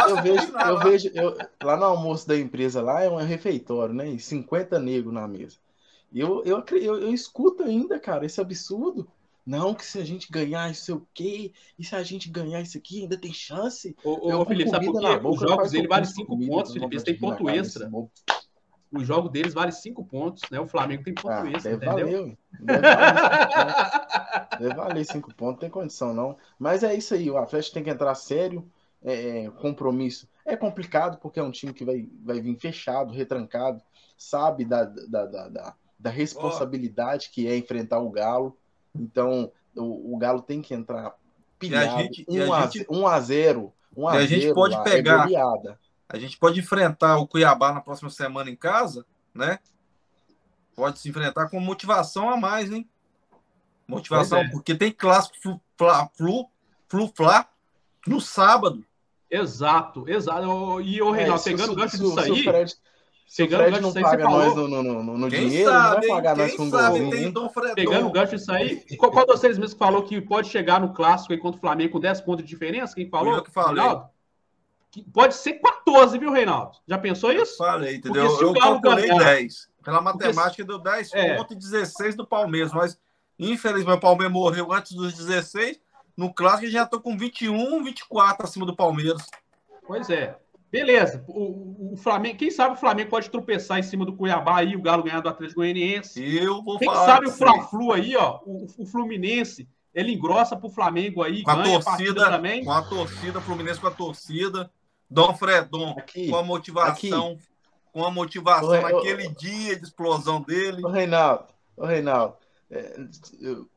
[0.09, 4.07] eu vejo, eu vejo eu, lá no almoço da empresa lá é um refeitório, né?
[4.07, 5.57] E 50 negros na mesa.
[6.13, 9.07] Eu, eu, eu, eu escuto ainda, cara, esse absurdo.
[9.45, 11.53] Não, que se a gente ganhar isso o quê?
[11.79, 13.95] E se a gente ganhar isso aqui, ainda tem chance?
[14.03, 15.07] Ô, ô Felipe, sabe por quê?
[15.23, 16.93] Os jogos dele valem 5 pontos, Felipe.
[16.93, 17.89] Eles têm ponto extra.
[18.91, 20.59] O jogo deles vale 5 pontos, né?
[20.59, 21.85] O Flamengo tem ponto ah, extra, deve?
[21.85, 23.97] Valer, deve valer
[24.59, 26.37] deve valer 5 pontos, não tem condição não.
[26.57, 28.69] Mas é isso aí, o Atlético tem que entrar sério,
[29.03, 30.27] é, é, compromisso.
[30.45, 33.81] É complicado porque é um time que vai, vai vir fechado, retrancado,
[34.17, 37.33] sabe da, da, da, da da responsabilidade oh.
[37.33, 38.57] que é enfrentar o Galo.
[38.95, 41.15] Então, o, o Galo tem que entrar
[41.57, 41.95] pilhado.
[42.29, 45.27] 1 a, gente, 1 a 0 1 a, a gente pode lá, é pegar.
[45.31, 45.77] É
[46.09, 49.59] a gente pode enfrentar o Cuiabá na próxima semana em casa, né?
[50.75, 52.87] Pode se enfrentar com motivação a mais, hein?
[53.87, 54.49] Motivação, é.
[54.49, 55.61] porque tem clássico flu,
[56.15, 56.49] flu,
[56.87, 57.47] flu, fla
[58.05, 58.85] no sábado.
[59.29, 60.81] Exato, exato.
[60.81, 62.43] E o Reinaldo, é, pegando o gancho disso aí.
[62.43, 62.75] Fred,
[63.27, 66.37] se o Fred não paga nós no, no, no, no dinheiro, sabe, não vai pagar
[66.37, 67.09] nós com golzinho.
[67.11, 70.47] Tem Dom Pegando o gancho isso aí, qual, qual de vocês mesmo falou que pode
[70.47, 72.95] chegar no clássico aí contra o Flamengo com 10 pontos de diferença?
[72.95, 73.35] Quem falou?
[73.35, 73.83] Eu que falei.
[73.83, 74.09] Reinaldo?
[75.13, 76.77] Pode ser 14, viu, Reinaldo?
[76.87, 77.61] Já pensou isso?
[77.61, 78.23] Eu falei, entendeu?
[78.23, 79.69] Porque se eu o Galo calculei ganhar, 10.
[79.83, 81.35] Pela matemática, deu 10 é.
[81.35, 82.97] pontos e 16 do Palmeiras, mas
[83.37, 85.81] infelizmente o Palmeiras morreu antes dos 16.
[86.15, 89.27] No clássico, já tô com 21, 24 acima do Palmeiras.
[89.85, 90.35] Pois é.
[90.77, 94.75] Beleza, o, o, Flamengo, quem sabe o Flamengo pode tropeçar em cima do Cuiabá aí,
[94.75, 96.23] o Galo ganhar do Atlético Goianiense.
[96.35, 101.23] Eu vou Quem sabe o Fla-Flu aí, ó, o, o, Fluminense, ele engrossa pro Flamengo
[101.23, 102.63] aí, com a torcida a também.
[102.63, 104.71] Com a torcida, Fluminense com a torcida,
[105.09, 107.43] Dom Fredon aqui, com a motivação, aqui.
[107.91, 110.83] com a motivação naquele dia de explosão dele.
[110.83, 111.45] O Reinaldo,
[111.75, 112.35] o Reinaldo,
[112.69, 112.95] é,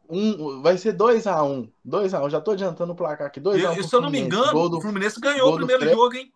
[0.08, 3.78] um, vai ser 2x1, 2x1, um, já tô adiantando o placar aqui, 2x1.
[3.78, 6.32] Um se eu não me engano, do, o Fluminense ganhou o primeiro jogo, hein?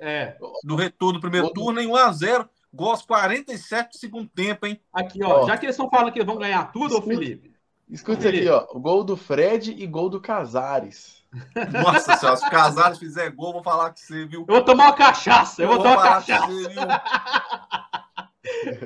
[0.00, 0.36] É.
[0.62, 2.48] Do retorno do primeiro turno em 1x0.
[2.72, 4.78] Gols 47 do segundo tempo, hein?
[4.92, 5.46] Aqui, ó, ó.
[5.46, 7.54] Já que eles estão falando que vão ganhar tudo, ô Felipe.
[7.88, 8.48] Escuta Felipe.
[8.48, 8.78] aqui, ó.
[8.78, 11.24] Gol do Fred e gol do Casares.
[11.82, 14.44] Nossa senhora, se o Casares fizer gol, vou falar com você, viu?
[14.46, 15.62] Eu vou tomar uma cachaça.
[15.62, 16.46] Eu, eu vou, tomar uma cachaça.
[16.46, 16.74] Você,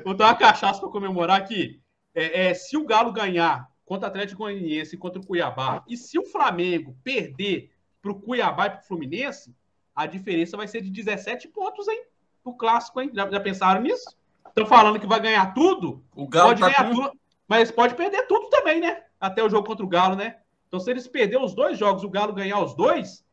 [0.03, 1.81] vou tomar uma cachaça para comemorar aqui.
[2.15, 5.97] É, é, se o Galo ganhar contra o Atlético Goianiense e contra o Cuiabá, e
[5.97, 7.71] se o Flamengo perder
[8.01, 9.55] para o Cuiabá e para o Fluminense,
[9.95, 12.03] a diferença vai ser de 17 pontos, hein?
[12.43, 13.11] O clássico, hein?
[13.13, 14.15] Já, já pensaram nisso?
[14.47, 16.03] Estão falando que vai ganhar tudo?
[16.15, 16.95] O Galo pode tá ganhar com...
[16.95, 19.03] tudo, mas pode perder tudo também, né?
[19.19, 20.37] Até o jogo contra o Galo, né?
[20.67, 23.23] Então, se eles perderem os dois jogos, o Galo ganhar os dois,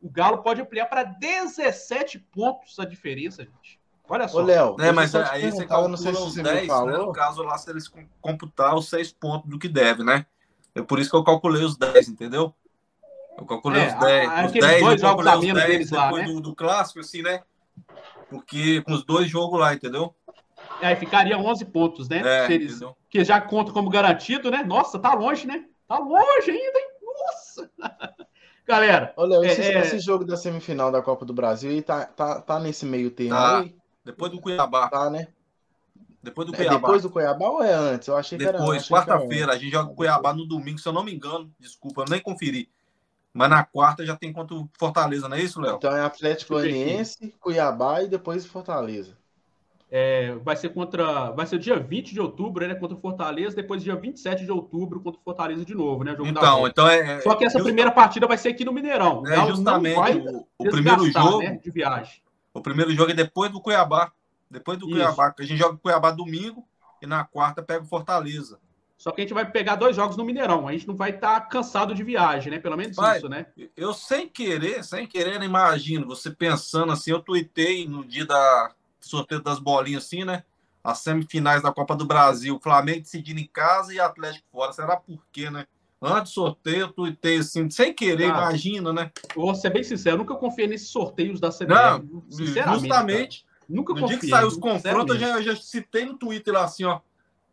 [0.00, 3.80] o Galo pode ampliar para 17 pontos a diferença, gente.
[4.08, 4.38] Olha só.
[4.38, 6.98] Ô, Léo, É, mas aí você calcula não sei se os você 10, me né?
[6.98, 10.26] No caso lá, se eles com- computar os 6 pontos do que deve, né?
[10.74, 12.54] É por isso que eu calculei os 10, entendeu?
[13.40, 14.28] Eu calculei É, os 10.
[14.28, 16.32] a- os aqueles 10, dois jogos calculei a os menos 10 deles lá, depois né?
[16.34, 17.42] do, do clássico, assim, né?
[18.28, 20.14] Porque com os dois jogos lá, entendeu?
[20.80, 22.18] Aí ficaria 11 pontos, né?
[22.24, 22.96] É, Se eles- entendeu?
[23.08, 24.62] que já conta como garantido, né?
[24.62, 25.64] Nossa, tá longe, né?
[25.88, 26.90] Tá longe ainda, hein?
[27.02, 27.70] Nossa!
[28.66, 29.80] Galera, Ô, Léo, É, esse, é.
[29.80, 33.34] esse jogo da semifinal da Copa do Brasil aí tá, tá, tá nesse meio termo
[33.34, 33.60] Tá.
[33.60, 33.74] aí?
[34.04, 34.88] Depois do Cuiabá.
[34.88, 35.26] Tá, né?
[36.22, 36.76] Depois do É Cuiabá.
[36.76, 38.06] depois do Cuiabá ou é antes?
[38.06, 40.78] Eu achei que era Depois, que era quarta-feira, a gente joga o Cuiabá no domingo,
[40.78, 41.50] se eu não me engano.
[41.58, 42.70] Desculpa, eu nem conferi.
[43.32, 45.60] Mas na quarta já tem contra o Fortaleza, não é isso.
[45.60, 45.76] Léo?
[45.76, 49.16] Então é Atlético Goianiense, Cuiabá e depois Fortaleza.
[49.90, 51.30] é, vai ser contra.
[51.30, 52.74] Vai ser dia 20 de outubro, né?
[52.74, 56.16] Contra o Fortaleza, depois dia 27 de outubro contra o Fortaleza de novo, né?
[56.24, 57.18] Então, então é.
[57.18, 59.24] é- Só que essa just- primeira partida vai ser aqui no Mineirão.
[59.26, 61.38] É justamente vai o, o primeiro desgastar, jogo.
[61.44, 62.22] né, de viagem.
[62.52, 64.10] O primeiro jogo é depois do Cuiabá.
[64.50, 64.94] Depois do Isso.
[64.96, 65.30] Cuiabá.
[65.30, 66.64] que A gente joga o Cuiabá domingo
[67.00, 68.58] e na quarta pega o Fortaleza.
[69.00, 70.68] Só que a gente vai pegar dois jogos no Mineirão.
[70.68, 72.58] A gente não vai estar cansado de viagem, né?
[72.58, 73.16] Pelo menos Vai.
[73.16, 73.46] isso, né?
[73.74, 79.40] Eu sem querer, sem querer, imagino, você pensando assim, eu tuitei no dia da sorteio
[79.40, 80.44] das bolinhas assim, né?
[80.84, 84.70] As semifinais da Copa do Brasil, Flamengo decidindo em casa e Atlético fora.
[84.74, 85.66] Será por quê, né?
[86.02, 89.10] Antes do sorteio, eu tuitei assim, sem querer, Cara, imagina, né?
[89.34, 91.68] Eu Vou ser bem sincero, nunca confiei nesses sorteios da CBF.
[91.68, 92.80] Não, sinceramente.
[92.80, 93.44] justamente.
[93.44, 93.50] cara.
[93.66, 94.18] Nunca No confiei.
[94.20, 97.00] dia que saiu os confrontos, eu já, eu já citei no Twitter lá assim, ó.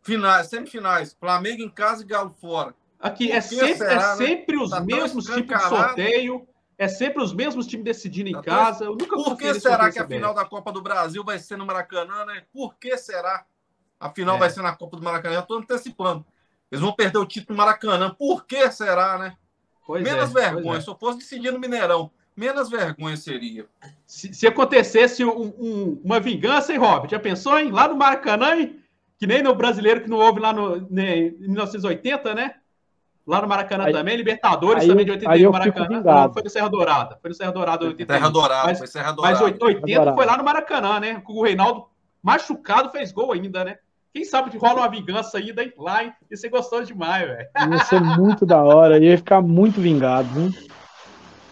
[0.08, 2.74] Finais, semifinais, Flamengo em casa e Galo fora.
[2.98, 4.16] Aqui é sempre, será, é né?
[4.16, 6.48] sempre os Tá mesmos tipos de sorteio.
[6.78, 8.84] É sempre os mesmos times decidindo em Tá tão- casa.
[8.84, 11.66] Eu nunca Por que será que a final da Copa do Brasil vai ser no
[11.66, 12.44] Maracanã, né?
[12.52, 13.44] Por que será?
[14.00, 14.38] A final É.
[14.38, 15.34] vai ser na Copa do Maracanã.
[15.36, 16.24] Eu tô antecipando.
[16.70, 18.14] Eles vão perder o título do Maracanã.
[18.16, 19.36] Por que será, né?
[19.86, 20.78] Pois menos é, vergonha.
[20.78, 20.80] é.
[20.80, 23.66] Se eu fosse decidir no Mineirão, menos vergonha seria.
[24.06, 27.10] Se, se acontecesse um- um- uma vingança, hein, Robert?
[27.10, 27.70] Já pensou, hein?
[27.72, 28.80] Lá no Maracanã, hein?
[29.18, 32.54] Que nem no brasileiro que não houve lá no, né, em 1980, né?
[33.26, 36.02] Lá no Maracanã Aí- também, Libertadores aí também de aí 81 eu no Maracanã.
[36.02, 37.18] Não, foi no Serra Dourada.
[37.20, 38.06] Foi no Serra Dourada 81.
[38.06, 39.44] Terra Dourada, Mas- foi Serra Mas Dourada.
[39.44, 40.16] 80 Dourada.
[40.16, 41.20] foi lá no Maracanã, né?
[41.20, 41.86] Com o Reinaldo
[42.22, 43.76] machucado fez gol ainda, né?
[44.14, 45.72] Quem sabe que rola uma vingança ainda, hein?
[45.76, 46.12] Lá, hein?
[46.30, 47.48] E você gostou demais, velho.
[47.70, 50.50] Ia ser muito da hora, ia ficar muito vingado, viu?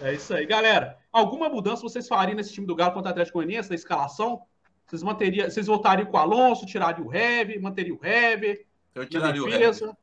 [0.00, 0.96] É isso aí, galera.
[1.12, 4.40] Alguma mudança vocês fariam nesse time do Galo contra o Atlético Goianiense, na escalação?
[4.86, 8.64] Vocês manteriam, vocês voltariam com o Alonso, tirariam o Hever, manteriam o Hever,
[8.94, 9.96] Eu tiraria o.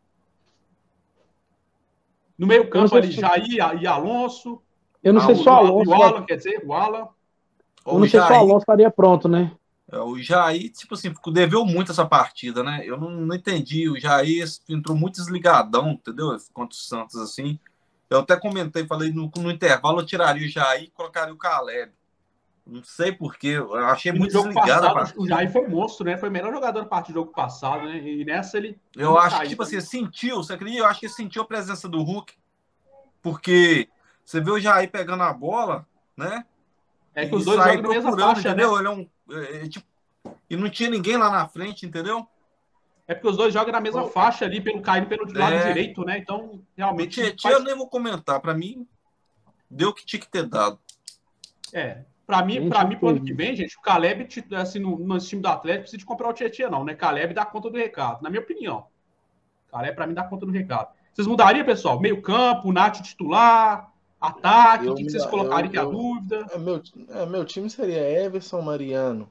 [2.38, 4.62] No meio Eu campo não ali, se- Jair e Alonso.
[5.04, 5.90] Eu não Ah, sei o- se o Alonso.
[5.90, 7.08] O Alan, quer dizer, o Alan.
[7.86, 9.52] Eu não sei se o Alonso estaria pronto, né?
[9.92, 12.82] É, O Jair, tipo assim, deveu muito essa partida, né?
[12.84, 13.90] Eu não, não entendi.
[13.90, 16.36] O Jair entrou muito desligadão, entendeu?
[16.54, 17.60] Contra o Santos, assim.
[18.10, 21.92] Eu até comentei, falei, no, no intervalo eu tiraria o Jair e colocaria o Caleb.
[22.66, 26.16] Não sei porquê, eu achei E muito desligado a passado, o Jair foi monstro, né?
[26.16, 27.98] Foi o melhor jogador parte do jogo passado, né?
[27.98, 28.80] E nessa ele.
[28.96, 30.82] Eu acho caiu que, tipo assim, sentiu, você acredita?
[30.82, 32.34] Eu acho que sentiu a presença do Hulk.
[33.22, 33.90] Porque
[34.24, 35.86] você vê o Jair pegando a bola,
[36.16, 36.46] né?
[37.14, 38.64] É que os dois jogam na mesma faixa, né?
[38.64, 38.78] entendeu?
[38.78, 39.86] Ele é um, é, é, tipo,
[40.50, 42.26] e não tinha ninguém lá na frente, entendeu?
[43.06, 45.68] É porque os dois jogam na mesma faixa ali, pelo caindo pelo lado É.
[45.68, 46.18] direito, né?
[46.18, 47.16] Então, realmente.
[47.22, 48.40] Tietchan faz- eu nem vou comentar.
[48.40, 48.88] Pra mim,
[49.70, 50.80] deu o que tinha que ter dado.
[51.74, 52.04] É.
[52.34, 55.40] Pra mim, pra mim, pro ano que vem, gente, o Caleb, assim, no, no time
[55.40, 56.96] do Atlético, precisa de comprar o Tietchan, não, né?
[56.96, 58.88] Caleb dá conta do recado, na minha opinião.
[59.70, 60.92] Caleb, pra mim, dá conta do recado.
[61.14, 62.00] Vocês mudariam, pessoal?
[62.00, 65.98] Meio campo, Nath titular, ataque, o que, que vocês colocariam que é a eu- eu-
[65.98, 66.48] dúvida?
[66.52, 69.30] É, meu, é, meu time seria Everson Mariano,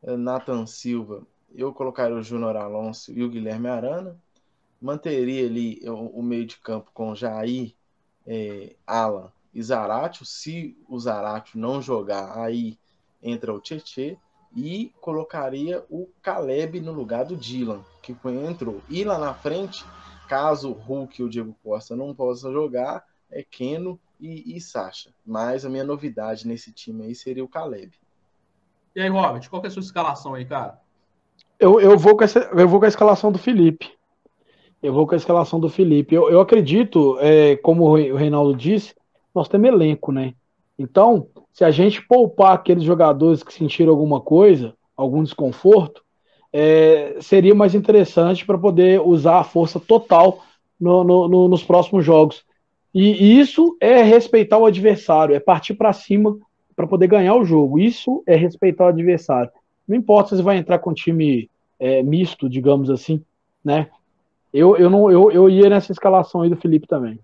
[0.00, 1.26] é, Nathan Silva.
[1.52, 4.16] Eu colocaria o Júnior Alonso e o Guilherme Arana.
[4.80, 7.74] Manteria ali o, o meio de campo com Jair,
[8.26, 10.26] é, Alan e Zaratio.
[10.26, 12.76] Se o Zaratio não jogar, aí
[13.22, 14.18] entra o Tietê.
[14.56, 18.16] E colocaria o Caleb no lugar do Dylan, que
[18.48, 18.80] entrou.
[18.88, 19.84] E lá na frente,
[20.28, 25.10] caso o Hulk e o Diego Costa não possam jogar, é Keno e, e Sacha.
[25.26, 27.92] Mas a minha novidade nesse time aí seria o Caleb.
[28.94, 30.80] E aí, Robert, qual que é a sua escalação aí, cara?
[31.58, 33.92] Eu, eu, vou com essa, eu vou com a escalação do Felipe.
[34.80, 36.14] Eu vou com a escalação do Felipe.
[36.14, 38.94] Eu, eu acredito, é, como o Reinaldo disse,
[39.34, 40.34] nós temos elenco, né?
[40.78, 46.02] Então, se a gente poupar aqueles jogadores que sentiram alguma coisa, algum desconforto,
[46.52, 50.42] é, seria mais interessante para poder usar a força total
[50.80, 52.44] no- no- no- nos próximos jogos.
[52.94, 56.36] E, isso é respeitar o adversário, é partir para cima
[56.76, 57.78] para poder ganhar o jogo.
[57.78, 59.50] Isso é respeitar o adversário.
[59.86, 63.20] Não importa se vai entrar com um time é, misto, digamos assim,
[63.64, 63.88] né?
[64.52, 67.18] Eu, eu, não, eu, eu ia nessa escalação aí do Felipe também.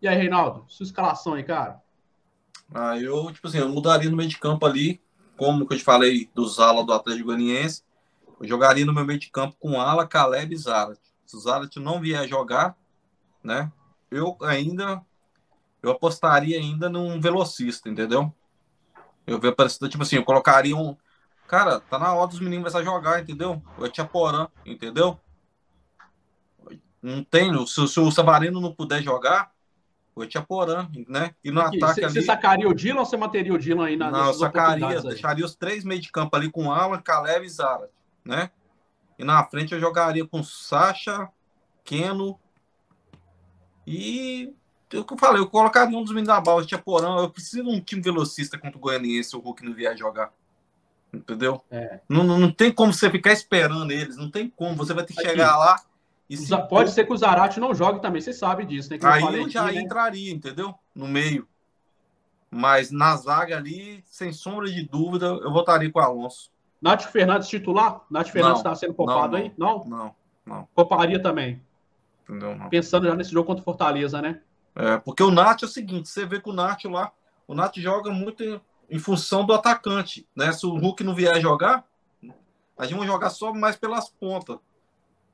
[0.00, 1.82] E aí, Reinaldo, sua escalação aí, cara?
[2.72, 5.00] Ah, eu, tipo assim, eu mudaria no meio de campo ali,
[5.36, 7.82] como que eu te falei dos alas do Atlético Goianiense,
[8.40, 11.00] eu jogaria no meu meio de campo com ala, Caleb e Zarat.
[11.26, 12.76] Se o Zarat não vier jogar,
[13.42, 13.72] né,
[14.10, 15.04] eu ainda,
[15.82, 18.32] eu apostaria ainda num velocista, entendeu?
[19.26, 20.96] Eu vejo parecido, tipo assim, eu colocaria um,
[21.46, 23.60] cara, tá na hora dos meninos começar a jogar, entendeu?
[23.76, 25.18] O Tiaporã, entendeu?
[27.02, 29.52] Não tem, se, se o Savarino não puder jogar,
[30.20, 31.34] o Etiaporã, né?
[31.42, 32.14] E no Aqui, ataque cê, ali...
[32.14, 35.44] Você sacaria o Dylan ou você manteria o Dylan aí na Não, eu sacaria, deixaria
[35.44, 37.90] os três meio de campo ali com Alan, Caleb e Zara,
[38.24, 38.50] né?
[39.18, 41.28] E na frente eu jogaria com Sacha,
[41.84, 42.38] Keno
[43.86, 44.54] e
[44.92, 47.16] eu falei, eu colocaria um dos meninos da bala, Tiaporã.
[47.18, 50.32] Eu preciso de um time velocista contra o Goianiense, o Hulk não vier jogar.
[51.12, 51.62] Entendeu?
[51.70, 52.00] É.
[52.08, 54.76] Não, não, não, tem como você ficar esperando eles, não tem como.
[54.76, 55.30] Você vai ter que Aqui.
[55.30, 55.80] chegar lá
[56.28, 56.56] e se...
[56.68, 58.98] Pode ser que o Zarate não jogue também, você sabe disso, né?
[58.98, 59.80] Que Aí eu, já né?
[59.80, 60.74] entraria, entendeu?
[60.94, 61.48] No meio.
[62.50, 66.50] Mas na zaga ali, sem sombra de dúvida, eu votaria com o Alonso.
[66.80, 68.02] Nath Fernandes titular?
[68.10, 69.52] Nath Fernandes está sendo poupado não, aí?
[69.56, 69.84] Não?
[69.84, 70.14] Não,
[70.46, 70.68] não.
[70.74, 71.60] Pouparia também.
[72.24, 72.54] Entendeu?
[72.56, 72.68] Não.
[72.68, 74.40] Pensando já nesse jogo contra o Fortaleza, né?
[74.74, 77.10] É, porque o Nath é o seguinte, você vê que o Nath lá,
[77.46, 80.52] o Nath joga muito em, em função do atacante, né?
[80.52, 81.84] Se o Hulk não vier jogar,
[82.76, 84.58] a gente vai jogar só mais pelas pontas.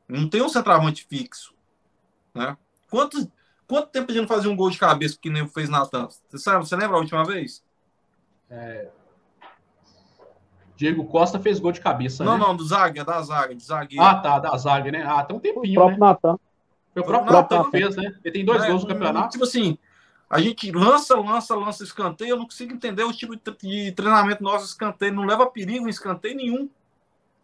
[0.08, 1.54] Não tem um centroavante fixo.
[2.34, 2.56] Né?
[2.90, 3.30] Quanto,
[3.66, 6.08] quanto tempo a gente não fazia um gol de cabeça que nem fez Natan?
[6.28, 7.64] Você sabe, você lembra a última vez?
[8.50, 8.88] É...
[10.76, 12.24] Diego Costa fez gol de cabeça.
[12.24, 12.44] Não, né?
[12.44, 14.04] não, do zaga, da zaga, de zagueiro.
[14.04, 15.04] Ah, tá, da zaga, né?
[15.06, 15.72] Ah, tem um tempinho.
[15.72, 16.06] O próprio né?
[16.06, 16.38] Natan.
[16.92, 18.14] Foi o próprio Natan fez, né?
[18.24, 19.30] Ele tem dois é, gols no campeonato.
[19.30, 19.78] Tipo assim,
[20.28, 22.30] a gente lança, lança, lança escanteio.
[22.30, 25.14] Eu não consigo entender o tipo de treinamento nosso escanteio.
[25.14, 26.68] Não leva perigo em escanteio nenhum.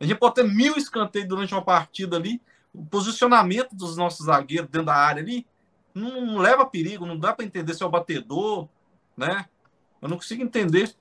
[0.01, 2.40] A gente pode ter mil escanteios durante uma partida ali.
[2.72, 5.47] O posicionamento dos nossos zagueiros dentro da área ali
[5.94, 8.68] não, não leva perigo, não dá para entender se é o batedor,
[9.16, 9.47] né?
[10.01, 10.94] Eu não consigo entender.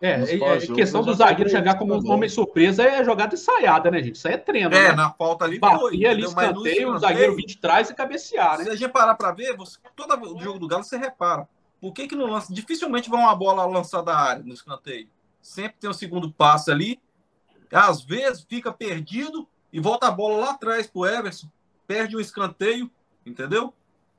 [0.00, 4.02] É, é, é questão do zagueiro chegar como um homem surpresa é jogada ensaiada, né,
[4.02, 4.16] gente?
[4.16, 4.74] Isso aí é treino.
[4.74, 4.92] É, né?
[4.92, 6.04] na falta ali foi.
[6.04, 8.64] ali, escanteio, o zagueiro vir de trás e cabecear, né?
[8.64, 11.48] Se a gente parar para ver, você, todo o jogo do Galo você repara.
[11.80, 12.52] Por que, que no lance?
[12.52, 15.08] Dificilmente vai uma bola lançada da área no escanteio.
[15.40, 17.00] Sempre tem o um segundo passo ali
[17.74, 21.48] às vezes fica perdido e volta a bola lá atrás pro Everson,
[21.86, 22.90] perde um escanteio,
[23.24, 23.72] entendeu?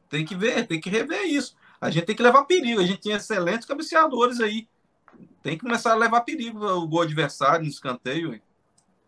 [0.10, 1.56] Tem que ver, tem que rever isso.
[1.80, 2.80] A gente tem que levar perigo.
[2.80, 4.68] A gente tem excelentes cabeceadores aí.
[5.42, 8.34] Tem que começar a levar perigo o gol adversário no escanteio.
[8.34, 8.42] Hein?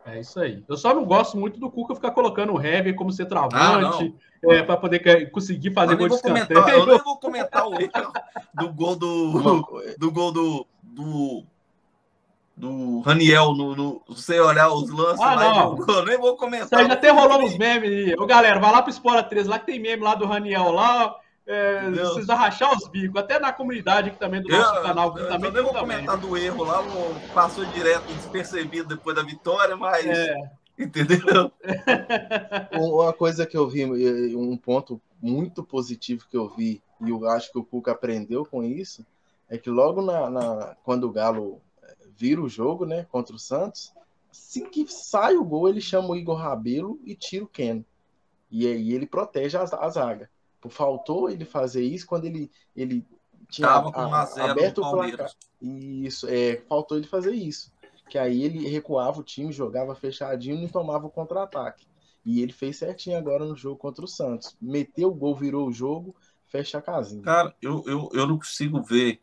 [0.05, 0.63] É isso aí.
[0.67, 4.13] Eu só não gosto muito do Cuca ficar colocando o Heavy como centroavante,
[4.43, 6.47] ah, é, para poder conseguir fazer gol de escanteio.
[6.47, 8.13] Comentar, eu nem vou comentar o erro
[8.53, 11.45] do gol do, do gol do, do
[12.55, 15.85] do Raniel no, no você olhar os lances ah, lá, não.
[15.87, 16.67] eu nem vou comentar.
[16.67, 18.15] Isso aí já até rolou uns memes.
[18.17, 21.19] Ô, galera, vai lá pro Espora 13, lá que tem meme lá do Raniel lá.
[21.47, 25.15] É, precisa rachar os bicos, até na comunidade aqui também do nosso eu, canal.
[25.15, 25.97] Eu, também eu nem vou também.
[25.97, 26.83] comentar do erro lá,
[27.35, 30.05] passou direto, despercebido depois da vitória, mas.
[30.05, 30.35] É.
[30.77, 31.51] Entendeu?
[32.73, 37.51] Uma coisa que eu vi, um ponto muito positivo que eu vi, e eu acho
[37.51, 39.05] que o Cuca aprendeu com isso,
[39.49, 41.61] é que logo na, na quando o Galo
[42.15, 43.93] vira o jogo, né, contra o Santos.
[44.31, 47.83] Assim que sai o gol, ele chama o Igor Rabelo e tira o Ken.
[48.51, 50.29] E aí ele protege a, a zaga.
[50.67, 53.05] Faltou ele fazer isso quando ele, ele
[53.49, 55.31] tinha Tava com a, a, aberto o placar.
[55.61, 57.71] Isso, é, faltou ele fazer isso.
[58.09, 61.85] Que aí ele recuava o time, jogava fechadinho e não tomava o contra-ataque.
[62.25, 64.55] E ele fez certinho agora no jogo contra o Santos.
[64.59, 66.15] Meteu o gol, virou o jogo,
[66.47, 67.21] fecha a casinha.
[67.21, 69.21] Cara, eu, eu, eu não consigo ver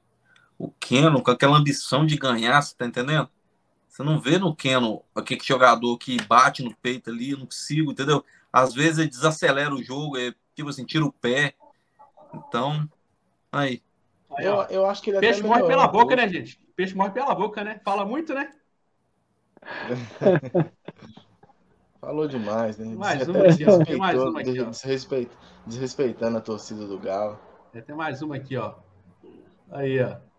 [0.63, 3.29] o Keno com aquela ambição de ganhar, você tá entendendo?
[3.89, 8.25] Você não vê no Keno aquele jogador que bate no peito ali, não consigo, entendeu?
[8.53, 11.55] Às vezes ele desacelera o jogo, é, tipo assim, tira o pé.
[12.33, 12.89] Então,
[13.51, 13.83] aí.
[14.39, 16.57] Eu, eu acho que ele Peixe morre pela boca, né, gente?
[16.77, 17.81] Peixe morre pela boca, né?
[17.85, 18.53] Fala muito, né?
[22.01, 22.95] Falou demais, né?
[22.95, 23.85] Mais uma aqui, ó.
[23.85, 24.71] Tem mais uma aqui, ó.
[25.67, 27.37] desrespeitando a torcida do Galo.
[27.85, 28.75] Tem mais uma aqui, ó.
[29.73, 30.32] Aí, ó.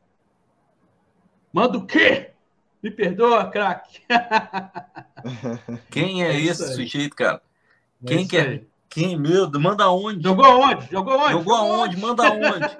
[1.53, 2.31] Manda o quê?
[2.81, 4.01] Me perdoa, craque.
[5.91, 7.41] Quem é, é esse sujeito, cara?
[8.03, 8.65] É Quem que é?
[8.89, 10.21] Quem, meu Deus, manda onde?
[10.21, 10.87] Jogou aonde?
[10.91, 11.31] Jogou onde?
[11.31, 11.97] Jogou aonde?
[11.97, 12.77] Manda aonde?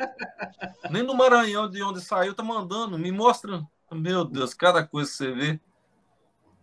[0.89, 2.97] Nem no Maranhão, de onde saiu, tá mandando.
[2.97, 3.63] Me mostra.
[3.91, 5.59] Meu Deus, cada coisa que você vê.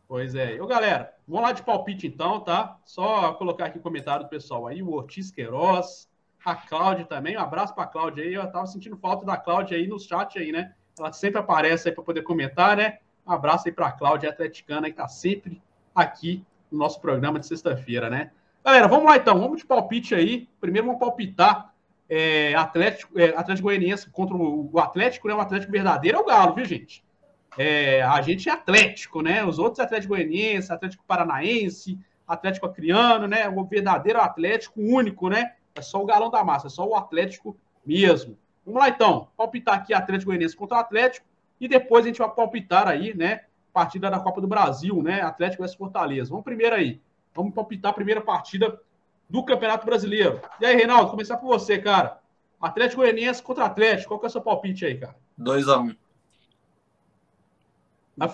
[0.06, 0.60] Pois é.
[0.60, 2.76] Ô, galera, vamos lá de palpite então, tá?
[2.84, 4.82] Só colocar aqui o comentário do pessoal aí.
[4.82, 6.08] O Ortiz Queiroz,
[6.44, 7.36] a Cláudia também.
[7.36, 8.34] Um abraço pra Cláudia aí.
[8.34, 10.74] Eu tava sentindo falta da Cláudia aí no chat aí, né?
[11.00, 12.98] Ela sempre aparece aí para poder comentar, né?
[13.26, 15.60] Um abraço aí para a Cláudia Atleticana, que está sempre
[15.94, 18.30] aqui no nosso programa de sexta-feira, né?
[18.64, 20.48] Galera, vamos lá então, vamos de palpite aí.
[20.60, 21.72] Primeiro vamos palpitar
[22.08, 25.34] é, Atlético, é, Atlético Goianiense contra o, Atlético, né?
[25.34, 27.02] O Atlético verdadeiro é o Galo, viu, gente?
[27.56, 29.44] É, a gente é Atlético, né?
[29.44, 33.48] Os outros Atlético Goianiense, Atlético Paranaense, Atlético Acriano, né?
[33.48, 35.52] O verdadeiro Atlético único, né?
[35.74, 37.56] É só o galão da massa, é só o Atlético
[37.86, 38.36] mesmo.
[38.64, 41.26] Vamos lá então, palpitar aqui Atlético Goianiense contra o Atlético
[41.60, 43.44] e depois a gente vai palpitar aí, né?
[43.72, 45.22] Partida da Copa do Brasil, né?
[45.22, 46.30] Atlético vs Fortaleza.
[46.30, 47.00] Vamos primeiro aí.
[47.34, 48.80] Vamos palpitar a primeira partida
[49.28, 50.40] do Campeonato Brasileiro.
[50.60, 52.20] E aí, Reinaldo, começar por você, cara.
[52.60, 54.08] Atlético Goianiense contra Atlético.
[54.08, 55.16] Qual que é o seu palpite aí, cara?
[55.38, 55.90] 2x1.
[55.90, 55.96] Um.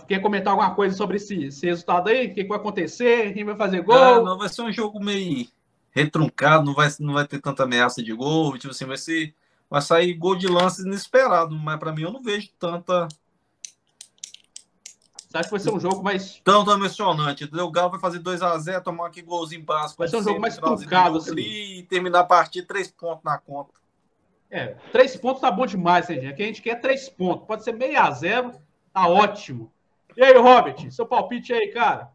[0.08, 2.26] Quer comentar alguma coisa sobre esse, esse resultado aí?
[2.26, 3.32] O que, vai acontecer?
[3.34, 3.96] Quem vai fazer gol?
[3.96, 5.46] Ah, não, vai ser um jogo meio
[5.92, 8.58] retruncado, não vai, não vai ter tanta ameaça de gol.
[8.58, 9.32] Tipo assim, vai ser.
[9.68, 13.08] Vai sair gol de lance inesperado, mas para mim eu não vejo tanta
[15.28, 16.40] você acha que vai ser um jogo mais.
[16.42, 17.44] Tão, tão emocionante.
[17.44, 19.98] O Galo vai fazer 2x0, tomar aqui golzinho básico.
[19.98, 21.34] Vai ser um jogo mais truncado, assim.
[21.36, 23.70] E terminar a partida, três pontos na conta.
[24.50, 26.26] É, três pontos tá bom demais, gente?
[26.26, 27.46] Aqui a gente quer três pontos.
[27.46, 28.52] Pode ser meio a zero,
[28.92, 29.70] tá ótimo.
[30.16, 32.10] E aí, Robert, seu palpite aí, cara?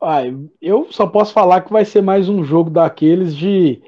[0.00, 3.82] Ai, eu só posso falar que vai ser mais um jogo daqueles de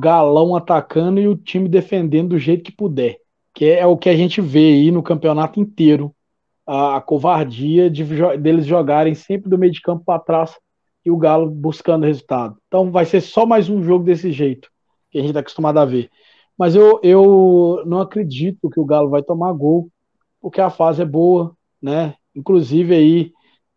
[0.00, 3.18] galão atacando e o time defendendo do jeito que puder.
[3.54, 6.14] Que é o que a gente vê aí no campeonato inteiro
[6.66, 8.04] a, a covardia de,
[8.38, 10.56] deles jogarem sempre do meio de campo para trás
[11.04, 12.56] e o Galo buscando resultado.
[12.66, 14.68] Então vai ser só mais um jogo desse jeito
[15.10, 16.10] que a gente está acostumado a ver.
[16.58, 19.88] Mas eu, eu não acredito que o Galo vai tomar gol,
[20.40, 22.14] porque a fase é boa, né?
[22.34, 23.32] Inclusive aí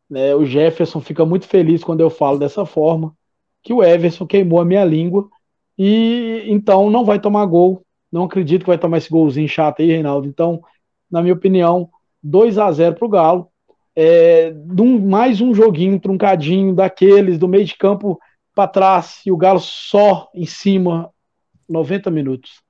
[0.10, 3.14] né, o Jefferson fica muito feliz quando eu falo dessa forma,
[3.62, 5.30] que o Everson queimou a minha língua
[5.78, 7.84] e então não vai tomar gol.
[8.12, 10.28] Não acredito que vai tomar esse golzinho chato aí, Reinaldo.
[10.28, 10.62] Então,
[11.12, 11.90] na minha opinião,
[12.24, 13.52] 2 a 0 para o Galo.
[13.96, 14.54] É,
[15.02, 18.20] mais um joguinho truncadinho daqueles do meio de campo
[18.54, 21.10] para trás e o Galo só em cima
[21.68, 22.62] 90 minutos.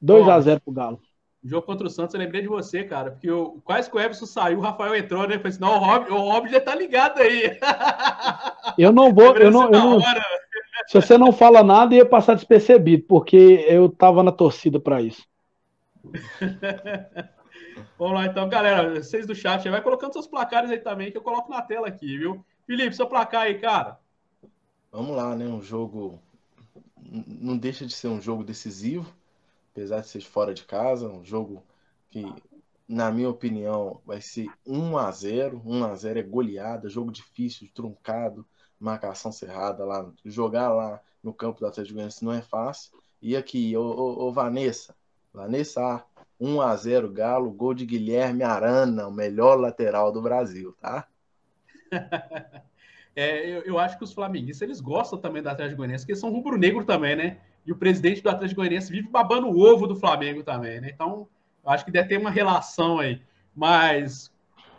[0.00, 1.00] 2 a 0 para o Galo.
[1.42, 4.26] Jogo contra o Santos, eu lembrei de você, cara, porque eu, quase que o Everson
[4.26, 5.36] saiu, o Rafael entrou, né?
[5.36, 7.58] Eu falei assim, não, o Rob, o Rob já tá ligado aí.
[8.76, 10.00] Eu não vou, eu não, eu não
[10.86, 15.26] se você não fala nada, ia passar despercebido, porque eu tava na torcida para isso.
[17.98, 19.02] Vamos lá, então, galera.
[19.02, 22.16] Vocês do chat, vai colocando seus placares aí também, que eu coloco na tela aqui,
[22.16, 22.44] viu?
[22.66, 23.98] Felipe, seu placar aí, cara.
[24.90, 25.44] Vamos lá, né?
[25.44, 26.18] Um jogo.
[27.02, 29.12] Não deixa de ser um jogo decisivo,
[29.80, 31.08] apesar de ser fora de casa.
[31.08, 31.64] Um jogo
[32.10, 32.22] que,
[32.86, 37.68] na minha opinião, vai ser 1 a 0 1 a 0 é goleada, jogo difícil,
[37.74, 38.46] truncado,
[38.78, 40.10] marcação cerrada lá.
[40.24, 42.92] Jogar lá no campo do Atlético Goianiense não é fácil.
[43.22, 44.94] E aqui, ô, ô, ô Vanessa,
[45.32, 46.04] Vanessa,
[46.38, 51.06] 1 a 0 Galo, gol de Guilherme Arana, o melhor lateral do Brasil, tá?
[53.16, 56.30] é, eu, eu, acho que os flamenguistas eles gostam também do Atlético Goianiense, porque são
[56.30, 57.40] rubro-negro também, né?
[57.66, 60.90] E o presidente do Atlético Goianiense vive babando o ovo do Flamengo também, né?
[60.92, 61.28] Então,
[61.64, 63.20] eu acho que deve ter uma relação aí.
[63.54, 64.32] Mas,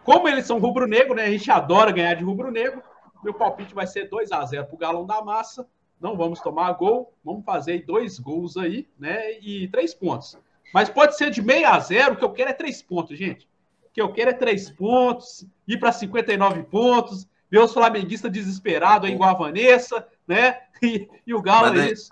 [0.03, 1.25] como eles são rubro-negro, né?
[1.25, 2.81] A gente adora ganhar de rubro-negro.
[3.23, 5.67] Meu palpite vai ser 2 a 0 pro Galão da Massa.
[5.99, 9.39] Não vamos tomar gol, vamos fazer dois gols aí, né?
[9.39, 10.35] E três pontos.
[10.73, 13.47] Mas pode ser de 6 a 0, o que eu quero é 3 pontos, gente.
[13.85, 19.07] O que eu quero é 3 pontos, ir para 59 pontos, ver os flamenguistas desesperados
[19.07, 20.61] aí, igual a Vanessa, né?
[20.83, 22.11] E, e o Galo é isso.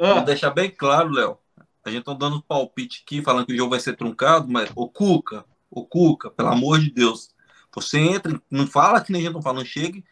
[0.00, 0.20] Ah.
[0.20, 1.38] Deixar bem claro, Léo.
[1.84, 4.88] A gente tá dando palpite aqui, falando que o jogo vai ser truncado, mas o
[4.88, 7.30] Cuca, o Cuca, pelo amor de Deus,
[7.74, 10.02] você entra, não fala que nem a gente não fala, não chega,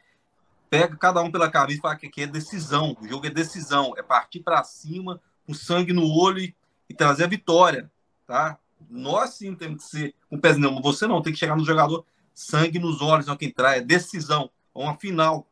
[0.70, 2.97] pega cada um pela camisa e fala que aqui é decisão.
[3.01, 6.55] O jogo é decisão, é partir para cima, com sangue no olho e
[6.89, 7.90] e trazer a vitória,
[8.27, 8.59] tá?
[8.89, 11.65] Nós sim temos que ser com um pés não, você não, tem que chegar no
[11.65, 15.47] jogador sangue nos olhos, não quem traz, é decisão, é uma final.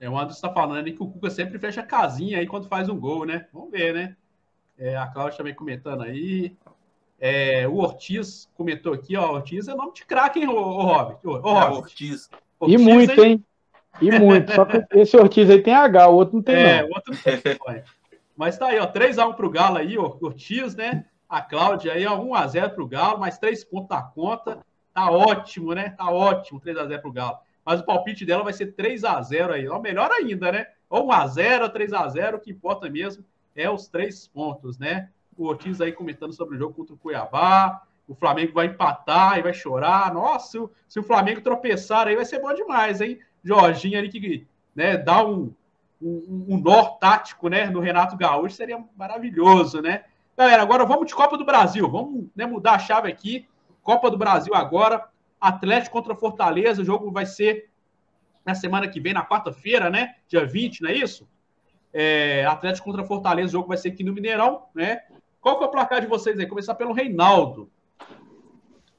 [0.00, 2.88] É, o Anderson está falando que o Cuca sempre fecha a casinha aí quando faz
[2.88, 3.46] um gol, né?
[3.52, 4.16] Vamos ver, né?
[4.78, 6.56] É, a Cláudia também comentando aí.
[7.20, 9.32] É, o Ortiz comentou aqui, ó.
[9.32, 11.18] Ortiz é nome de craque, hein, ô, ô Robert?
[11.24, 12.28] Ô, ô, é, Ortiz.
[12.58, 12.80] Ortiz.
[12.80, 13.44] E muito, hein?
[14.00, 14.52] E muito.
[14.52, 16.56] Só que esse Ortiz aí tem H, o outro não tem.
[16.56, 16.88] É, não.
[16.88, 17.82] o outro não tem.
[18.36, 21.06] Mas tá aí, ó, 3x1 pro Galo aí, ó, Ortiz, né?
[21.28, 24.58] A Cláudia aí, ó, 1x0 pro Galo, mais 3 pontos na conta.
[24.92, 25.90] Tá ótimo, né?
[25.90, 27.38] Tá ótimo, 3x0 pro Galo.
[27.64, 29.68] Mas o palpite dela vai ser 3x0 aí.
[29.68, 30.66] Ó, melhor ainda, né?
[30.88, 33.24] Ou 1x0, 3x0, o que importa mesmo
[33.56, 35.08] é os três pontos, né?
[35.36, 37.82] O Ortiz aí comentando sobre o jogo contra o Cuiabá.
[38.06, 40.12] O Flamengo vai empatar e vai chorar.
[40.12, 43.18] Nossa, se o, se o Flamengo tropeçar aí vai ser bom demais, hein?
[43.42, 45.52] Jorginho ali que né, dá um,
[46.00, 50.04] um, um nó tático, né, no Renato Gaúcho, seria maravilhoso, né?
[50.36, 51.88] Galera, agora vamos de Copa do Brasil.
[51.88, 53.46] Vamos né, mudar a chave aqui.
[53.82, 55.08] Copa do Brasil agora.
[55.44, 56.80] Atlético contra Fortaleza.
[56.80, 57.70] O jogo vai ser
[58.44, 60.16] na semana que vem, na quarta-feira, né?
[60.28, 61.28] Dia 20, não é isso?
[61.92, 65.02] É, Atlético contra Fortaleza, o jogo vai ser aqui no Mineirão, né?
[65.40, 66.46] Qual que é o placar de vocês aí?
[66.46, 67.70] Começar pelo Reinaldo.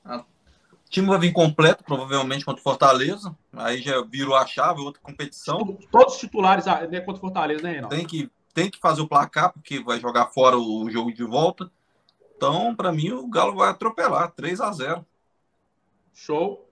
[0.06, 3.36] O time vai vir completo, provavelmente, contra Fortaleza.
[3.52, 5.78] Aí já virou a chave, outra competição.
[5.92, 7.96] Todos os titulares ah, né, contra Fortaleza, né, Reinaldo?
[7.96, 11.70] Tem que, tem que fazer o placar, porque vai jogar fora o jogo de volta.
[12.38, 15.06] Então, para mim, o Galo vai atropelar, 3 a 0
[16.16, 16.66] Show.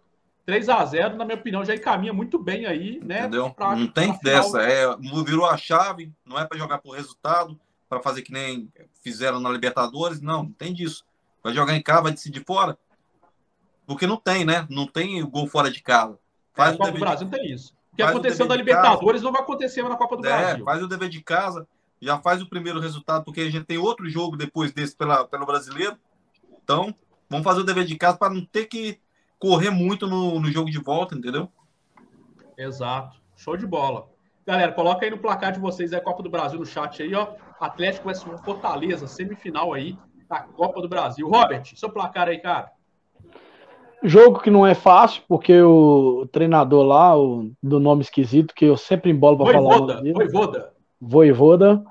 [0.46, 3.20] 3 a 0 na minha opinião, já encaminha muito bem aí, né?
[3.20, 3.50] Entendeu?
[3.52, 4.62] Pra, não tem dessa.
[4.62, 4.86] É,
[5.26, 7.58] virou a chave, não é para jogar por resultado,
[7.88, 8.72] para fazer que nem
[9.02, 10.20] fizeram na Libertadores.
[10.20, 11.06] Não, não tem disso.
[11.42, 12.78] Vai jogar em casa, vai decidir fora.
[13.86, 14.66] Porque não tem, né?
[14.70, 16.18] Não tem gol fora de casa.
[16.54, 17.74] Faz é, o Copa do Brasil não tem isso.
[17.92, 20.66] O que aconteceu na Libertadores não vai acontecer na Copa do é, Brasil.
[20.66, 21.68] Faz o dever de casa,
[22.02, 25.46] já faz o primeiro resultado, porque a gente tem outro jogo depois desse pela, pelo
[25.46, 25.98] brasileiro.
[26.64, 26.94] Então,
[27.30, 29.00] vamos fazer o dever de casa para não ter que
[29.44, 31.50] correr muito no, no jogo de volta, entendeu?
[32.58, 33.18] Exato.
[33.36, 34.08] Show de bola.
[34.48, 37.28] Galera, coloca aí no placar de vocês a Copa do Brasil no chat aí, ó.
[37.60, 39.98] Atlético vs Fortaleza, semifinal aí
[40.30, 41.28] da Copa do Brasil.
[41.28, 42.72] Robert, seu placar aí, cara.
[44.02, 48.78] Jogo que não é fácil, porque o treinador lá, o, do nome esquisito, que eu
[48.78, 50.72] sempre embolo pra falar o nome Voivoda.
[51.02, 51.84] Voivoda.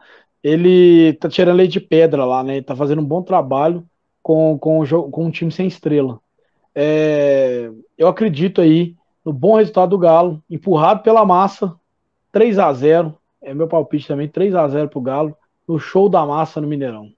[0.42, 2.56] Ele tá tirando leite de pedra lá, né?
[2.56, 3.84] Ele tá fazendo um bom trabalho
[4.22, 6.18] com, com, o, com um time sem estrela.
[6.74, 11.74] É, eu acredito aí no bom resultado do Galo, empurrado pela massa,
[12.32, 15.36] 3 a 0 É meu palpite também, 3 a 0 pro Galo,
[15.66, 17.12] no show da massa no Mineirão.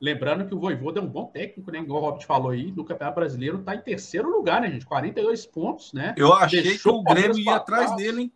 [0.00, 1.78] Lembrando que o Voivoda é um bom técnico, né?
[1.78, 4.84] Igual o Robert falou aí, no Campeonato Brasileiro tá em terceiro lugar, né, gente?
[4.84, 6.14] 42 pontos, né?
[6.18, 8.32] Eu achei Deixou que o Grêmio ia atrás dele, hein?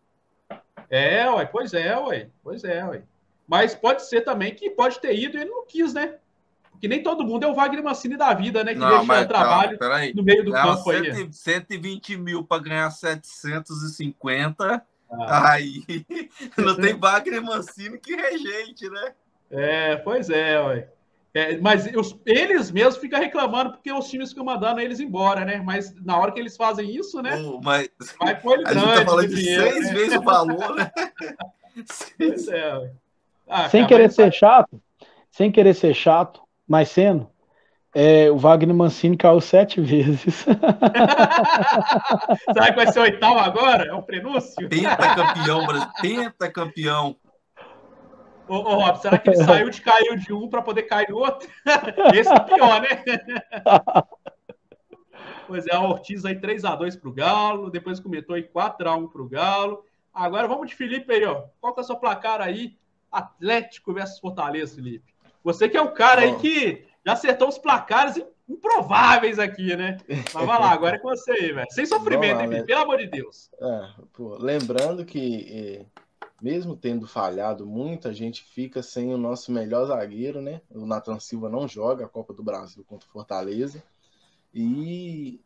[0.89, 2.29] É, ué, pois é, ué.
[2.43, 3.03] Pois é, ué.
[3.47, 6.15] Mas pode ser também que pode ter ido e ele não quis, né?
[6.81, 8.73] Porque nem todo mundo é o Wagner Mancini da vida, né?
[8.73, 11.29] Que não, deixa o trabalho calma, no meio do campo 100, aí.
[11.31, 14.83] 120 mil para ganhar 750.
[15.13, 15.53] Ah.
[15.53, 15.85] Aí
[16.57, 19.13] não tem Wagner Mancini que rejeite, né?
[19.51, 20.89] É, pois é, ué.
[21.35, 25.63] É, mas os, eles mesmos ficam reclamando porque os times ficam mandando eles embora, né?
[25.63, 27.37] Mas na hora que eles fazem isso, né?
[27.45, 29.93] Oh, mas vai pôr ele a grande, gente tá falando de dinheiro, seis né?
[29.93, 30.91] vezes o valor, né?
[32.17, 32.91] pois é.
[33.47, 34.81] Ah, sem cara, querer ser chato,
[35.31, 36.41] sem querer ser chato,
[36.71, 37.29] mas sendo,
[37.93, 40.47] é, o Wagner Mancini caiu sete vezes.
[42.53, 43.89] Será que vai ser o oitavo agora?
[43.89, 44.69] É um prenúncio?
[44.69, 45.67] Pentacampeão,
[46.01, 47.17] pentacampeão.
[48.47, 51.19] Ô, ô Rob, será que ele saiu de caiu de um para poder cair no
[51.19, 51.49] outro?
[52.15, 53.03] Esse é pior, né?
[55.47, 59.29] pois é, a Ortiz aí 3x2 para o Galo, depois comentou aí 4x1 para o
[59.29, 59.85] Galo.
[60.15, 61.45] Agora vamos de Felipe aí, ó.
[61.61, 62.77] Qual que é o seu placar aí?
[63.11, 65.11] Atlético versus Fortaleza, Felipe.
[65.43, 69.97] Você que é o cara aí que já acertou os placares improváveis aqui, né?
[70.09, 71.67] Mas vai lá, agora é com você aí, velho.
[71.71, 72.63] Sem sofrimento, lá, hein, né?
[72.63, 73.51] pelo amor de Deus.
[73.61, 75.87] É, pô, lembrando que eh,
[76.41, 80.63] mesmo tendo falhado muito, a gente fica sem o nosso melhor zagueiro, né?
[80.71, 83.83] O Nathan Silva não joga a Copa do Brasil contra o Fortaleza.
[84.53, 85.41] E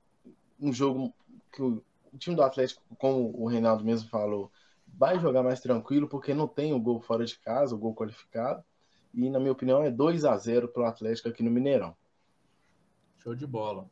[0.60, 1.12] um jogo
[1.52, 1.82] que o
[2.16, 4.50] time do Atlético, como o Reinaldo mesmo falou,
[4.86, 8.64] vai jogar mais tranquilo porque não tem o gol fora de casa, o gol qualificado.
[9.14, 11.96] E na minha opinião é 2 a 0 para o Atlético aqui no Mineirão.
[13.18, 13.88] Show de bola.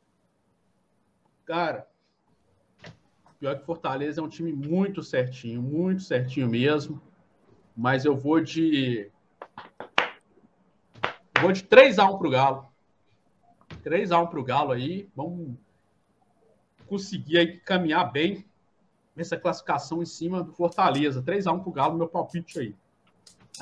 [1.45, 1.87] Cara,
[3.43, 7.03] Pior que Fortaleza é um time muito certinho, muito certinho mesmo.
[7.77, 9.11] Mas eu vou de.
[11.41, 12.69] Vou de 3x1 pro Galo.
[13.83, 15.11] 3x1 pro Galo aí.
[15.17, 15.57] Vamos
[16.87, 18.47] conseguir aí caminhar bem
[19.17, 21.21] nessa classificação em cima do Fortaleza.
[21.21, 22.77] 3x1 pro Galo, meu palpite aí.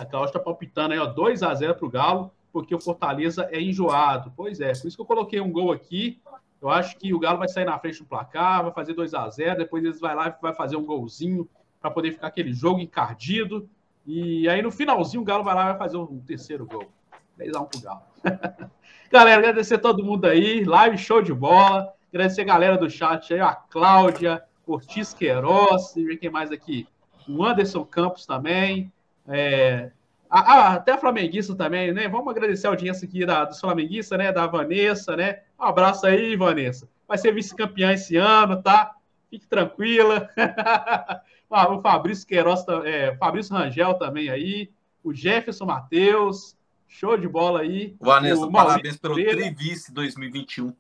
[0.01, 1.13] A Cláudia tá palpitando aí, ó.
[1.13, 4.33] 2x0 pro Galo, porque o Fortaleza é enjoado.
[4.35, 6.19] Pois é, por isso que eu coloquei um gol aqui.
[6.61, 9.29] Eu acho que o Galo vai sair na frente do placar, vai fazer 2 a
[9.29, 11.47] 0 depois eles vai lá e vai fazer um golzinho
[11.83, 13.69] para poder ficar aquele jogo encardido.
[14.07, 16.91] E aí no finalzinho o Galo vai lá e vai fazer um terceiro gol.
[17.37, 18.01] 3 a 1 pro Galo.
[19.13, 21.93] galera, agradecer a todo mundo aí, live show de bola.
[22.09, 26.89] Agradecer a galera do chat aí, a Cláudia, Ortiz Queiroz, e quem mais aqui.
[27.29, 28.91] O Anderson Campos também.
[29.31, 29.91] É,
[30.29, 32.09] até a Flamenguista também, né?
[32.09, 34.33] Vamos agradecer a audiência aqui da, dos Flamenguistas, né?
[34.33, 35.41] Da Vanessa, né?
[35.59, 36.89] Um abraço aí, Vanessa.
[37.09, 38.95] Vai ser vice-campeã esse ano, tá?
[39.29, 40.29] Fique tranquila.
[41.51, 44.71] ah, o Fabrício Queiroz, é, Fabrício Rangel também aí.
[45.03, 46.57] O Jefferson Matheus.
[46.87, 47.97] Show de bola aí.
[48.01, 50.75] Vanessa, parabéns pelo Trivice 2021.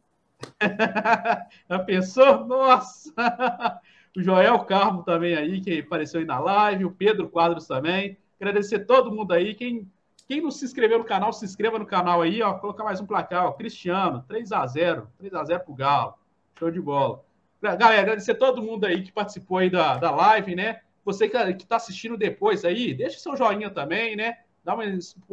[1.69, 2.47] Já pensou?
[2.47, 3.13] Nossa!
[4.17, 6.85] o Joel Carmo também aí, que apareceu aí na live.
[6.85, 8.17] O Pedro Quadros também.
[8.41, 9.55] Agradecer todo mundo aí.
[9.55, 9.87] Quem,
[10.27, 12.55] quem não se inscreveu no canal, se inscreva no canal aí, ó.
[12.55, 13.53] Colocar mais um placar, ó.
[13.53, 16.15] Cristiano, 3 a 0 3 a 0 pro Galo.
[16.59, 17.23] Show de bola.
[17.61, 20.81] Galera, agradecer todo mundo aí que participou aí da, da live, né?
[21.05, 24.39] Você que está assistindo depois aí, deixa seu joinha também, né?
[24.65, 24.85] Dá uma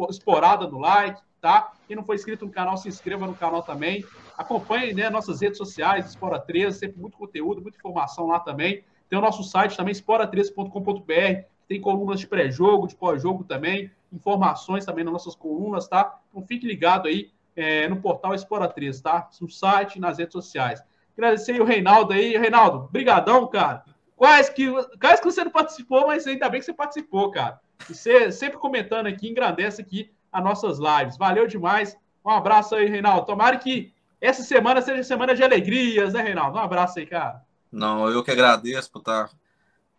[0.09, 1.71] explorada no like, tá?
[1.87, 4.03] Quem não for inscrito no canal, se inscreva no canal também.
[4.37, 8.83] Acompanhe né, nossas redes sociais, Espora 13, sempre muito conteúdo, muita informação lá também.
[9.09, 15.03] Tem o nosso site também, espora13.com.br, tem colunas de pré-jogo, de pós-jogo também, informações também
[15.03, 16.19] nas nossas colunas, tá?
[16.29, 19.29] Então fique ligado aí é, no portal Espora 13, tá?
[19.41, 20.81] No site nas redes sociais.
[21.17, 22.37] Agradecer o Reinaldo aí.
[22.37, 23.83] Reinaldo, brigadão, cara.
[24.15, 27.59] Quais que, quais que você não participou, mas ainda bem que você participou, cara.
[27.89, 31.17] E você sempre comentando aqui, engrandece aqui as nossas lives.
[31.17, 31.97] Valeu demais.
[32.23, 33.25] Um abraço aí, Reinaldo.
[33.25, 36.57] Tomara que essa semana seja semana de alegrias, né, Reinaldo?
[36.57, 37.41] Um abraço aí, cara.
[37.71, 39.29] Não, eu que agradeço por estar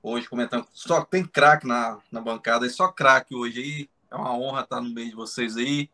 [0.02, 0.66] hoje comentando.
[0.72, 3.90] Só tem craque na, na bancada, e só craque hoje aí.
[4.10, 5.90] É uma honra estar no meio de vocês aí.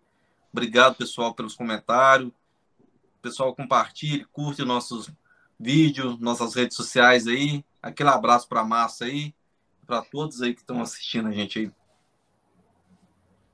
[0.52, 2.30] Obrigado, pessoal, pelos comentários.
[3.20, 5.10] Pessoal, compartilhe, curte nossos
[5.58, 7.64] vídeos, nossas redes sociais aí.
[7.82, 9.34] Aquele abraço para a massa aí,
[9.86, 11.72] para todos aí que estão assistindo a gente aí.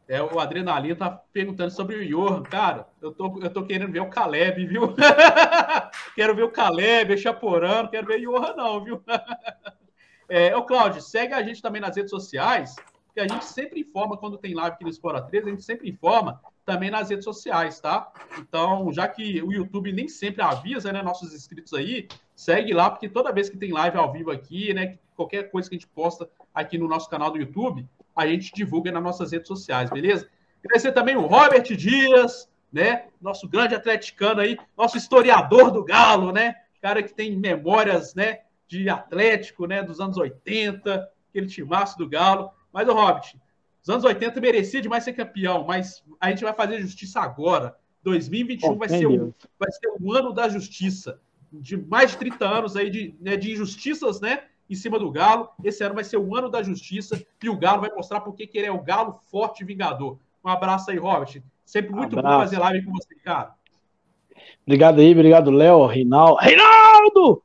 [0.07, 2.43] É, o Adrenalina tá perguntando sobre o Johan.
[2.43, 4.93] Cara, eu tô, eu tô querendo ver o Caleb, viu?
[6.17, 9.03] quero ver o Caleb, o Chaporano, quero ver o Johan, não, viu?
[10.31, 12.77] é, ô, Cláudio, segue a gente também nas redes sociais,
[13.07, 15.91] porque a gente sempre informa quando tem live aqui no Espora 13, a gente sempre
[15.91, 18.13] informa também nas redes sociais, tá?
[18.39, 23.09] Então, já que o YouTube nem sempre avisa, né, nossos inscritos aí, segue lá, porque
[23.09, 26.31] toda vez que tem live ao vivo aqui, né, qualquer coisa que a gente posta
[26.55, 30.29] aqui no nosso canal do YouTube, a gente divulga nas nossas redes sociais, beleza?
[30.65, 33.07] Agradecer também o Robert Dias, né?
[33.21, 36.55] Nosso grande atleticano aí, nosso historiador do Galo, né?
[36.81, 38.41] Cara que tem memórias, né?
[38.71, 39.83] De Atlético, né?
[39.83, 42.51] Dos anos 80, aquele timaço do Galo.
[42.73, 43.35] Mas o Robert,
[43.83, 47.77] os anos 80 merecia demais ser campeão, mas a gente vai fazer justiça agora.
[48.05, 51.21] 2021 oh, vai, ser o, vai ser o ano da justiça.
[51.53, 54.45] De mais de 30 anos aí de, né, de injustiças, né?
[54.71, 55.49] em cima do Galo.
[55.65, 58.49] Esse ano vai ser o ano da justiça e o Galo vai mostrar por que
[58.55, 60.17] ele é o Galo forte e vingador.
[60.45, 61.43] Um abraço aí, Robert.
[61.65, 62.37] Sempre muito abraço.
[62.37, 63.55] bom fazer live com você, cara.
[64.65, 66.37] Obrigado aí, obrigado, Léo, Reinaldo.
[66.41, 67.43] Reinaldo!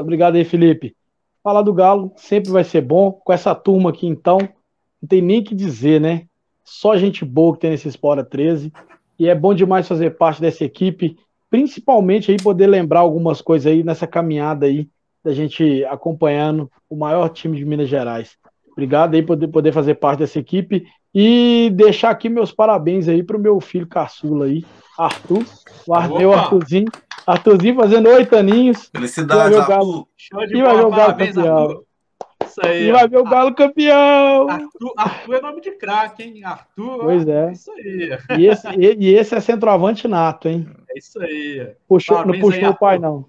[0.00, 0.96] Obrigado aí, Felipe.
[1.42, 3.12] Falar do Galo sempre vai ser bom.
[3.12, 6.26] Com essa turma aqui, então, não tem nem que dizer, né?
[6.64, 8.72] Só gente boa que tem nesse Espora 13.
[9.18, 11.16] E é bom demais fazer parte dessa equipe,
[11.50, 14.88] principalmente aí poder lembrar algumas coisas aí nessa caminhada aí
[15.24, 18.36] da gente acompanhando o maior time de Minas Gerais.
[18.70, 23.36] Obrigado aí por poder fazer parte dessa equipe e deixar aqui meus parabéns aí para
[23.36, 24.64] o meu filho caçula aí,
[24.98, 25.44] Arthur,
[25.86, 26.90] o Ar meu Arthurzinho,
[27.24, 28.90] Arthurzinho fazendo oito aninhos.
[28.92, 30.08] Felicidades, Arthur.
[30.16, 31.82] Show de e vai ver o Galo campeão.
[32.44, 32.88] Isso aí.
[32.88, 34.50] E vai ver o Galo campeão.
[34.50, 36.44] Arthur, Arthur é nome de craque, hein?
[36.44, 36.98] Arthur.
[36.98, 37.52] Pois é.
[37.52, 38.18] Isso aí.
[38.38, 40.68] E esse, e esse é centroavante nato, hein?
[40.90, 41.70] É isso aí.
[41.86, 43.26] Puxou, não puxou aí, o pai, não.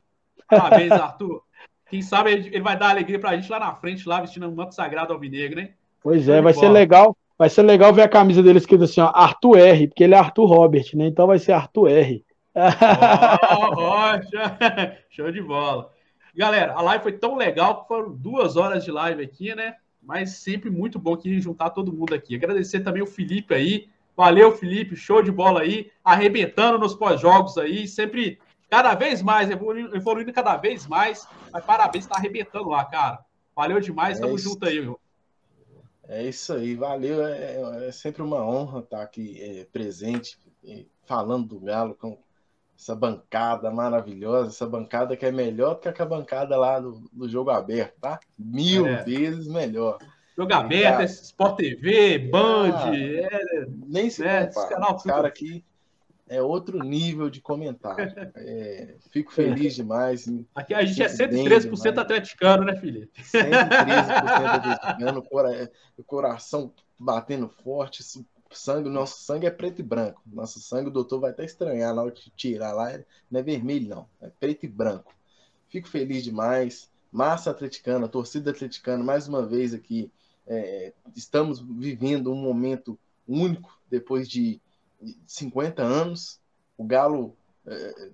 [0.48, 1.44] Parabéns, Arthur.
[1.90, 4.74] Quem sabe ele vai dar alegria pra gente lá na frente, lá vestindo um manto
[4.74, 5.72] sagrado alvinegro, né?
[6.02, 7.16] Pois é, vai ser legal.
[7.40, 10.18] Vai ser legal ver a camisa dele escrito assim, ó, Arthur R, porque ele é
[10.18, 11.08] Arthur Robert, né?
[11.08, 12.26] Então vai ser Arthur R.
[13.78, 14.12] Oh,
[15.10, 15.90] show de bola.
[16.36, 19.76] Galera, a live foi tão legal que foram duas horas de live aqui, né?
[20.04, 22.36] Mas sempre muito bom aqui juntar todo mundo aqui.
[22.36, 23.88] Agradecer também o Felipe aí.
[24.18, 28.38] Valeu, Felipe, show de bola aí, arrebentando nos pós-jogos aí, sempre
[28.70, 31.26] cada vez mais, evoluindo, evoluindo cada vez mais.
[31.54, 33.20] Mas parabéns, tá arrebentando lá, cara.
[33.56, 34.50] Valeu demais, é tamo isso.
[34.50, 35.00] junto aí, meu.
[36.10, 37.24] É isso aí, valeu.
[37.24, 40.40] É, é sempre uma honra estar aqui é, presente,
[41.06, 42.18] falando do Galo com
[42.76, 47.30] essa bancada maravilhosa, essa bancada que é melhor do que a bancada lá do, do
[47.30, 48.20] jogo aberto, tá?
[48.38, 49.04] Mil é.
[49.04, 50.00] vezes melhor.
[50.36, 54.70] Jogo aberto, Sport TV, Band, ah, é, nem se né, compara.
[54.70, 55.64] Canal, cara aqui
[56.30, 58.14] é outro nível de comentário.
[58.36, 60.32] É, fico feliz demais.
[60.54, 61.98] Aqui a gente é 113% demais.
[61.98, 63.22] atleticano, né, Felipe?
[63.22, 63.40] 113%
[64.56, 65.24] atleticano,
[65.98, 68.04] o coração batendo forte,
[68.52, 70.22] sangue, nosso sangue é preto e branco.
[70.26, 72.92] Nosso sangue, o doutor vai até estranhar na hora que tirar lá,
[73.30, 75.14] não é vermelho, não, é preto e branco.
[75.68, 76.90] Fico feliz demais.
[77.12, 80.12] Massa atleticana, torcida atleticana, mais uma vez aqui.
[80.46, 82.98] É, estamos vivendo um momento
[83.28, 84.62] único depois de
[85.26, 86.40] 50 anos,
[86.78, 87.36] o Galo
[87.66, 88.12] é,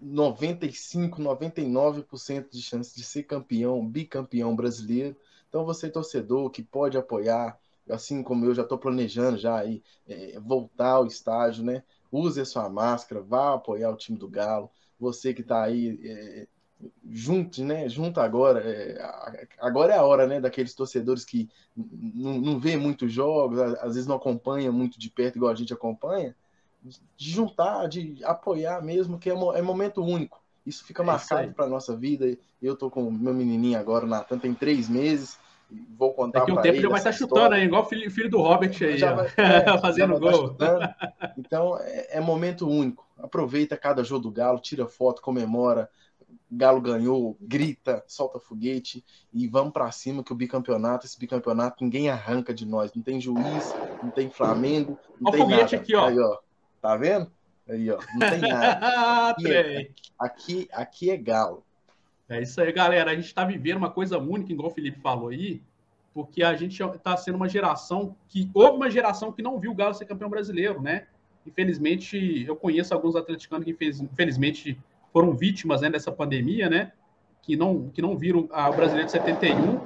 [0.00, 5.16] 95, 99% de chance de ser campeão, bicampeão brasileiro.
[5.48, 10.38] Então você torcedor que pode apoiar, assim como eu já estou planejando já aí é,
[10.40, 11.82] voltar ao estádio, né?
[12.10, 14.70] Use a sua máscara, vá apoiar o time do Galo.
[14.98, 16.48] Você que está aí é,
[17.10, 17.88] junto, né?
[17.88, 18.98] Junto agora, é,
[19.58, 20.40] agora é a hora, né?
[20.40, 25.52] Daqueles torcedores que não vê muitos jogos, às vezes não acompanha muito de perto igual
[25.52, 26.34] a gente acompanha,
[26.82, 30.42] de juntar, de apoiar mesmo, que é, é momento único.
[30.66, 32.36] Isso fica é marcado para nossa vida.
[32.60, 35.38] Eu tô com meu menininho agora, Natan, tem três meses.
[35.96, 38.40] vou contar Daqui um tempo ele vai estar chutando aí, igual o filho, filho do
[38.40, 40.56] Robert aí, vai, é, fazendo gol.
[41.36, 43.06] Então é, é, momento único.
[43.18, 45.88] Aproveita cada jogo do Galo, tira foto, comemora.
[46.50, 52.10] Galo ganhou, grita, solta foguete e vamos para cima que o bicampeonato, esse bicampeonato ninguém
[52.10, 52.92] arranca de nós.
[52.94, 55.76] Não tem juiz, não tem Flamengo, não Olha tem nada.
[55.76, 56.06] Aqui, ó.
[56.06, 56.38] Aí, ó.
[56.80, 57.32] Tá vendo?
[57.68, 57.98] Aí, ó.
[58.14, 59.32] Não tem nada.
[59.32, 61.64] Aqui é, aqui, aqui é Galo.
[62.28, 63.10] É isso aí, galera.
[63.10, 65.62] A gente está vivendo uma coisa única, igual o Felipe falou aí,
[66.14, 68.50] porque a gente está sendo uma geração que.
[68.54, 71.06] Houve uma geração que não viu o Galo ser campeão brasileiro, né?
[71.46, 74.78] Infelizmente, eu conheço alguns atleticanos que, infelizmente,
[75.12, 76.92] foram vítimas né, dessa pandemia, né?
[77.42, 79.80] Que não, que não viram a, o brasileiro de 71,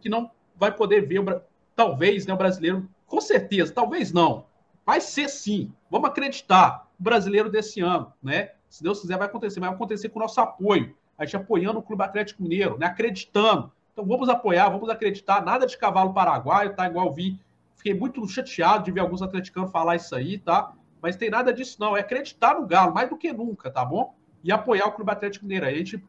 [0.00, 1.42] que não vai poder ver, o,
[1.76, 4.46] talvez, né, o brasileiro, com certeza, talvez não.
[4.84, 5.72] Vai ser sim.
[5.90, 6.88] Vamos acreditar.
[6.98, 8.52] O brasileiro desse ano, né?
[8.68, 11.82] Se Deus quiser, vai acontecer, vai acontecer com o nosso apoio a gente apoiando o
[11.82, 12.86] Clube Atlético Mineiro, né?
[12.86, 13.70] acreditando.
[13.92, 15.44] Então vamos apoiar, vamos acreditar.
[15.44, 16.86] Nada de cavalo paraguaio, tá?
[16.86, 17.38] Igual vi.
[17.76, 20.72] Fiquei muito chateado de ver alguns atleticanos falar isso aí, tá?
[21.00, 21.96] Mas tem nada disso, não.
[21.96, 24.14] É acreditar no Galo, mais do que nunca, tá bom?
[24.42, 25.66] E apoiar o Clube Atlético Mineiro.
[25.66, 26.02] A gente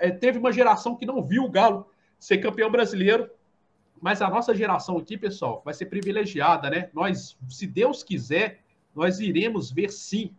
[0.00, 1.88] é, teve uma geração que não viu o Galo
[2.18, 3.30] ser campeão brasileiro,
[4.00, 6.90] mas a nossa geração aqui, pessoal, vai ser privilegiada, né?
[6.92, 8.60] Nós, se Deus quiser,
[8.94, 10.34] nós iremos ver sim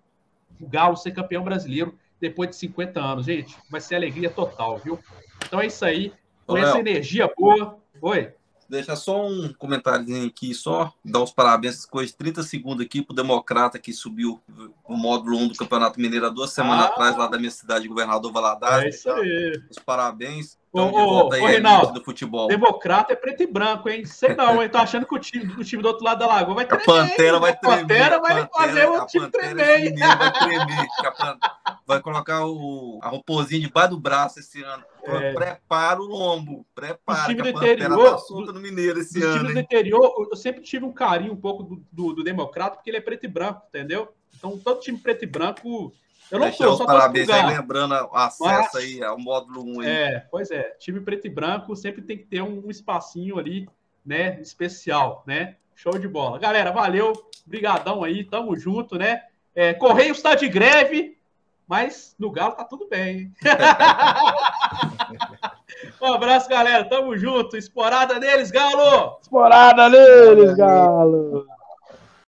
[0.59, 3.25] o Galo ser campeão brasileiro depois de 50 anos.
[3.25, 4.99] Gente, vai ser alegria total, viu?
[5.45, 6.13] Então é isso aí.
[6.45, 7.77] Com Ô, essa Léo, energia boa.
[8.01, 8.33] Oi.
[8.69, 13.79] Deixa só um comentáriozinho aqui, só dar os parabéns, coisas 30 segundos aqui pro Democrata
[13.79, 14.41] que subiu
[14.83, 17.87] o módulo 1 do Campeonato Mineiro há duas semanas ah, atrás, lá da minha cidade,
[17.87, 18.85] Governador Valadares.
[18.85, 19.61] É isso aí.
[19.69, 20.56] Os parabéns.
[20.71, 22.47] Ô, ô, ô Reinaldo, do futebol.
[22.47, 24.05] Democrata é preto e branco, hein?
[24.05, 24.69] Sei não, hein?
[24.69, 26.83] Tô achando que o time, o time do outro lado da lagoa vai tremer.
[26.83, 27.77] A Pantera vai tremer.
[27.77, 29.95] A Pantera vai fazer o time tremer.
[29.97, 30.87] Vai tremer.
[31.85, 34.83] Vai colocar o, a roupôzinha debaixo do braço esse ano.
[35.03, 35.33] É.
[35.33, 36.65] Prepara o lombo.
[36.75, 37.23] Prepara.
[37.23, 38.17] O time do interior.
[38.17, 39.39] Tá no Mineiro esse ano.
[39.39, 42.89] time do interior, eu sempre tive um carinho um pouco do, do, do Democrata, porque
[42.89, 44.09] ele é preto e branco, entendeu?
[44.35, 45.93] Então, todo time preto e branco
[46.31, 49.87] eu não sou, só parabéns aí, lembrando o acesso Mas, aí ao módulo 1 aí.
[49.87, 53.69] É, pois é, time preto e branco sempre tem que ter um espacinho ali,
[54.05, 55.55] né, especial, né?
[55.75, 56.39] Show de bola.
[56.39, 57.13] Galera, valeu,
[57.45, 59.21] brigadão aí, tamo junto, né?
[59.55, 61.17] É, Correios está de greve,
[61.67, 63.31] mas no Galo tá tudo bem.
[66.01, 67.57] um abraço, galera, tamo junto.
[67.57, 69.17] Esporada neles, Galo!
[69.21, 71.45] Esporada neles, Galo!